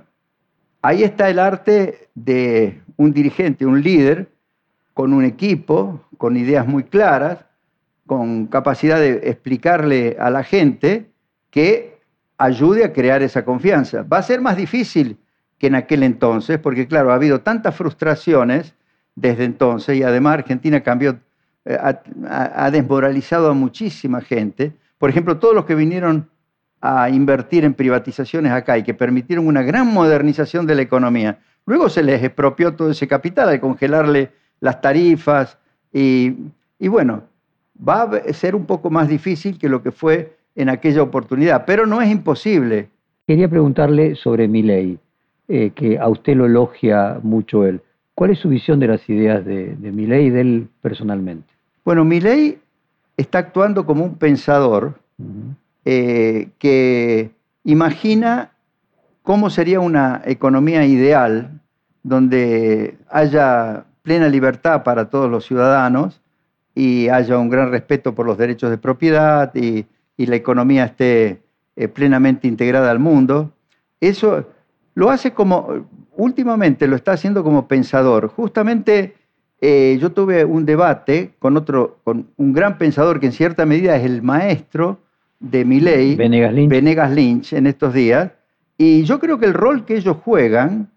ahí 0.83 1.03
está 1.03 1.31
el 1.31 1.39
arte 1.39 2.09
de 2.15 2.83
un 2.99 3.13
dirigente, 3.13 3.65
un 3.65 3.81
líder, 3.81 4.29
con 4.93 5.13
un 5.15 5.25
equipo, 5.25 6.05
con 6.19 6.37
ideas 6.37 6.67
muy 6.67 6.83
claras, 6.85 7.47
con 8.07 8.47
capacidad 8.49 8.99
de 9.01 9.21
explicarle 9.31 10.17
a 10.21 10.29
la 10.31 10.43
gente 10.45 11.07
que 11.51 11.99
ayude 12.37 12.85
a 12.85 12.93
crear 12.93 13.23
esa 13.23 13.45
confianza. 13.45 14.03
Va 14.03 14.19
a 14.19 14.23
ser 14.23 14.41
más 14.41 14.57
difícil 14.57 15.17
que 15.59 15.69
en 15.69 15.75
aquel 15.77 16.03
entonces, 16.03 16.59
porque 16.59 16.87
claro, 16.87 17.11
ha 17.11 17.15
habido 17.15 17.41
tantas 17.41 17.75
frustraciones 17.75 18.75
desde 19.15 19.45
entonces 19.45 19.97
y 19.97 20.03
además 20.03 20.35
Argentina 20.35 20.81
cambió, 20.83 21.19
eh, 21.65 21.77
ha, 21.81 22.01
ha- 22.29 22.67
ha 22.67 22.71
desmoralizado 22.71 23.51
a 23.51 23.55
muchísima 23.55 24.21
gente. 24.21 24.73
Por 24.99 25.11
ejemplo, 25.11 25.39
todos 25.39 25.55
los 25.55 25.65
que 25.65 25.75
vinieron 25.75 26.29
a 26.81 27.11
invertir 27.11 27.65
en 27.65 27.75
privatizaciones 27.75 28.53
acá 28.53 28.79
y 28.79 28.85
que 28.85 28.95
permitieron 28.95 29.47
una 29.47 29.63
gran 29.63 29.87
modernización 29.93 30.67
de 30.67 30.77
la 30.77 30.83
economía. 30.83 31.39
Luego 31.69 31.91
se 31.91 32.03
les 32.03 32.23
expropió 32.25 32.75
todo 32.75 32.91
ese 32.91 33.07
capital 33.07 33.51
al 33.51 33.61
congelarle 33.61 34.31
las 34.61 34.81
tarifas 34.81 35.59
y, 35.93 36.35
y 36.79 36.89
bueno, 36.89 37.25
va 37.87 38.05
a 38.05 38.33
ser 38.33 38.55
un 38.55 38.65
poco 38.65 38.89
más 38.89 39.07
difícil 39.07 39.59
que 39.59 39.69
lo 39.69 39.83
que 39.83 39.93
fue 39.93 40.39
en 40.57 40.71
aquella 40.71 41.03
oportunidad, 41.03 41.67
pero 41.67 41.87
no 41.87 42.01
es 42.01 42.11
imposible. 42.11 42.89
Quería 43.27 43.51
preguntarle 43.51 44.15
sobre 44.15 44.49
Milei, 44.49 44.99
eh, 45.47 45.71
que 45.75 45.99
a 45.99 46.09
usted 46.09 46.37
lo 46.37 46.47
elogia 46.47 47.21
mucho 47.23 47.67
él. 47.67 47.83
¿Cuál 48.15 48.31
es 48.31 48.39
su 48.39 48.49
visión 48.49 48.81
de 48.81 48.89
las 48.89 49.07
ideas 49.07 49.45
de, 49.45 49.77
de 49.77 49.93
Milei 49.93 50.29
y 50.29 50.31
de 50.31 50.41
él 50.41 50.69
personalmente? 50.81 51.53
Bueno, 51.85 52.03
Milei 52.03 52.59
está 53.19 53.41
actuando 53.41 53.85
como 53.85 54.07
un 54.07 54.15
pensador 54.15 54.95
eh, 55.85 56.49
que 56.59 57.31
imagina 57.65 58.53
cómo 59.29 59.51
sería 59.51 59.79
una 59.79 60.23
economía 60.25 60.87
ideal 60.87 61.61
donde 62.03 62.97
haya 63.11 63.85
plena 64.01 64.27
libertad 64.27 64.83
para 64.85 65.11
todos 65.11 65.31
los 65.31 65.45
ciudadanos 65.45 66.23
y 66.75 67.11
haya 67.11 67.37
un 67.37 67.51
gran 67.51 67.71
respeto 67.71 68.15
por 68.15 68.25
los 68.25 68.39
derechos 68.39 68.71
de 68.71 68.79
propiedad 68.79 69.55
y, 69.55 69.85
y 70.17 70.25
la 70.25 70.37
economía 70.37 70.87
esté 70.87 71.43
eh, 71.77 71.89
plenamente 71.89 72.49
integrada 72.49 72.91
al 72.91 73.01
mundo. 73.01 73.53
Eso 74.01 74.47
lo 74.95 75.11
hace 75.11 75.35
como, 75.35 75.87
últimamente 76.17 76.87
lo 76.87 76.97
está 76.97 77.13
haciendo 77.13 77.45
como 77.45 77.69
pensador. 77.69 78.29
Justamente 78.29 79.15
eh, 79.61 79.99
yo 80.01 80.11
tuve 80.13 80.47
un 80.47 80.65
debate 80.65 81.35
con 81.39 81.59
otro, 81.59 81.99
con 82.03 82.29
un 82.39 82.55
gran 82.55 82.79
pensador 82.79 83.21
que 83.21 83.27
en 83.27 83.33
cierta 83.33 83.67
medida 83.67 83.95
es 83.95 84.07
el 84.07 84.23
maestro 84.23 85.01
de 85.39 85.67
Milley, 85.67 86.17
Venegas 86.17 86.55
Lynch. 86.55 86.71
Venegas 86.71 87.11
Lynch, 87.11 87.53
en 87.53 87.67
estos 87.67 87.93
días, 87.93 88.31
y 88.79 89.03
yo 89.03 89.19
creo 89.19 89.39
que 89.39 89.47
el 89.47 89.55
rol 89.55 89.85
que 89.85 89.97
ellos 89.97 90.17
juegan 90.25 90.89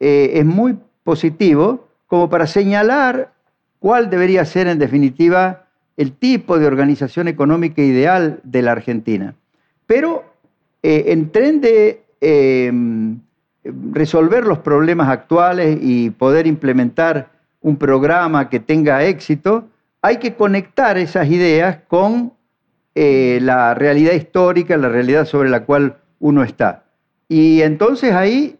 eh, 0.00 0.32
es 0.34 0.44
muy 0.44 0.76
positivo 1.04 1.88
como 2.06 2.28
para 2.28 2.46
señalar 2.46 3.32
cuál 3.78 4.10
debería 4.10 4.44
ser 4.44 4.66
en 4.66 4.78
definitiva 4.78 5.64
el 5.96 6.12
tipo 6.12 6.58
de 6.58 6.66
organización 6.66 7.28
económica 7.28 7.82
ideal 7.82 8.40
de 8.42 8.62
la 8.62 8.72
Argentina. 8.72 9.34
Pero 9.86 10.24
eh, 10.82 11.04
en 11.08 11.30
tren 11.30 11.60
de 11.60 12.02
eh, 12.20 12.72
resolver 13.64 14.44
los 14.44 14.58
problemas 14.58 15.08
actuales 15.08 15.78
y 15.80 16.10
poder 16.10 16.46
implementar 16.46 17.30
un 17.60 17.76
programa 17.76 18.48
que 18.48 18.60
tenga 18.60 19.04
éxito, 19.04 19.68
hay 20.02 20.16
que 20.16 20.34
conectar 20.34 20.96
esas 20.96 21.28
ideas 21.28 21.78
con 21.88 22.32
eh, 22.94 23.38
la 23.42 23.74
realidad 23.74 24.12
histórica, 24.12 24.76
la 24.76 24.88
realidad 24.88 25.26
sobre 25.26 25.50
la 25.50 25.64
cual 25.64 25.98
uno 26.18 26.42
está. 26.42 26.84
Y 27.30 27.62
entonces 27.62 28.12
ahí 28.12 28.58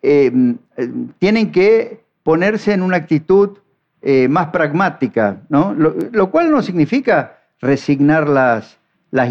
eh, 0.00 0.30
eh, 0.76 0.92
tienen 1.18 1.50
que 1.50 2.04
ponerse 2.22 2.72
en 2.72 2.82
una 2.82 2.98
actitud 2.98 3.58
eh, 4.02 4.28
más 4.28 4.50
pragmática, 4.50 5.40
¿no? 5.48 5.74
Lo, 5.74 6.30
cual 6.30 6.52
no 6.52 6.62
significa 6.62 7.38
resignar 7.60 8.28
las, 8.28 8.78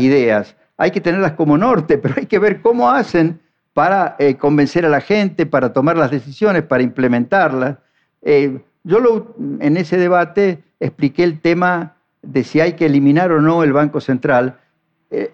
ideas. 0.02 0.58
Hay 0.76 0.92
que 0.92 1.00
tenerlas 1.00 1.32
como 1.32 1.58
norte, 1.58 1.98
pero 2.02 2.16
hay 2.18 2.26
que 2.26 2.40
ver 2.40 2.60
cómo 2.60 2.90
hacen 2.90 3.40
para 3.72 4.18
eh, 4.20 4.36
convencer 4.36 4.86
a 4.86 4.90
la 4.90 5.00
gente, 5.00 5.46
para 5.46 5.72
tomar 5.72 5.96
las 5.96 6.12
decisiones, 6.12 6.64
para 6.64 6.84
implementarlas. 6.84 7.78
Eh, 8.22 8.60
yo 8.84 9.00
lo- 9.00 9.34
en 9.62 9.78
ese 9.78 9.96
debate 9.96 10.62
expliqué 10.82 11.24
el 11.24 11.40
tema 11.40 11.96
de 12.22 12.44
si 12.44 12.60
hay 12.60 12.74
que 12.74 12.88
eliminar 12.88 13.32
o 13.32 13.40
no 13.40 13.64
el 13.64 13.72
Banco 13.72 14.02
Central. 14.02 14.58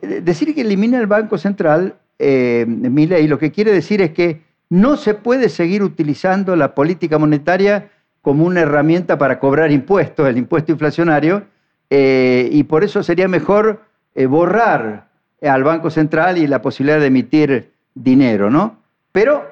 Decir 0.01 0.53
que 0.53 0.61
elimina 0.61 0.99
el 0.99 1.07
Banco 1.07 1.37
Central, 1.39 1.95
eh, 2.19 2.65
mi 2.67 3.07
ley, 3.07 3.27
lo 3.27 3.39
que 3.39 3.51
quiere 3.51 3.71
decir 3.71 4.01
es 4.01 4.11
que 4.11 4.41
no 4.69 4.97
se 4.97 5.13
puede 5.15 5.49
seguir 5.49 5.81
utilizando 5.83 6.55
la 6.55 6.75
política 6.75 7.17
monetaria 7.17 7.89
como 8.21 8.45
una 8.45 8.61
herramienta 8.61 9.17
para 9.17 9.39
cobrar 9.39 9.71
impuestos, 9.71 10.27
el 10.27 10.37
impuesto 10.37 10.71
inflacionario, 10.71 11.43
eh, 11.89 12.49
y 12.51 12.63
por 12.63 12.83
eso 12.83 13.01
sería 13.01 13.27
mejor 13.27 13.81
eh, 14.13 14.25
borrar 14.27 15.07
al 15.41 15.63
Banco 15.63 15.89
Central 15.89 16.37
y 16.37 16.45
la 16.45 16.61
posibilidad 16.61 16.99
de 16.99 17.07
emitir 17.07 17.71
dinero, 17.95 18.51
¿no? 18.51 18.77
Pero 19.11 19.47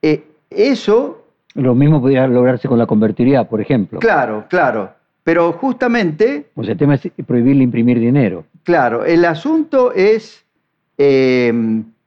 eh, 0.00 0.22
eso 0.48 1.26
Lo 1.54 1.74
mismo 1.74 2.00
podría 2.00 2.26
lograrse 2.26 2.68
con 2.68 2.78
la 2.78 2.86
convertibilidad, 2.86 3.48
por 3.48 3.60
ejemplo. 3.60 3.98
Claro, 3.98 4.46
claro. 4.48 4.92
Pero 5.24 5.52
justamente, 5.52 6.46
O 6.54 6.62
sea, 6.62 6.72
el 6.72 6.78
tema 6.78 6.94
es 6.94 7.08
prohibirle 7.26 7.64
imprimir 7.64 7.98
dinero. 7.98 8.44
claro, 8.62 9.04
el 9.04 9.24
asunto 9.24 9.92
es 9.92 10.44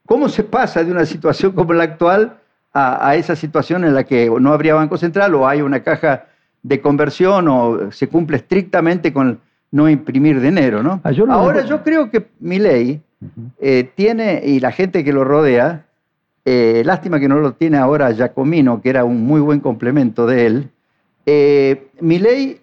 cómo 0.08 0.28
se 0.30 0.44
pasa 0.44 0.84
de 0.84 0.92
una 0.92 1.06
situación 1.06 1.52
como 1.52 1.74
la 1.74 1.84
actual 1.84 2.38
a, 2.74 3.10
a 3.10 3.16
esa 3.16 3.36
situación 3.36 3.86
en 3.86 3.94
la 3.94 4.04
que 4.06 4.28
no 4.40 4.52
habría 4.54 4.74
Banco 4.74 4.98
Central 4.98 5.36
o 5.36 5.48
hay 5.48 5.62
una 5.62 5.82
caja 5.84 6.26
de 6.64 6.82
conversión 6.82 7.48
o 7.48 7.92
se 7.92 8.08
cumple 8.08 8.38
estrictamente 8.38 9.14
con 9.14 9.40
no 9.72 9.88
imprimir 9.90 10.40
dinero, 10.42 10.82
¿no? 10.82 11.00
Ah, 11.04 11.12
yo 11.12 11.26
no- 11.28 11.34
Ahora 11.34 11.64
yo 11.66 11.84
creo 11.84 12.10
que 12.10 12.26
mi 12.40 12.58
ley 12.58 13.02
eh, 13.60 13.90
tiene, 13.96 14.42
y 14.46 14.60
la 14.60 14.72
gente 14.72 15.04
que 15.04 15.12
lo 15.14 15.24
rodea, 15.24 15.86
eh, 16.46 16.84
lástima 16.86 17.20
que 17.20 17.28
no 17.28 17.40
lo 17.40 17.52
tiene 17.54 17.78
ahora 17.78 18.12
Giacomino, 18.12 18.82
que 18.82 18.90
era 18.90 19.04
un 19.04 19.24
muy 19.26 19.42
buen 19.42 19.60
complemento 19.60 20.26
de 20.26 20.46
él, 20.46 20.70
eh, 21.26 21.88
Milei, 22.00 22.62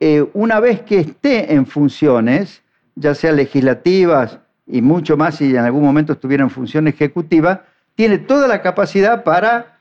eh, 0.00 0.24
una 0.34 0.60
vez 0.60 0.82
que 0.82 1.00
esté 1.00 1.52
en 1.54 1.66
funciones, 1.66 2.62
ya 2.94 3.14
sea 3.14 3.32
legislativas 3.32 4.38
y 4.68 4.82
mucho 4.82 5.16
más 5.16 5.36
si 5.36 5.50
en 5.50 5.64
algún 5.64 5.82
momento 5.82 6.12
estuviera 6.12 6.42
en 6.44 6.50
función 6.50 6.86
ejecutiva, 6.88 7.62
tiene 7.94 8.18
toda 8.18 8.46
la 8.46 8.60
capacidad 8.62 9.24
para 9.24 9.78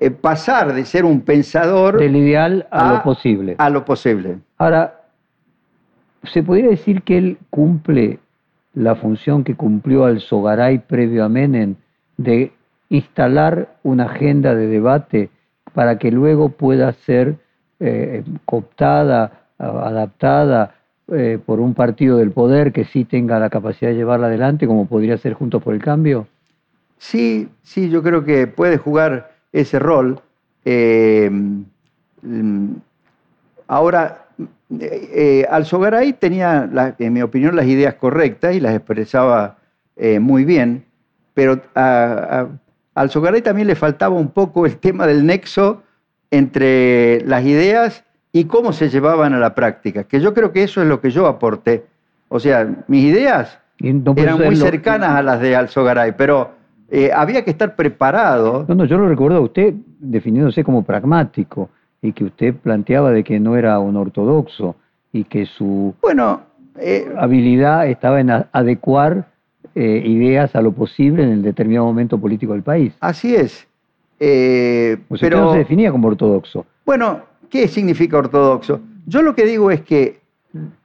eh, 0.00 0.10
pasar 0.10 0.72
de 0.72 0.84
ser 0.84 1.04
un 1.04 1.20
pensador 1.20 1.98
Del 1.98 2.16
ideal 2.16 2.66
a, 2.70 2.90
a- 2.90 2.92
lo 2.94 3.02
posible. 3.02 3.54
a 3.58 3.70
lo 3.70 3.84
posible. 3.84 4.38
Ahora, 4.58 5.00
¿se 6.24 6.42
podría 6.42 6.70
decir 6.70 7.02
que 7.02 7.18
él 7.18 7.38
cumple 7.50 8.18
la 8.74 8.94
función 8.94 9.42
que 9.44 9.54
cumplió 9.56 10.04
Alzogaray 10.04 10.78
previo 10.78 11.24
a 11.24 11.28
Menem 11.28 11.74
de 12.16 12.52
instalar 12.88 13.76
una 13.82 14.04
agenda 14.04 14.54
de 14.54 14.66
debate 14.66 15.30
para 15.74 15.98
que 15.98 16.10
luego 16.10 16.50
pueda 16.50 16.92
ser 16.92 17.36
eh, 17.80 18.22
cooptada, 18.44 19.32
adaptada 19.58 20.74
eh, 21.12 21.38
por 21.44 21.60
un 21.60 21.74
partido 21.74 22.16
del 22.18 22.30
poder 22.30 22.72
que 22.72 22.84
sí 22.84 23.04
tenga 23.04 23.38
la 23.38 23.50
capacidad 23.50 23.90
de 23.90 23.96
llevarla 23.96 24.28
adelante, 24.28 24.66
como 24.66 24.86
podría 24.86 25.16
ser 25.18 25.34
Juntos 25.34 25.62
por 25.62 25.74
el 25.74 25.82
Cambio? 25.82 26.26
Sí, 26.98 27.48
sí, 27.62 27.88
yo 27.88 28.02
creo 28.02 28.24
que 28.24 28.46
puede 28.46 28.76
jugar 28.76 29.32
ese 29.52 29.78
rol. 29.78 30.20
Eh, 30.64 31.30
mm, 32.22 32.72
ahora, 33.66 34.26
eh, 34.78 35.10
eh, 35.12 35.46
Alzogaray 35.50 36.12
tenía, 36.12 36.94
en 36.98 37.12
mi 37.12 37.22
opinión, 37.22 37.56
las 37.56 37.66
ideas 37.66 37.94
correctas 37.94 38.54
y 38.54 38.60
las 38.60 38.74
expresaba 38.74 39.56
muy 40.20 40.46
bien, 40.46 40.84
pero 41.34 41.60
a, 41.74 42.48
a 42.94 43.00
Alzogaray 43.02 43.42
también 43.42 43.68
le 43.68 43.74
faltaba 43.74 44.16
un 44.16 44.30
poco 44.30 44.64
el 44.64 44.78
tema 44.78 45.06
del 45.06 45.26
nexo 45.26 45.82
entre 46.30 47.20
las 47.26 47.44
ideas 47.44 48.02
y 48.32 48.44
cómo 48.44 48.72
se 48.72 48.88
llevaban 48.88 49.32
a 49.34 49.38
la 49.38 49.54
práctica, 49.54 50.04
que 50.04 50.20
yo 50.20 50.32
creo 50.34 50.52
que 50.52 50.62
eso 50.62 50.80
es 50.82 50.88
lo 50.88 51.00
que 51.00 51.10
yo 51.10 51.26
aporté. 51.26 51.84
O 52.28 52.38
sea, 52.38 52.68
mis 52.86 53.04
ideas 53.04 53.58
no 53.80 54.14
eran 54.16 54.36
muy 54.36 54.50
lo- 54.56 54.64
cercanas 54.66 55.10
a 55.16 55.22
las 55.22 55.40
de 55.40 55.56
Alzogaray, 55.56 56.12
pero 56.16 56.50
eh, 56.90 57.10
había 57.14 57.44
que 57.44 57.50
estar 57.50 57.74
preparado. 57.76 58.64
No, 58.68 58.74
no, 58.74 58.84
yo 58.84 58.98
lo 58.98 59.08
recuerdo 59.08 59.38
a 59.38 59.40
usted 59.40 59.74
definiéndose 59.98 60.62
como 60.64 60.82
pragmático 60.84 61.70
y 62.02 62.12
que 62.12 62.24
usted 62.24 62.54
planteaba 62.54 63.10
de 63.10 63.24
que 63.24 63.38
no 63.40 63.56
era 63.56 63.78
un 63.78 63.96
ortodoxo 63.96 64.76
y 65.12 65.24
que 65.24 65.44
su 65.46 65.94
Bueno, 66.00 66.40
eh, 66.78 67.12
habilidad 67.18 67.88
estaba 67.88 68.20
en 68.20 68.30
adecuar 68.52 69.26
eh, 69.74 70.02
ideas 70.04 70.54
a 70.56 70.62
lo 70.62 70.72
posible 70.72 71.22
en 71.24 71.30
el 71.30 71.42
determinado 71.42 71.86
momento 71.86 72.18
político 72.18 72.52
del 72.52 72.62
país. 72.62 72.92
así 73.00 73.34
es. 73.34 73.66
Eh, 74.18 74.96
O 75.08 75.16
sea, 75.16 75.26
usted 75.26 75.26
pero, 75.30 75.40
no 75.46 75.52
se 75.52 75.58
definía 75.58 75.90
como 75.90 76.08
ortodoxo. 76.08 76.66
bueno, 76.84 77.22
¿qué 77.50 77.68
significa 77.68 78.16
ortodoxo? 78.18 78.80
Yo 79.06 79.22
lo 79.22 79.34
que 79.34 79.44
digo 79.44 79.70
es 79.70 79.82
que 79.82 80.20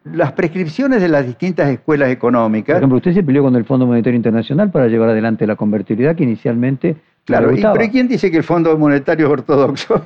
las 0.04 0.34
prescripciones 0.34 1.02
de 1.02 1.08
las 1.08 1.26
distintas 1.26 1.70
escuelas 1.70 2.08
Por 2.08 2.14
económicas, 2.14 2.78
ejemplo, 2.78 2.98
usted 2.98 3.14
se 3.14 3.24
peleó 3.24 3.44
con 3.44 3.56
el 3.56 3.66
Fondo 3.66 3.88
Monetario 3.88 4.16
Internacional 4.16 4.72
para 4.72 4.88
llevar 4.88 5.10
adelante 5.10 5.48
la 5.48 5.56
convertibilidad 5.56 6.16
que 6.16 6.24
inicialmente 6.24 6.98
claro, 7.24 7.52
y, 7.52 7.62
pero 7.62 7.84
¿y 7.84 7.90
quién 7.90 8.08
dice 8.08 8.30
que 8.30 8.38
el 8.38 8.44
Fondo 8.44 8.78
Monetario 8.78 9.26
es 9.26 9.32
ortodoxo? 9.32 10.04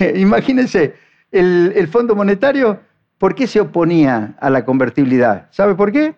Imagínense, 0.14 0.94
el, 1.32 1.72
el 1.74 1.88
Fondo 1.88 2.14
Monetario, 2.14 2.78
¿por 3.18 3.34
qué 3.34 3.46
se 3.46 3.60
oponía 3.60 4.34
a 4.40 4.50
la 4.50 4.64
convertibilidad? 4.64 5.46
¿Sabe 5.50 5.74
por 5.74 5.90
qué? 5.90 6.14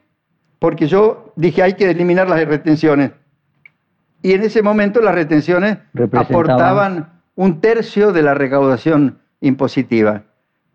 Porque 0.58 0.86
yo 0.86 1.32
dije 1.36 1.62
hay 1.62 1.74
que 1.74 1.90
eliminar 1.90 2.28
las 2.28 2.44
retenciones. 2.46 3.12
Y 4.22 4.32
en 4.32 4.42
ese 4.42 4.62
momento 4.62 5.00
las 5.02 5.14
retenciones 5.14 5.78
aportaban 6.12 7.20
un 7.34 7.60
tercio 7.60 8.12
de 8.12 8.22
la 8.22 8.34
recaudación 8.34 9.18
impositiva. 9.48 10.22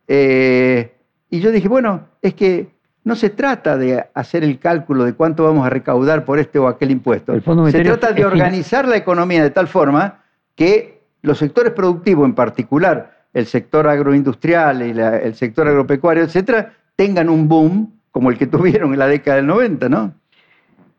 Eh, 0.07 0.91
y 1.29 1.39
yo 1.39 1.51
dije, 1.51 1.67
bueno, 1.67 2.07
es 2.21 2.33
que 2.33 2.67
no 3.03 3.15
se 3.15 3.29
trata 3.29 3.77
de 3.77 4.05
hacer 4.13 4.43
el 4.43 4.59
cálculo 4.59 5.03
de 5.05 5.13
cuánto 5.13 5.43
vamos 5.43 5.65
a 5.65 5.69
recaudar 5.69 6.25
por 6.25 6.39
este 6.39 6.59
o 6.59 6.67
aquel 6.67 6.91
impuesto. 6.91 7.33
Se 7.71 7.77
trata 7.99 8.13
de 8.13 8.21
organizar 8.25 8.87
la 8.87 8.97
economía 8.97 9.43
de 9.43 9.49
tal 9.51 9.67
forma 9.67 10.23
que 10.55 10.99
los 11.21 11.37
sectores 11.37 11.73
productivos, 11.73 12.25
en 12.25 12.35
particular 12.35 13.17
el 13.33 13.45
sector 13.45 13.87
agroindustrial 13.87 14.81
y 14.81 14.93
la- 14.93 15.17
el 15.17 15.35
sector 15.35 15.67
agropecuario, 15.67 16.23
etcétera, 16.23 16.73
tengan 16.95 17.29
un 17.29 17.47
boom 17.47 17.93
como 18.11 18.29
el 18.31 18.37
que 18.37 18.47
tuvieron 18.47 18.91
en 18.93 18.99
la 18.99 19.07
década 19.07 19.37
del 19.37 19.47
90, 19.47 19.87
¿no? 19.89 20.13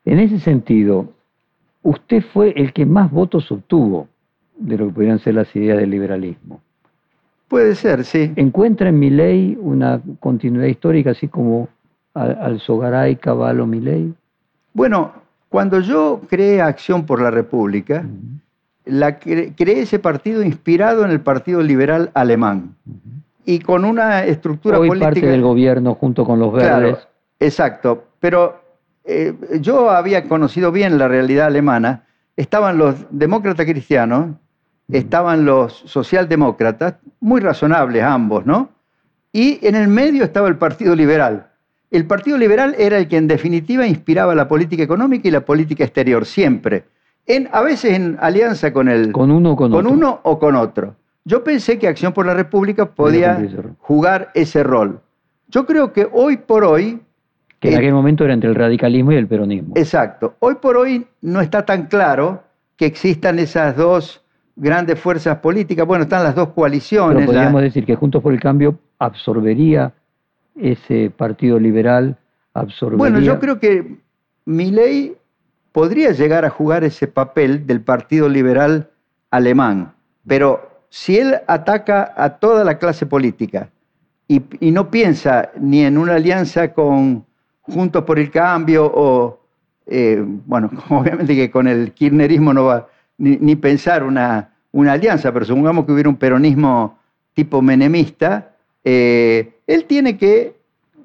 En 0.04 0.18
ese 0.20 0.38
sentido, 0.38 1.12
usted 1.82 2.22
fue 2.32 2.52
el 2.56 2.72
que 2.72 2.86
más 2.86 3.10
votos 3.10 3.50
obtuvo 3.50 4.08
de 4.56 4.78
lo 4.78 4.86
que 4.88 4.92
podrían 4.94 5.18
ser 5.18 5.34
las 5.34 5.54
ideas 5.56 5.78
del 5.78 5.90
liberalismo. 5.90 6.60
Puede 7.50 7.74
ser, 7.74 8.04
sí. 8.04 8.32
¿Encuentra 8.36 8.88
en 8.90 8.98
mi 9.00 9.10
ley 9.10 9.58
una 9.60 10.00
continuidad 10.20 10.66
histórica 10.66 11.10
así 11.10 11.26
como 11.26 11.68
al, 12.14 12.38
Alzogaray, 12.40 13.16
Caballo, 13.16 13.66
Milei? 13.66 14.14
Bueno, 14.72 15.12
cuando 15.48 15.80
yo 15.80 16.20
creé 16.28 16.62
Acción 16.62 17.04
por 17.04 17.20
la 17.20 17.32
República, 17.32 18.04
la 18.84 19.18
cre- 19.18 19.52
creé 19.56 19.80
ese 19.80 19.98
partido 19.98 20.44
inspirado 20.44 21.04
en 21.04 21.10
el 21.10 21.20
Partido 21.20 21.60
Liberal 21.60 22.10
Alemán 22.14 22.76
y 23.44 23.58
con 23.58 23.84
una 23.84 24.24
estructura 24.24 24.78
Hoy 24.78 24.86
política. 24.86 25.06
parte 25.10 25.26
del 25.26 25.42
gobierno 25.42 25.96
junto 25.96 26.24
con 26.24 26.38
los 26.38 26.54
Claro, 26.54 26.86
verdes. 26.86 27.08
exacto. 27.40 28.04
Pero 28.20 28.60
eh, 29.04 29.34
yo 29.60 29.90
había 29.90 30.28
conocido 30.28 30.70
bien 30.70 30.98
la 30.98 31.08
realidad 31.08 31.46
alemana. 31.48 32.04
Estaban 32.36 32.78
los 32.78 32.94
demócratas 33.10 33.66
cristianos, 33.66 34.36
estaban 34.92 35.44
los 35.44 35.72
socialdemócratas, 35.86 36.94
muy 37.20 37.40
razonables 37.40 38.02
ambos, 38.02 38.46
¿no? 38.46 38.70
Y 39.32 39.64
en 39.66 39.74
el 39.74 39.88
medio 39.88 40.24
estaba 40.24 40.48
el 40.48 40.56
Partido 40.56 40.94
Liberal. 40.96 41.46
El 41.90 42.06
Partido 42.06 42.38
Liberal 42.38 42.74
era 42.78 42.98
el 42.98 43.08
que 43.08 43.16
en 43.16 43.28
definitiva 43.28 43.86
inspiraba 43.86 44.34
la 44.34 44.48
política 44.48 44.82
económica 44.82 45.28
y 45.28 45.30
la 45.30 45.44
política 45.44 45.84
exterior, 45.84 46.24
siempre. 46.24 46.84
En, 47.26 47.48
a 47.52 47.60
veces 47.62 47.94
en 47.94 48.16
alianza 48.20 48.72
con 48.72 48.88
el, 48.88 49.12
Con 49.12 49.30
uno 49.30 49.52
o 49.52 49.56
con, 49.56 49.70
con 49.70 49.86
otro. 49.86 49.92
uno 49.96 50.20
o 50.22 50.38
con 50.38 50.56
otro. 50.56 50.96
Yo 51.24 51.44
pensé 51.44 51.78
que 51.78 51.86
Acción 51.86 52.12
por 52.12 52.26
la 52.26 52.34
República 52.34 52.86
podía 52.86 53.38
jugar 53.78 54.30
ese 54.34 54.62
rol. 54.62 55.00
Yo 55.48 55.66
creo 55.66 55.92
que 55.92 56.08
hoy 56.12 56.38
por 56.38 56.64
hoy, 56.64 57.00
Que 57.60 57.68
en 57.68 57.74
eh, 57.74 57.78
aquel 57.78 57.92
momento 57.92 58.24
era 58.24 58.32
entre 58.34 58.48
el 58.48 58.56
radicalismo 58.56 59.12
y 59.12 59.16
el 59.16 59.26
peronismo. 59.26 59.74
exacto, 59.76 60.34
hoy 60.40 60.54
por 60.56 60.76
hoy 60.76 61.06
no 61.20 61.40
está 61.40 61.64
tan 61.66 61.86
claro 61.86 62.42
que 62.76 62.86
existan 62.86 63.38
esas 63.38 63.76
dos 63.76 64.24
grandes 64.56 64.98
fuerzas 64.98 65.38
políticas. 65.38 65.86
Bueno, 65.86 66.04
están 66.04 66.22
las 66.24 66.34
dos 66.34 66.46
Pero 66.48 66.54
coaliciones. 66.54 67.20
la- 67.20 67.26
podríamos 67.26 67.62
decir 67.62 67.84
que 67.86 67.94
Juntos 67.96 68.22
por 68.22 68.32
el 68.32 68.40
Cambio 68.40 68.78
absorbería 68.98 69.92
ese 70.56 71.10
partido 71.10 71.58
liberal, 71.58 72.16
absorbería... 72.54 72.98
Bueno, 72.98 73.20
yo 73.20 73.38
creo 73.38 73.58
que 73.58 73.96
Milei 74.44 75.16
podría 75.72 76.10
llegar 76.12 76.44
a 76.44 76.50
jugar 76.50 76.84
ese 76.84 77.06
papel 77.06 77.66
del 77.66 77.80
Partido 77.80 78.28
Liberal 78.28 78.90
alemán, 79.30 79.92
pero 80.26 80.68
si 80.88 81.16
él 81.18 81.36
ataca 81.46 82.12
a 82.16 82.30
toda 82.38 82.64
la 82.64 82.78
clase 82.78 83.06
política 83.06 83.70
y, 84.26 84.42
y 84.58 84.70
no 84.72 84.90
piensa 84.90 85.50
ni 85.60 85.82
en 85.84 85.96
una 85.96 86.14
alianza 86.16 86.72
con 86.72 87.24
Juntos 87.62 88.02
por 88.04 88.18
el 88.18 88.30
Cambio 88.30 88.90
o, 88.92 89.40
eh, 89.86 90.20
bueno, 90.46 90.68
obviamente 90.90 91.34
que 91.36 91.50
con 91.50 91.68
el 91.68 91.92
kirchnerismo 91.92 92.52
no 92.52 92.64
va 92.64 92.88
ni, 93.20 93.36
ni 93.36 93.54
pensar 93.54 94.02
una, 94.02 94.50
una 94.72 94.92
alianza, 94.92 95.30
pero 95.32 95.44
supongamos 95.44 95.84
que 95.84 95.92
hubiera 95.92 96.08
un 96.08 96.16
peronismo 96.16 96.98
tipo 97.34 97.62
menemista, 97.62 98.52
eh, 98.82 99.52
él 99.66 99.84
tiene 99.84 100.16
que 100.16 100.56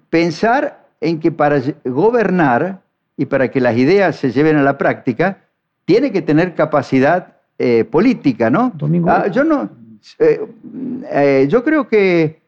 pensar 0.10 0.86
en 1.02 1.20
que 1.20 1.32
para 1.32 1.62
gobernar 1.84 2.82
y 3.18 3.26
para 3.26 3.52
que 3.52 3.60
las 3.60 3.78
ideas 3.78 4.16
se 4.16 4.32
lleven 4.32 4.56
a 4.56 4.64
la 4.64 4.78
práctica, 4.78 5.40
tiene 5.84 6.12
que 6.12 6.22
tener 6.22 6.56
capacidad 6.56 7.36
eh, 7.60 7.84
política, 7.84 8.50
¿no? 8.50 8.72
Domingo. 8.76 9.10
Ah, 9.10 9.28
yo 9.28 9.44
no, 9.44 9.70
eh, 10.20 11.48
yo 11.50 11.64
creo 11.64 11.88
que, 11.88 12.40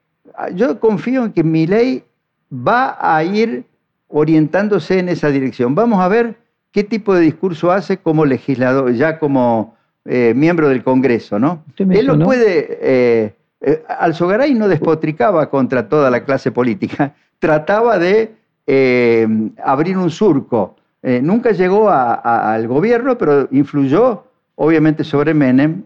yo 0.53 0.79
confío 0.79 1.25
en 1.25 1.33
que 1.33 1.43
mi 1.43 1.67
ley 1.67 2.03
va 2.51 2.97
a 2.99 3.23
ir 3.23 3.65
orientándose 4.07 4.99
en 4.99 5.09
esa 5.09 5.29
dirección. 5.29 5.75
Vamos 5.75 5.99
a 5.99 6.07
ver 6.07 6.37
qué 6.77 6.83
tipo 6.83 7.15
de 7.15 7.21
discurso 7.21 7.71
hace 7.71 7.97
como 7.97 8.23
legislador, 8.23 8.93
ya 8.93 9.17
como 9.17 9.75
eh, 10.05 10.33
miembro 10.35 10.69
del 10.69 10.83
Congreso, 10.83 11.39
¿no? 11.39 11.63
Él 11.75 11.87
no 11.87 11.93
mencionó- 11.95 12.25
puede. 12.25 12.77
Eh, 12.79 13.33
eh, 13.61 13.83
Alzogaray 13.87 14.53
no 14.53 14.67
despotricaba 14.67 15.49
contra 15.49 15.89
toda 15.89 16.11
la 16.11 16.23
clase 16.23 16.51
política, 16.51 17.15
trataba 17.39 17.97
de 17.97 18.35
eh, 18.67 19.27
abrir 19.63 19.97
un 19.97 20.11
surco. 20.11 20.75
Eh, 21.01 21.19
nunca 21.23 21.49
llegó 21.51 21.89
a- 21.89 22.13
a- 22.13 22.53
al 22.53 22.67
gobierno, 22.67 23.17
pero 23.17 23.47
influyó 23.51 24.25
obviamente 24.55 25.03
sobre 25.03 25.33
Menem 25.33 25.81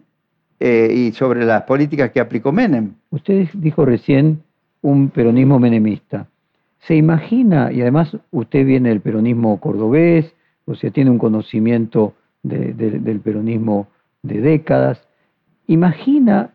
y 0.59 1.11
sobre 1.13 1.45
las 1.45 1.63
políticas 1.63 2.11
que 2.11 2.19
aplicó 2.19 2.51
Menem. 2.51 2.91
Usted 3.11 3.47
dijo 3.53 3.85
recién 3.85 4.43
un 4.81 5.09
peronismo 5.09 5.57
menemista. 5.57 6.27
¿Se 6.81 6.95
imagina, 6.95 7.71
y 7.71 7.81
además 7.81 8.17
usted 8.31 8.65
viene 8.65 8.89
del 8.89 8.99
peronismo 8.99 9.57
cordobés, 9.61 10.33
o 10.71 10.75
sea, 10.75 10.91
tiene 10.91 11.09
un 11.11 11.17
conocimiento 11.17 12.13
de- 12.43 12.73
de- 12.73 12.99
del 12.99 13.19
peronismo 13.19 13.87
de 14.23 14.41
décadas, 14.41 15.01
imagina... 15.67 16.51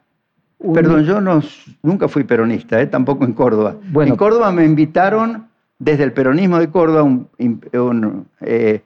un- 0.59 0.75
Perdón, 0.75 1.05
yo 1.05 1.21
no, 1.21 1.41
nunca 1.83 2.09
fui 2.09 2.25
peronista, 2.25 2.81
eh, 2.81 2.87
tampoco 2.87 3.25
en 3.25 3.33
Córdoba. 3.33 3.77
Bueno. 3.93 4.13
en 4.13 4.17
Córdoba 4.17 4.51
me 4.53 4.65
invitaron 4.65 5.47
desde 5.79 6.05
el 6.05 6.13
peronismo 6.13 6.59
de 6.59 6.69
Córdoba, 6.71 7.03
un, 7.03 7.29
un, 7.39 8.27
eh, 8.41 8.81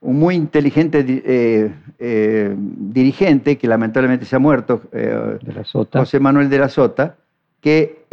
un 0.00 0.18
muy 0.18 0.34
inteligente 0.34 1.04
eh, 1.08 1.72
eh, 1.98 2.54
dirigente, 2.58 3.56
que 3.56 3.66
lamentablemente 3.66 4.26
se 4.26 4.36
ha 4.36 4.38
muerto, 4.38 4.82
de 4.92 5.52
la 5.54 5.64
Sota. 5.64 6.00
José 6.00 6.20
Manuel 6.20 6.50
de 6.50 6.58
la 6.58 6.68
Sota, 6.68 7.16
que 7.60 8.04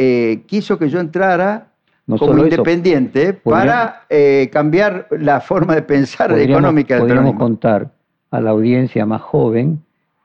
quiso 0.48 0.80
que 0.80 0.88
yo 0.88 1.02
entrara 1.02 1.71
No 2.12 2.18
como 2.20 2.34
eso, 2.34 2.44
independiente 2.44 3.34
para 3.34 4.04
eh, 4.10 4.50
cambiar 4.52 5.08
la 5.12 5.40
forma 5.42 5.76
de 5.76 5.82
pensar 5.82 6.30
podríamos, 6.30 6.60
económica 6.60 6.94
del 6.96 7.02
podríamos 7.04 7.24
peronismo. 7.32 7.40
contar 7.40 7.90
a 8.32 8.40
la 8.42 8.50
audiencia 8.52 9.06
más 9.06 9.22
joven 9.22 9.80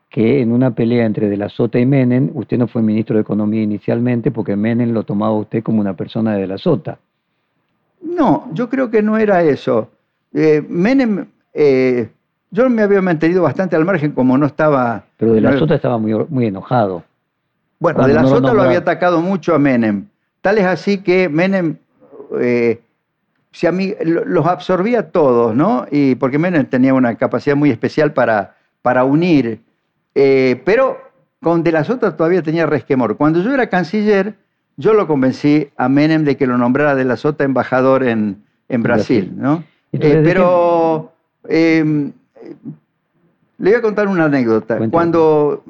que 0.08 0.40
en 0.40 0.52
una 0.52 0.70
pelea 0.70 1.04
entre 1.04 1.28
De 1.28 1.36
la 1.36 1.48
Sota 1.48 1.78
y 1.78 1.84
Menem, 1.86 2.30
usted 2.34 2.56
no 2.58 2.66
fue 2.68 2.80
ministro 2.82 3.16
de 3.16 3.22
Economía 3.22 3.62
inicialmente 3.62 4.30
porque 4.30 4.56
Menem 4.56 4.92
lo 4.92 5.02
tomaba 5.02 5.32
usted 5.34 5.62
como 5.62 5.80
una 5.80 5.94
persona 5.94 6.34
de 6.34 6.42
De 6.42 6.46
la 6.46 6.58
Sota. 6.58 6.98
No, 8.02 8.48
yo 8.52 8.68
creo 8.68 8.90
que 8.90 9.02
no 9.02 9.18
era 9.18 9.42
eso. 9.42 9.90
Eh, 10.32 10.64
Menem, 10.68 11.26
eh, 11.52 12.08
yo 12.50 12.68
me 12.70 12.82
había 12.82 13.02
mantenido 13.02 13.42
bastante 13.42 13.74
al 13.76 13.84
margen 13.84 14.12
como 14.12 14.38
no 14.38 14.46
estaba... 14.46 15.04
Pero 15.16 15.32
De 15.32 15.40
la 15.40 15.50
no- 15.52 15.58
Sota 15.58 15.74
estaba 15.74 15.98
muy, 15.98 16.14
muy 16.28 16.46
enojado. 16.46 17.02
Bueno, 17.78 17.96
cuando 17.96 18.08
de 18.08 18.14
la 18.14 18.22
no 18.22 18.28
Sota 18.28 18.54
lo 18.54 18.62
había 18.62 18.78
atacado 18.78 19.20
mucho 19.20 19.54
a 19.54 19.58
Menem. 19.58 20.06
Tal 20.46 20.58
es 20.58 20.64
así 20.64 20.98
que 20.98 21.28
Menem 21.28 21.74
eh, 22.38 22.80
los 24.04 24.46
absorbía 24.46 25.00
a 25.00 25.02
todos, 25.08 25.56
¿no? 25.56 25.86
Y 25.90 26.14
porque 26.14 26.38
Menem 26.38 26.66
tenía 26.66 26.94
una 26.94 27.16
capacidad 27.16 27.56
muy 27.56 27.70
especial 27.70 28.12
para, 28.12 28.54
para 28.80 29.02
unir. 29.02 29.58
Eh, 30.14 30.62
pero 30.64 31.00
con 31.42 31.64
De 31.64 31.72
la 31.72 31.82
Sota 31.82 32.16
todavía 32.16 32.42
tenía 32.42 32.64
resquemor. 32.64 33.16
Cuando 33.16 33.42
yo 33.42 33.52
era 33.52 33.68
canciller, 33.68 34.34
yo 34.76 34.94
lo 34.94 35.08
convencí 35.08 35.68
a 35.76 35.88
Menem 35.88 36.22
de 36.22 36.36
que 36.36 36.46
lo 36.46 36.56
nombrara 36.56 36.94
De 36.94 37.04
la 37.04 37.16
Sota 37.16 37.42
embajador 37.42 38.04
en, 38.04 38.44
en 38.68 38.84
Brasil. 38.84 39.32
¿no? 39.36 39.64
Eh, 39.90 39.98
¿de 39.98 40.22
pero 40.22 41.12
eh, 41.48 42.12
le 43.58 43.70
voy 43.70 43.74
a 43.74 43.82
contar 43.82 44.06
una 44.06 44.26
anécdota. 44.26 44.76
Cuéntame. 44.76 44.92
Cuando 44.92 45.64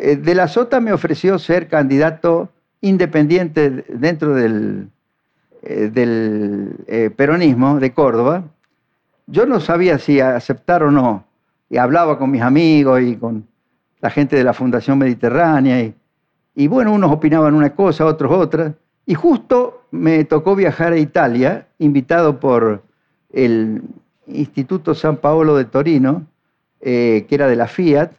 De 0.00 0.34
la 0.34 0.48
Sota 0.48 0.80
me 0.80 0.94
ofreció 0.94 1.38
ser 1.38 1.68
candidato 1.68 2.48
independiente 2.84 3.70
dentro 3.88 4.34
del, 4.34 4.88
eh, 5.62 5.90
eh, 6.86 7.10
peronismo 7.16 7.80
de 7.80 7.92
Córdoba. 7.92 8.44
Yo 9.26 9.46
no 9.46 9.58
sabía 9.58 9.98
si 9.98 10.20
aceptar 10.20 10.82
o 10.82 10.90
no. 10.90 11.24
Y 11.70 11.78
hablaba 11.78 12.18
con 12.18 12.30
mis 12.30 12.42
amigos 12.42 13.00
y 13.00 13.16
con 13.16 13.46
la 14.00 14.10
gente 14.10 14.36
de 14.36 14.44
la 14.44 14.52
Fundación 14.52 14.98
Mediterránea. 14.98 15.80
Y, 15.80 15.94
y 16.54 16.68
bueno, 16.68 16.92
unos 16.92 17.10
opinaban 17.10 17.54
una 17.54 17.74
cosa, 17.74 18.04
otros 18.04 18.30
otra. 18.30 18.74
Y 19.06 19.14
justo 19.14 19.86
me 19.90 20.24
tocó 20.24 20.54
viajar 20.54 20.92
a 20.92 20.98
Italia, 20.98 21.66
invitado 21.78 22.38
por 22.38 22.82
el 23.32 23.82
Instituto 24.26 24.94
San 24.94 25.16
Paolo 25.16 25.56
de 25.56 25.64
Torino, 25.64 26.26
eh, 26.82 27.24
que 27.28 27.34
era 27.34 27.46
de 27.46 27.56
la 27.56 27.66
Fiat, 27.66 28.12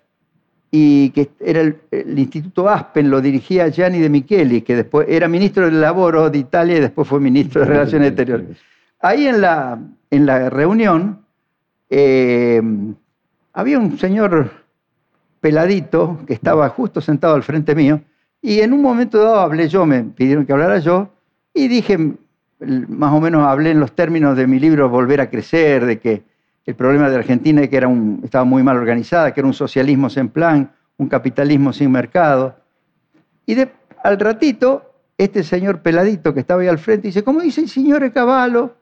y 0.77 1.09
que 1.11 1.29
era 1.39 1.61
el, 1.61 1.77
el 1.89 2.19
Instituto 2.19 2.67
Aspen, 2.67 3.09
lo 3.09 3.21
dirigía 3.21 3.69
Gianni 3.69 3.99
De 3.99 4.09
Micheli, 4.09 4.61
que 4.61 4.75
después 4.75 5.07
era 5.09 5.29
ministro 5.29 5.63
del 5.63 5.79
Laboro 5.79 6.29
de 6.29 6.39
Italia 6.39 6.75
y 6.75 6.81
después 6.81 7.07
fue 7.07 7.21
ministro 7.21 7.61
de 7.61 7.67
Relaciones 7.67 8.09
Exteriores. 8.09 8.57
Ahí 8.99 9.25
en 9.25 9.39
la, 9.39 9.79
en 10.11 10.25
la 10.25 10.49
reunión 10.49 11.19
eh, 11.89 12.61
había 13.53 13.79
un 13.79 13.97
señor 13.97 14.51
peladito 15.39 16.19
que 16.27 16.33
estaba 16.33 16.67
justo 16.67 16.99
sentado 16.99 17.35
al 17.35 17.43
frente 17.43 17.73
mío 17.73 18.01
y 18.41 18.59
en 18.59 18.73
un 18.73 18.81
momento 18.81 19.19
dado 19.19 19.39
hablé 19.39 19.69
yo, 19.69 19.85
me 19.85 20.03
pidieron 20.03 20.45
que 20.45 20.51
hablara 20.51 20.79
yo 20.79 21.09
y 21.53 21.69
dije, 21.69 21.97
más 22.59 23.13
o 23.13 23.21
menos 23.21 23.47
hablé 23.47 23.71
en 23.71 23.79
los 23.79 23.93
términos 23.93 24.35
de 24.35 24.45
mi 24.45 24.59
libro 24.59 24.89
Volver 24.89 25.21
a 25.21 25.29
Crecer, 25.29 25.85
de 25.85 25.99
que 25.99 26.23
el 26.65 26.75
problema 26.75 27.09
de 27.09 27.17
Argentina 27.17 27.61
es 27.61 27.69
que 27.69 27.77
era 27.77 27.87
un, 27.87 28.21
estaba 28.23 28.43
muy 28.43 28.63
mal 28.63 28.77
organizada, 28.77 29.33
que 29.33 29.39
era 29.39 29.47
un 29.47 29.53
socialismo 29.53 30.09
sin 30.09 30.29
plan, 30.29 30.71
un 30.97 31.07
capitalismo 31.07 31.71
sin 31.73 31.91
mercado. 31.91 32.55
Y 33.45 33.55
de, 33.55 33.71
al 34.03 34.19
ratito, 34.19 34.93
este 35.17 35.43
señor 35.43 35.81
peladito 35.81 36.33
que 36.33 36.39
estaba 36.39 36.61
ahí 36.61 36.67
al 36.67 36.79
frente 36.79 37.07
dice, 37.07 37.23
¿cómo 37.23 37.41
dice 37.41 37.61
el 37.61 37.69
señor 37.69 38.11
Caballo? 38.11 38.75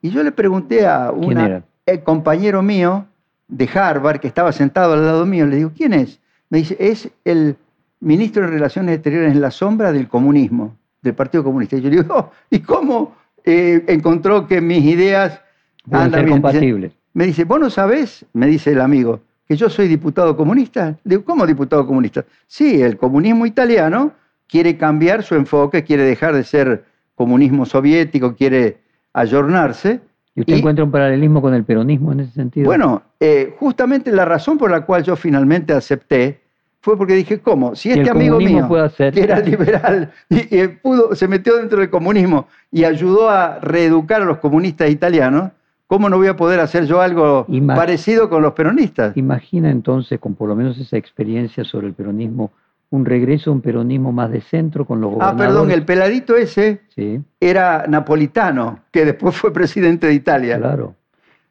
Y 0.00 0.10
yo 0.10 0.22
le 0.22 0.32
pregunté 0.32 0.86
a 0.86 1.10
un 1.10 1.62
compañero 2.04 2.62
mío 2.62 3.06
de 3.48 3.68
Harvard 3.72 4.20
que 4.20 4.28
estaba 4.28 4.52
sentado 4.52 4.94
al 4.94 5.04
lado 5.04 5.26
mío, 5.26 5.46
le 5.46 5.56
digo, 5.56 5.72
¿quién 5.76 5.92
es? 5.92 6.20
Me 6.48 6.58
dice, 6.58 6.76
es 6.78 7.10
el 7.24 7.56
ministro 8.00 8.42
de 8.42 8.48
Relaciones 8.48 8.94
Exteriores 8.94 9.32
en 9.32 9.40
la 9.40 9.50
sombra 9.50 9.92
del 9.92 10.08
comunismo, 10.08 10.76
del 11.02 11.14
Partido 11.14 11.44
Comunista. 11.44 11.76
Y 11.76 11.82
yo 11.82 11.90
le 11.90 12.02
digo, 12.02 12.14
"Oh, 12.14 12.30
¿y 12.50 12.60
cómo 12.60 13.14
eh, 13.44 13.84
encontró 13.88 14.46
que 14.46 14.60
mis 14.60 14.84
ideas 14.84 15.40
Pueden 15.88 16.06
andan 16.06 16.20
ser 16.20 16.24
bien?" 16.26 16.36
Dice, 16.36 16.42
compatibles. 16.42 16.92
Me 17.16 17.24
dice, 17.24 17.44
¿vos 17.44 17.58
no 17.58 17.70
sabés? 17.70 18.26
Me 18.34 18.46
dice 18.46 18.72
el 18.72 18.80
amigo, 18.82 19.20
que 19.48 19.56
yo 19.56 19.70
soy 19.70 19.88
diputado 19.88 20.36
comunista. 20.36 20.98
Le 21.02 21.16
digo, 21.16 21.24
¿cómo 21.24 21.46
diputado 21.46 21.86
comunista? 21.86 22.26
Sí, 22.46 22.82
el 22.82 22.98
comunismo 22.98 23.46
italiano 23.46 24.12
quiere 24.46 24.76
cambiar 24.76 25.22
su 25.22 25.34
enfoque, 25.34 25.82
quiere 25.82 26.02
dejar 26.02 26.34
de 26.34 26.44
ser 26.44 26.84
comunismo 27.14 27.64
soviético, 27.64 28.34
quiere 28.34 28.76
ayornarse. 29.14 30.00
¿Y 30.34 30.40
usted 30.40 30.56
Y- 30.56 30.58
encuentra 30.58 30.84
un 30.84 30.90
paralelismo 30.90 31.40
con 31.40 31.54
el 31.54 31.64
peronismo 31.64 32.12
en 32.12 32.20
ese 32.20 32.32
sentido? 32.32 32.66
Bueno, 32.66 33.02
eh, 33.18 33.54
justamente 33.58 34.12
la 34.12 34.26
razón 34.26 34.58
por 34.58 34.70
la 34.70 34.82
cual 34.82 35.02
yo 35.02 35.16
finalmente 35.16 35.72
acepté 35.72 36.42
fue 36.82 36.98
porque 36.98 37.14
dije, 37.14 37.40
¿cómo? 37.40 37.74
Si 37.74 37.92
este 37.92 38.10
amigo 38.10 38.36
mío, 38.36 38.68
que 38.98 39.20
era 39.22 39.40
liberal, 39.40 40.12
y, 40.28 40.54
y 40.54 40.68
pudo, 40.68 41.14
se 41.14 41.26
metió 41.28 41.56
dentro 41.56 41.78
del 41.80 41.88
comunismo 41.88 42.46
y 42.70 42.84
ayudó 42.84 43.30
a 43.30 43.58
reeducar 43.60 44.20
a 44.20 44.26
los 44.26 44.36
comunistas 44.36 44.90
italianos, 44.90 45.50
¿cómo 45.86 46.08
no 46.08 46.16
voy 46.18 46.28
a 46.28 46.36
poder 46.36 46.60
hacer 46.60 46.86
yo 46.86 47.00
algo 47.00 47.44
Ima- 47.48 47.74
parecido 47.74 48.28
con 48.28 48.42
los 48.42 48.52
peronistas? 48.52 49.16
Imagina 49.16 49.70
entonces, 49.70 50.18
con 50.18 50.34
por 50.34 50.48
lo 50.48 50.56
menos 50.56 50.78
esa 50.78 50.96
experiencia 50.96 51.64
sobre 51.64 51.86
el 51.88 51.94
peronismo, 51.94 52.50
un 52.90 53.04
regreso 53.04 53.50
a 53.50 53.52
un 53.54 53.60
peronismo 53.60 54.12
más 54.12 54.30
de 54.30 54.40
centro 54.40 54.84
con 54.84 55.00
los 55.00 55.10
Ah, 55.10 55.14
gobernadores. 55.14 55.46
perdón, 55.48 55.70
el 55.72 55.84
peladito 55.84 56.36
ese 56.36 56.80
Sí, 56.94 57.20
era 57.40 57.84
napolitano, 57.88 58.80
que 58.92 59.04
después 59.04 59.36
fue 59.36 59.52
presidente 59.52 60.06
de 60.06 60.14
Italia. 60.14 60.58
claro. 60.58 60.94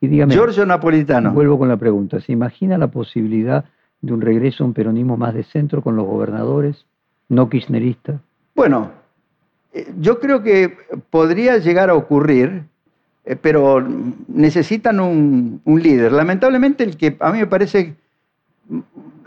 Y 0.01 0.07
dígame, 0.07 0.33
Giorgio 0.33 0.65
Napolitano. 0.65 1.31
vuelvo 1.31 1.57
con 1.57 1.67
la 1.69 1.77
pregunta, 1.77 2.19
¿se 2.19 2.31
imagina 2.31 2.77
la 2.77 2.87
posibilidad 2.87 3.65
de 4.01 4.13
un 4.13 4.21
regreso 4.21 4.63
a 4.63 4.67
un 4.67 4.73
peronismo 4.73 5.17
más 5.17 5.33
de 5.33 5.43
centro 5.43 5.81
con 5.81 5.95
los 5.95 6.05
gobernadores, 6.05 6.85
no 7.29 7.49
kirchnerista? 7.49 8.19
Bueno, 8.55 8.91
eh, 9.73 9.87
yo 9.99 10.19
creo 10.19 10.43
que 10.43 10.77
podría 11.09 11.57
llegar 11.57 11.89
a 11.89 11.95
ocurrir, 11.95 12.63
eh, 13.25 13.35
pero 13.35 13.85
necesitan 14.27 14.99
un, 14.99 15.61
un 15.65 15.81
líder. 15.81 16.11
Lamentablemente 16.11 16.83
el 16.83 16.95
que 16.95 17.17
a 17.19 17.31
mí 17.31 17.39
me 17.39 17.47
parece, 17.47 17.95
mm, 18.69 18.79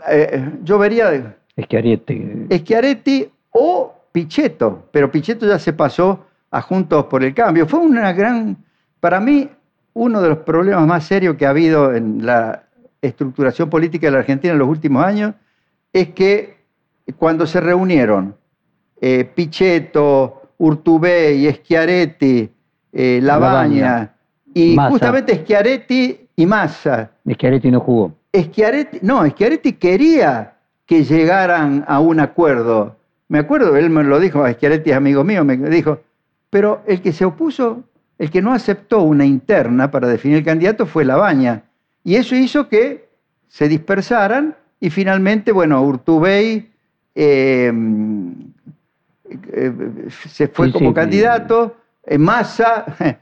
eh, 0.09 0.51
yo 0.63 0.79
vería 0.79 1.35
Schiaretti, 1.59 2.47
Schiaretti 2.49 3.29
o 3.51 3.93
Pichetto, 4.11 4.87
pero 4.91 5.11
Pichetto 5.11 5.45
ya 5.45 5.59
se 5.59 5.73
pasó 5.73 6.25
a 6.51 6.61
Juntos 6.61 7.05
por 7.05 7.23
el 7.23 7.33
Cambio. 7.33 7.67
Fue 7.67 7.79
una 7.79 8.13
gran, 8.13 8.57
para 8.99 9.19
mí, 9.19 9.49
uno 9.93 10.21
de 10.21 10.29
los 10.29 10.37
problemas 10.39 10.87
más 10.87 11.05
serios 11.05 11.35
que 11.35 11.45
ha 11.45 11.49
habido 11.49 11.93
en 11.93 12.25
la 12.25 12.63
estructuración 13.01 13.69
política 13.69 14.07
de 14.07 14.11
la 14.11 14.19
Argentina 14.19 14.53
en 14.53 14.59
los 14.59 14.69
últimos 14.69 15.03
años 15.03 15.33
es 15.91 16.09
que 16.09 16.57
cuando 17.17 17.47
se 17.47 17.59
reunieron 17.59 18.35
eh, 19.01 19.25
Pichetto, 19.25 20.41
Urtubey, 20.57 21.51
Schiaretti, 21.51 22.49
eh, 22.91 23.19
Labaña, 23.21 24.13
y 24.53 24.75
Massa. 24.75 24.89
justamente 24.89 25.35
Schiaretti 25.35 26.27
y 26.35 26.45
Massa, 26.45 27.11
Schiaretti 27.29 27.71
no 27.71 27.79
jugó. 27.79 28.13
Schiaretti, 28.35 28.99
no, 29.01 29.25
Schiaretti 29.27 29.73
quería 29.73 30.53
que 30.85 31.03
llegaran 31.03 31.85
a 31.87 31.99
un 31.99 32.19
acuerdo. 32.19 32.95
Me 33.27 33.39
acuerdo, 33.39 33.75
él 33.75 33.89
me 33.89 34.03
lo 34.03 34.19
dijo, 34.19 34.47
Schiaretti 34.47 34.89
es 34.91 34.95
amigo 34.97 35.23
mío, 35.23 35.43
me 35.43 35.57
dijo, 35.57 35.99
pero 36.49 36.81
el 36.87 37.01
que 37.01 37.11
se 37.11 37.25
opuso, 37.25 37.83
el 38.17 38.31
que 38.31 38.41
no 38.41 38.53
aceptó 38.53 39.01
una 39.03 39.25
interna 39.25 39.91
para 39.91 40.07
definir 40.07 40.37
el 40.37 40.43
candidato 40.43 40.85
fue 40.85 41.05
Labaña. 41.05 41.63
Y 42.03 42.15
eso 42.15 42.35
hizo 42.35 42.67
que 42.69 43.07
se 43.47 43.67
dispersaran 43.67 44.55
y 44.79 44.89
finalmente, 44.89 45.51
bueno, 45.51 45.81
Urtubey 45.83 46.69
eh, 47.13 47.71
eh, 49.53 49.71
se 50.27 50.47
fue 50.47 50.67
Sí, 50.67 50.73
como 50.73 50.89
sí, 50.89 50.95
candidato, 50.95 51.75
Massa 52.17 52.85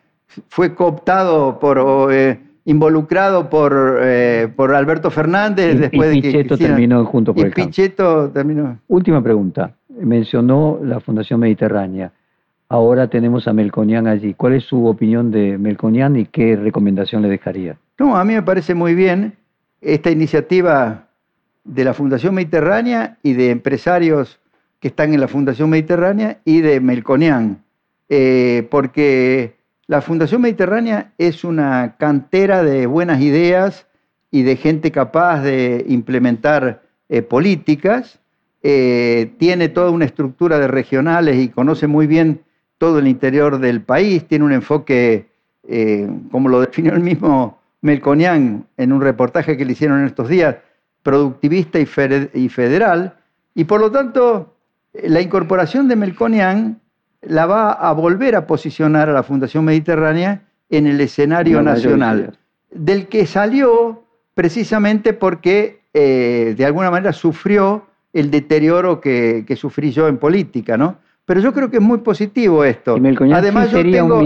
fue 0.49 0.73
cooptado 0.75 1.59
por, 1.59 1.79
o, 1.79 2.11
eh, 2.11 2.39
involucrado 2.65 3.49
por, 3.49 3.99
eh, 4.01 4.47
por 4.55 4.73
Alberto 4.75 5.09
Fernández 5.11 5.75
Y, 5.75 5.77
después 5.79 6.15
y 6.15 6.21
de 6.21 6.21
que 6.21 6.31
Cristina- 6.45 6.69
terminó 6.69 7.05
junto 7.05 7.33
por 7.33 7.43
y 7.43 7.47
el. 7.47 7.53
Pichetto 7.53 8.29
terminó. 8.29 8.77
Última 8.87 9.21
pregunta. 9.23 9.71
Mencionó 9.89 10.79
la 10.83 10.99
Fundación 10.99 11.39
Mediterránea. 11.39 12.11
Ahora 12.69 13.07
tenemos 13.09 13.47
a 13.47 13.53
Melconian 13.53 14.07
allí. 14.07 14.33
¿Cuál 14.33 14.53
es 14.53 14.65
su 14.65 14.85
opinión 14.85 15.31
de 15.31 15.57
Melconian 15.57 16.17
y 16.17 16.25
qué 16.25 16.55
recomendación 16.57 17.21
le 17.21 17.29
dejaría? 17.29 17.77
No, 17.97 18.17
a 18.17 18.23
mí 18.25 18.33
me 18.33 18.43
parece 18.43 18.75
muy 18.75 18.93
bien 18.93 19.33
esta 19.81 20.11
iniciativa 20.11 21.05
de 21.63 21.83
la 21.85 21.93
Fundación 21.93 22.35
Mediterránea 22.35 23.17
y 23.23 23.33
de 23.33 23.51
empresarios 23.51 24.39
que 24.79 24.89
están 24.89 25.13
en 25.13 25.21
la 25.21 25.27
Fundación 25.27 25.69
Mediterránea 25.69 26.39
y 26.45 26.59
de 26.61 26.79
Melconian. 26.81 27.63
Eh, 28.09 28.67
porque 28.71 29.57
la 29.87 30.01
Fundación 30.01 30.41
Mediterránea 30.41 31.13
es 31.17 31.43
una 31.43 31.95
cantera 31.97 32.63
de 32.63 32.85
buenas 32.85 33.21
ideas 33.21 33.87
y 34.31 34.43
de 34.43 34.55
gente 34.55 34.91
capaz 34.91 35.41
de 35.41 35.85
implementar 35.87 36.83
eh, 37.09 37.21
políticas. 37.21 38.19
Eh, 38.63 39.33
tiene 39.37 39.69
toda 39.69 39.91
una 39.91 40.05
estructura 40.05 40.59
de 40.59 40.67
regionales 40.67 41.37
y 41.37 41.49
conoce 41.49 41.87
muy 41.87 42.07
bien 42.07 42.41
todo 42.77 42.99
el 42.99 43.07
interior 43.07 43.59
del 43.59 43.81
país. 43.81 44.25
Tiene 44.27 44.45
un 44.45 44.53
enfoque, 44.53 45.27
como 46.31 46.47
lo 46.49 46.61
definió 46.61 46.93
el 46.93 47.01
mismo 47.01 47.59
Melconian 47.81 48.65
en 48.77 48.91
un 48.91 49.01
reportaje 49.01 49.57
que 49.57 49.65
le 49.65 49.73
hicieron 49.73 49.99
en 49.99 50.05
estos 50.05 50.29
días, 50.29 50.57
productivista 51.03 51.79
y, 51.79 51.85
federal. 51.85 53.15
Y 53.55 53.63
por 53.63 53.81
lo 53.81 53.91
tanto, 53.91 54.55
la 54.93 55.21
incorporación 55.21 55.87
de 55.87 55.95
Melconian 55.95 56.79
la 57.21 57.45
va 57.45 57.71
a 57.71 57.91
volver 57.93 58.35
a 58.35 58.47
posicionar 58.47 59.09
a 59.09 59.13
la 59.13 59.23
Fundación 59.23 59.65
Mediterránea 59.65 60.43
en 60.69 60.87
el 60.87 60.99
escenario 61.01 61.61
nacional, 61.61 62.37
del 62.71 63.07
que 63.07 63.25
salió 63.25 64.03
precisamente 64.33 65.13
porque 65.13 65.81
eh, 65.93 66.53
de 66.55 66.65
alguna 66.65 66.91
manera 66.91 67.13
sufrió 67.13 67.87
el 68.13 68.29
deterioro 68.31 69.01
que, 69.01 69.45
sufrí 69.57 69.91
yo 69.91 70.07
en 70.07 70.17
política, 70.17 70.77
¿no? 70.77 70.97
Pero 71.25 71.41
yo 71.41 71.53
creo 71.53 71.69
que 71.69 71.77
es 71.77 71.83
muy 71.83 71.99
positivo 71.99 72.63
esto. 72.63 72.97
Y 72.97 73.33
Además, 73.33 73.71
yo 73.71 73.81
tengo, 73.81 74.21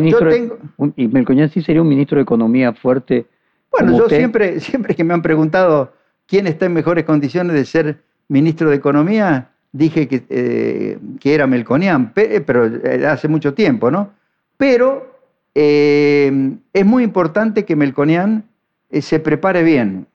y 0.95 1.07
Melconian 1.07 1.49
sí 1.49 1.61
sería 1.61 1.81
un 1.81 1.87
ministro 1.87 2.17
de 2.17 2.23
Economía 2.23 2.73
fuerte. 2.73 3.25
Bueno, 3.71 3.97
yo 3.97 4.09
siempre, 4.09 4.59
siempre 4.59 4.95
que 4.95 5.03
me 5.03 5.13
han 5.13 5.21
preguntado 5.21 5.93
quién 6.27 6.45
está 6.45 6.65
en 6.65 6.73
mejores 6.73 7.05
condiciones 7.05 7.55
de 7.55 7.65
ser 7.65 8.03
ministro 8.27 8.69
de 8.69 8.75
Economía, 8.75 9.50
dije 9.71 10.07
que, 10.07 10.23
eh, 10.29 10.99
que 11.19 11.33
era 11.33 11.47
Melconian, 11.47 12.11
eh, 12.15 12.41
pero 12.45 12.65
eh, 12.65 13.05
hace 13.07 13.27
mucho 13.27 13.53
tiempo, 13.53 13.91
¿no? 13.91 14.11
Pero 14.57 15.09
es 15.53 16.85
muy 16.85 17.03
importante 17.03 17.65
que 17.65 17.75
Melconian 17.75 18.45
se 18.89 19.19
prepare 19.19 19.63
bien 19.63 20.07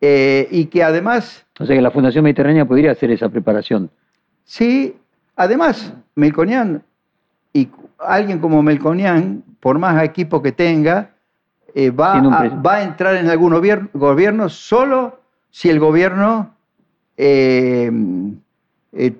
y 0.00 0.64
que 0.66 0.82
además... 0.82 1.44
O 1.58 1.66
sea 1.66 1.76
que 1.76 1.82
la 1.82 1.90
Fundación 1.90 2.24
Mediterránea 2.24 2.64
podría 2.64 2.92
hacer 2.92 3.10
esa 3.10 3.28
preparación. 3.28 3.90
Sí, 4.44 4.96
además 5.36 5.92
Melconian 6.14 6.82
y 7.52 7.68
alguien 7.98 8.38
como 8.38 8.62
Melconian, 8.62 9.44
por 9.60 9.78
más 9.78 10.02
equipo 10.02 10.40
que 10.40 10.52
tenga, 10.52 11.10
va, 11.76 12.14
a, 12.14 12.48
va, 12.48 12.76
a, 12.76 12.82
entrar 12.82 13.16
en 13.16 13.28
algún 13.28 13.52
gobierno, 13.92 14.48
solo 14.48 15.20
si 15.50 15.68
el 15.68 15.78
gobierno 15.78 16.54
eh, 17.22 17.92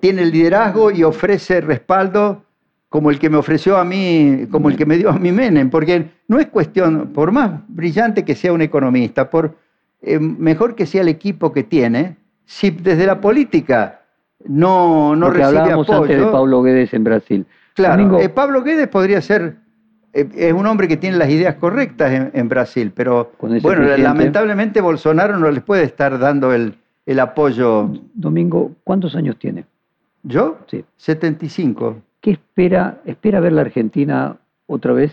tiene 0.00 0.22
el 0.22 0.32
liderazgo 0.32 0.90
y 0.90 1.04
ofrece 1.04 1.60
respaldo 1.60 2.42
como 2.90 3.10
el 3.10 3.20
que 3.20 3.30
me 3.30 3.36
ofreció 3.36 3.78
a 3.78 3.84
mí, 3.84 4.48
como 4.50 4.68
el 4.68 4.76
que 4.76 4.84
me 4.84 4.98
dio 4.98 5.10
a 5.10 5.18
mí 5.18 5.30
Menem, 5.30 5.70
porque 5.70 6.10
no 6.26 6.40
es 6.40 6.48
cuestión, 6.48 7.12
por 7.14 7.30
más 7.30 7.52
brillante 7.68 8.24
que 8.24 8.34
sea 8.34 8.52
un 8.52 8.62
economista, 8.62 9.30
por 9.30 9.56
eh, 10.02 10.18
mejor 10.18 10.74
que 10.74 10.86
sea 10.86 11.02
el 11.02 11.08
equipo 11.08 11.52
que 11.52 11.62
tiene, 11.62 12.16
si 12.44 12.70
desde 12.70 13.06
la 13.06 13.20
política 13.20 14.00
no, 14.44 15.14
no 15.14 15.30
recibe 15.30 15.60
hablábamos 15.60 15.88
apoyo. 15.88 16.02
antes 16.02 16.18
de 16.18 16.32
Pablo 16.32 16.62
Guedes 16.62 16.92
en 16.92 17.04
Brasil. 17.04 17.46
Claro, 17.74 18.18
eh, 18.18 18.28
Pablo 18.28 18.64
Guedes 18.64 18.88
podría 18.88 19.20
ser, 19.20 19.54
es 20.12 20.52
un 20.52 20.66
hombre 20.66 20.88
que 20.88 20.96
tiene 20.96 21.16
las 21.16 21.30
ideas 21.30 21.54
correctas 21.54 22.30
en, 22.32 22.48
Brasil, 22.48 22.92
pero 22.92 23.30
bueno, 23.38 23.96
lamentablemente 23.96 24.80
Bolsonaro 24.80 25.38
no 25.38 25.48
les 25.48 25.62
puede 25.62 25.84
estar 25.84 26.18
dando 26.18 26.52
el, 26.52 26.74
el 27.06 27.20
apoyo. 27.20 27.90
Domingo, 28.14 28.72
¿cuántos 28.84 29.14
años 29.14 29.36
tiene? 29.38 29.64
¿Yo? 30.22 30.58
Sí. 30.68 30.84
75. 30.96 31.96
¿Qué 32.20 32.32
espera? 32.32 32.98
¿Espera 33.04 33.40
ver 33.40 33.52
la 33.52 33.62
Argentina 33.62 34.36
otra 34.66 34.92
vez? 34.92 35.12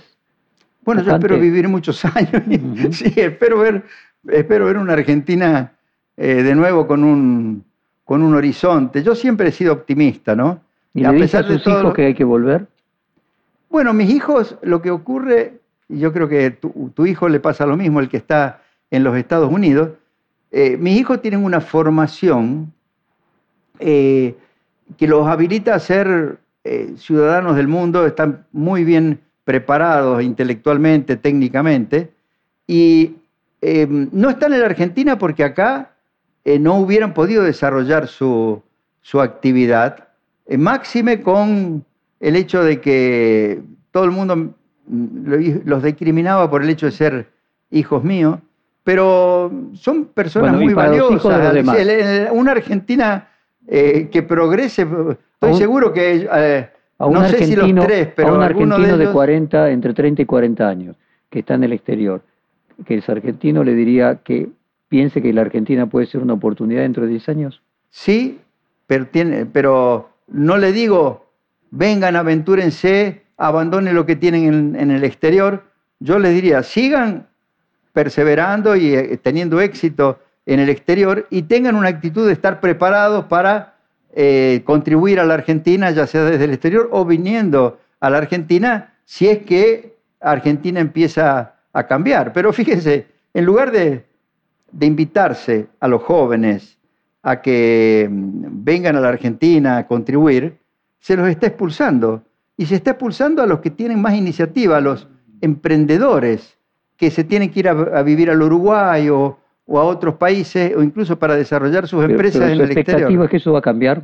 Bueno, 0.83 1.01
yo 1.03 1.11
espero 1.13 1.39
vivir 1.39 1.67
muchos 1.67 2.03
años. 2.15 2.43
sí, 2.91 3.13
espero 3.15 3.59
ver, 3.59 3.83
espero 4.29 4.65
ver 4.65 4.77
una 4.77 4.93
Argentina 4.93 5.73
eh, 6.15 6.43
de 6.43 6.55
nuevo 6.55 6.87
con 6.87 7.03
un, 7.03 7.63
con 8.03 8.23
un 8.23 8.35
horizonte. 8.35 9.03
Yo 9.03 9.15
siempre 9.15 9.49
he 9.49 9.51
sido 9.51 9.73
optimista, 9.73 10.35
¿no? 10.35 10.61
¿Y 10.93 11.05
a 11.05 11.11
pesar 11.11 11.45
a 11.45 11.47
sus 11.47 11.63
de 11.63 11.71
hijos 11.71 11.93
que 11.93 12.05
hay 12.05 12.13
que 12.13 12.23
volver? 12.23 12.67
Bueno, 13.69 13.93
mis 13.93 14.09
hijos, 14.09 14.57
lo 14.61 14.81
que 14.81 14.89
ocurre, 14.89 15.59
y 15.89 15.99
yo 15.99 16.11
creo 16.13 16.27
que 16.27 16.51
tu, 16.51 16.91
tu 16.95 17.05
hijo 17.05 17.29
le 17.29 17.39
pasa 17.39 17.65
lo 17.65 17.77
mismo, 17.77 17.99
el 17.99 18.09
que 18.09 18.17
está 18.17 18.61
en 18.89 19.03
los 19.03 19.15
Estados 19.17 19.51
Unidos, 19.51 19.89
eh, 20.59 20.75
mis 20.75 20.99
hijos 20.99 21.21
tienen 21.21 21.43
una 21.43 21.61
formación 21.61 22.73
eh, 23.77 24.35
que 24.97 25.07
los 25.07 25.27
habilita 25.27 25.75
a 25.75 25.79
ser 25.79 26.39
eh, 26.63 26.95
ciudadanos 26.97 27.55
del 27.55 27.67
mundo, 27.67 28.07
están 28.07 28.47
muy 28.51 28.83
bien 28.83 29.19
preparados 29.43 30.23
intelectualmente, 30.23 31.15
técnicamente, 31.15 32.09
y 32.65 33.17
no 33.61 34.31
están 34.31 34.53
en 34.53 34.61
la 34.61 34.65
Argentina 34.65 35.19
porque 35.19 35.43
acá 35.43 35.91
no 36.43 36.79
hubieran 36.79 37.13
podido 37.13 37.43
desarrollar 37.43 38.07
su, 38.07 38.63
su 39.01 39.21
actividad, 39.21 40.07
máxime 40.57 41.21
con 41.21 41.85
el 42.19 42.35
hecho 42.35 42.63
de 42.63 42.81
que 42.81 43.61
todo 43.91 44.05
el 44.05 44.11
mundo 44.11 44.35
mm, 44.35 45.65
los 45.65 45.83
discriminaba 45.83 46.49
por 46.49 46.63
el 46.63 46.69
hecho 46.71 46.87
de 46.87 46.91
ser 46.93 47.29
hijos 47.69 48.03
míos, 48.03 48.39
pero 48.87 49.51
son 49.73 50.05
personas 50.05 50.55
muy 50.55 50.73
valiosas. 50.73 51.25
Una 52.31 52.51
Argentina 52.53 53.27
eh, 53.67 54.07
que 54.09 54.23
progrese, 54.23 54.87
estoy 55.33 55.55
seguro 55.55 55.91
que... 55.91 56.25
Eh, 56.33 56.69
a 56.97 57.05
un 57.05 57.15
no 57.15 57.27
sé 57.27 57.45
si 57.45 57.53
los 57.57 57.85
tres, 57.85 58.07
pero 58.15 58.29
a 58.29 58.37
un 58.37 58.43
argentino 58.43 58.97
de, 58.97 59.11
40, 59.11 59.71
entre 59.71 59.93
30 59.93 60.21
y 60.21 60.25
40 60.25 60.69
años, 60.69 60.95
que 61.29 61.39
está 61.39 61.55
en 61.55 61.65
el 61.65 61.73
exterior, 61.73 62.21
que 62.85 62.95
es 62.95 63.09
argentino, 63.09 63.61
le 63.61 63.75
diría 63.75 64.21
que 64.23 64.47
piense 64.87 65.21
que 65.21 65.33
la 65.33 65.41
Argentina 65.41 65.87
puede 65.87 66.05
ser 66.05 66.21
una 66.21 66.35
oportunidad 66.35 66.83
dentro 66.83 67.03
de 67.03 67.09
10 67.09 67.27
años. 67.27 67.61
Sí, 67.89 68.39
pero, 68.87 69.07
tiene, 69.07 69.45
pero 69.45 70.11
no 70.29 70.55
le 70.55 70.71
digo, 70.71 71.25
vengan, 71.71 72.15
aventúrense, 72.15 73.23
abandonen 73.35 73.95
lo 73.95 74.05
que 74.05 74.15
tienen 74.15 74.77
en 74.77 74.91
el 74.91 75.03
exterior. 75.03 75.63
Yo 75.99 76.19
les 76.19 76.33
diría, 76.33 76.63
sigan 76.63 77.26
perseverando 77.97 78.75
y 78.75 78.93
eh, 78.93 79.17
teniendo 79.17 79.59
éxito 79.59 80.19
en 80.45 80.59
el 80.59 80.69
exterior 80.69 81.25
y 81.31 81.41
tengan 81.41 81.73
una 81.73 81.87
actitud 81.87 82.27
de 82.27 82.33
estar 82.33 82.59
preparados 82.59 83.25
para 83.25 83.73
eh, 84.13 84.61
contribuir 84.65 85.19
a 85.19 85.25
la 85.25 85.33
Argentina, 85.33 85.89
ya 85.89 86.05
sea 86.05 86.25
desde 86.25 86.43
el 86.43 86.51
exterior 86.51 86.89
o 86.91 87.05
viniendo 87.05 87.79
a 87.99 88.11
la 88.11 88.19
Argentina, 88.19 88.93
si 89.03 89.27
es 89.27 89.39
que 89.39 89.95
Argentina 90.19 90.79
empieza 90.79 91.55
a 91.73 91.87
cambiar. 91.87 92.33
Pero 92.33 92.53
fíjense, 92.53 93.07
en 93.33 93.45
lugar 93.45 93.71
de, 93.71 94.05
de 94.71 94.85
invitarse 94.85 95.65
a 95.79 95.87
los 95.87 96.03
jóvenes 96.03 96.77
a 97.23 97.41
que 97.41 98.07
mm, 98.07 98.63
vengan 98.63 98.95
a 98.95 99.01
la 99.01 99.09
Argentina 99.09 99.77
a 99.77 99.87
contribuir, 99.87 100.59
se 100.99 101.17
los 101.17 101.27
está 101.27 101.47
expulsando. 101.47 102.21
Y 102.57 102.67
se 102.67 102.75
está 102.75 102.91
expulsando 102.91 103.41
a 103.41 103.47
los 103.47 103.59
que 103.59 103.71
tienen 103.71 103.99
más 103.99 104.13
iniciativa, 104.13 104.77
a 104.77 104.81
los 104.81 105.07
emprendedores, 105.41 106.56
que 106.97 107.11
se 107.11 107.23
tienen 107.23 107.51
que 107.51 107.59
ir 107.59 107.69
a, 107.69 108.01
vivir 108.01 108.29
al 108.29 108.41
Uruguay 108.41 109.09
o, 109.09 109.37
a 109.67 109.83
otros 109.83 110.15
países 110.15 110.75
o 110.75 110.81
incluso 110.81 111.17
para 111.17 111.35
desarrollar 111.35 111.87
sus 111.87 112.03
empresas 112.03 112.41
en 112.41 112.49
el 112.49 112.61
exterior. 112.61 112.79
expectativa 112.79 113.23
es 113.25 113.29
que 113.29 113.37
eso 113.37 113.53
va 113.53 113.59
a 113.59 113.61
cambiar? 113.61 114.01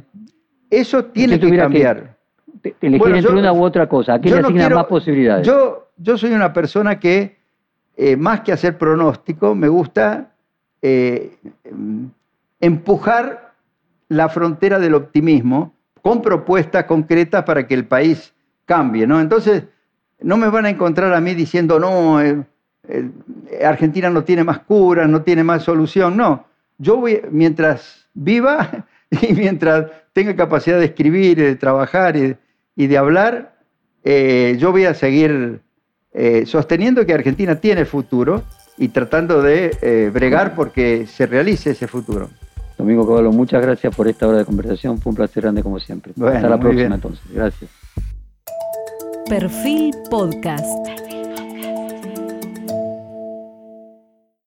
Eso 0.70 1.06
tiene 1.06 1.39
que 1.39 1.56
cambiar. 1.56 2.16
Que 2.62 2.76
elegir 2.82 3.16
entre 3.16 3.32
una 3.34 3.52
u 3.52 3.64
otra 3.64 3.88
cosa. 3.89 4.16
¿A 4.16 4.22
qué 4.22 4.30
le 4.30 4.39
asignan 4.39 4.74
más 4.74 4.86
posibilidades? 4.86 5.46
Yo, 5.46 5.89
yo 5.98 6.18
soy 6.18 6.32
una 6.32 6.54
persona 6.54 7.00
que, 7.00 7.38
eh, 7.98 8.16
más 8.16 8.41
que 8.41 8.52
hacer 8.52 8.78
pronóstico, 8.78 9.56
me 9.56 9.68
gusta 9.68 10.32
eh, 10.82 11.38
empujar 12.60 13.54
la 14.10 14.30
frontera 14.30 14.80
del 14.80 14.94
optimismo 14.94 15.74
con 16.02 16.22
propuestas 16.22 16.84
concretas 16.86 17.44
para 17.44 17.66
que 17.68 17.74
el 17.74 17.86
país 17.86 18.34
cambie. 18.66 19.08
¿no? 19.08 19.20
Entonces, 19.20 19.64
no 20.22 20.38
me 20.38 20.50
van 20.50 20.66
a 20.66 20.70
encontrar 20.70 21.14
a 21.14 21.22
mí 21.22 21.34
diciendo, 21.34 21.80
no, 21.80 22.22
eh, 22.22 22.44
Argentina 23.64 24.10
no 24.10 24.24
tiene 24.24 24.44
más 24.44 24.60
cura, 24.60 25.08
no 25.08 25.22
tiene 25.22 25.44
más 25.44 25.64
solución. 25.64 26.18
No, 26.18 26.46
yo 26.78 26.98
voy, 26.98 27.22
mientras 27.32 28.06
viva 28.14 28.86
y 29.22 29.34
mientras 29.34 29.86
tenga 30.14 30.36
capacidad 30.36 30.80
de 30.80 30.86
escribir, 30.86 31.38
de 31.38 31.56
trabajar 31.56 32.16
y, 32.16 32.88
de 32.88 32.98
hablar, 32.98 33.56
eh, 34.04 34.56
yo 34.60 34.72
voy 34.72 34.86
a 34.86 34.94
seguir 34.94 35.62
eh, 36.14 36.46
sosteniendo 36.46 37.06
que 37.06 37.14
Argentina 37.14 37.56
tiene 37.56 37.86
futuro 37.86 38.44
y 38.78 38.90
tratando 38.90 39.42
de 39.42 39.78
eh, 39.82 40.12
bregar 40.14 40.56
porque 40.56 41.08
se 41.08 41.26
realice 41.26 41.72
ese 41.72 41.88
futuro. 41.88 42.30
Domingo 42.78 43.08
Caballo, 43.08 43.32
muchas 43.32 43.62
gracias 43.62 43.96
por 43.96 44.08
esta 44.08 44.28
hora 44.28 44.40
de 44.40 44.46
conversación. 44.46 45.00
Fue 45.00 45.12
un 45.12 45.16
placer 45.16 45.44
grande 45.44 45.62
como 45.64 45.80
siempre. 45.80 46.12
Hasta 46.12 46.50
la 46.50 46.60
próxima 46.60 46.96
entonces. 46.96 47.24
Gracias. 47.32 47.70
Perfil 49.30 49.94
Podcast. 50.10 51.12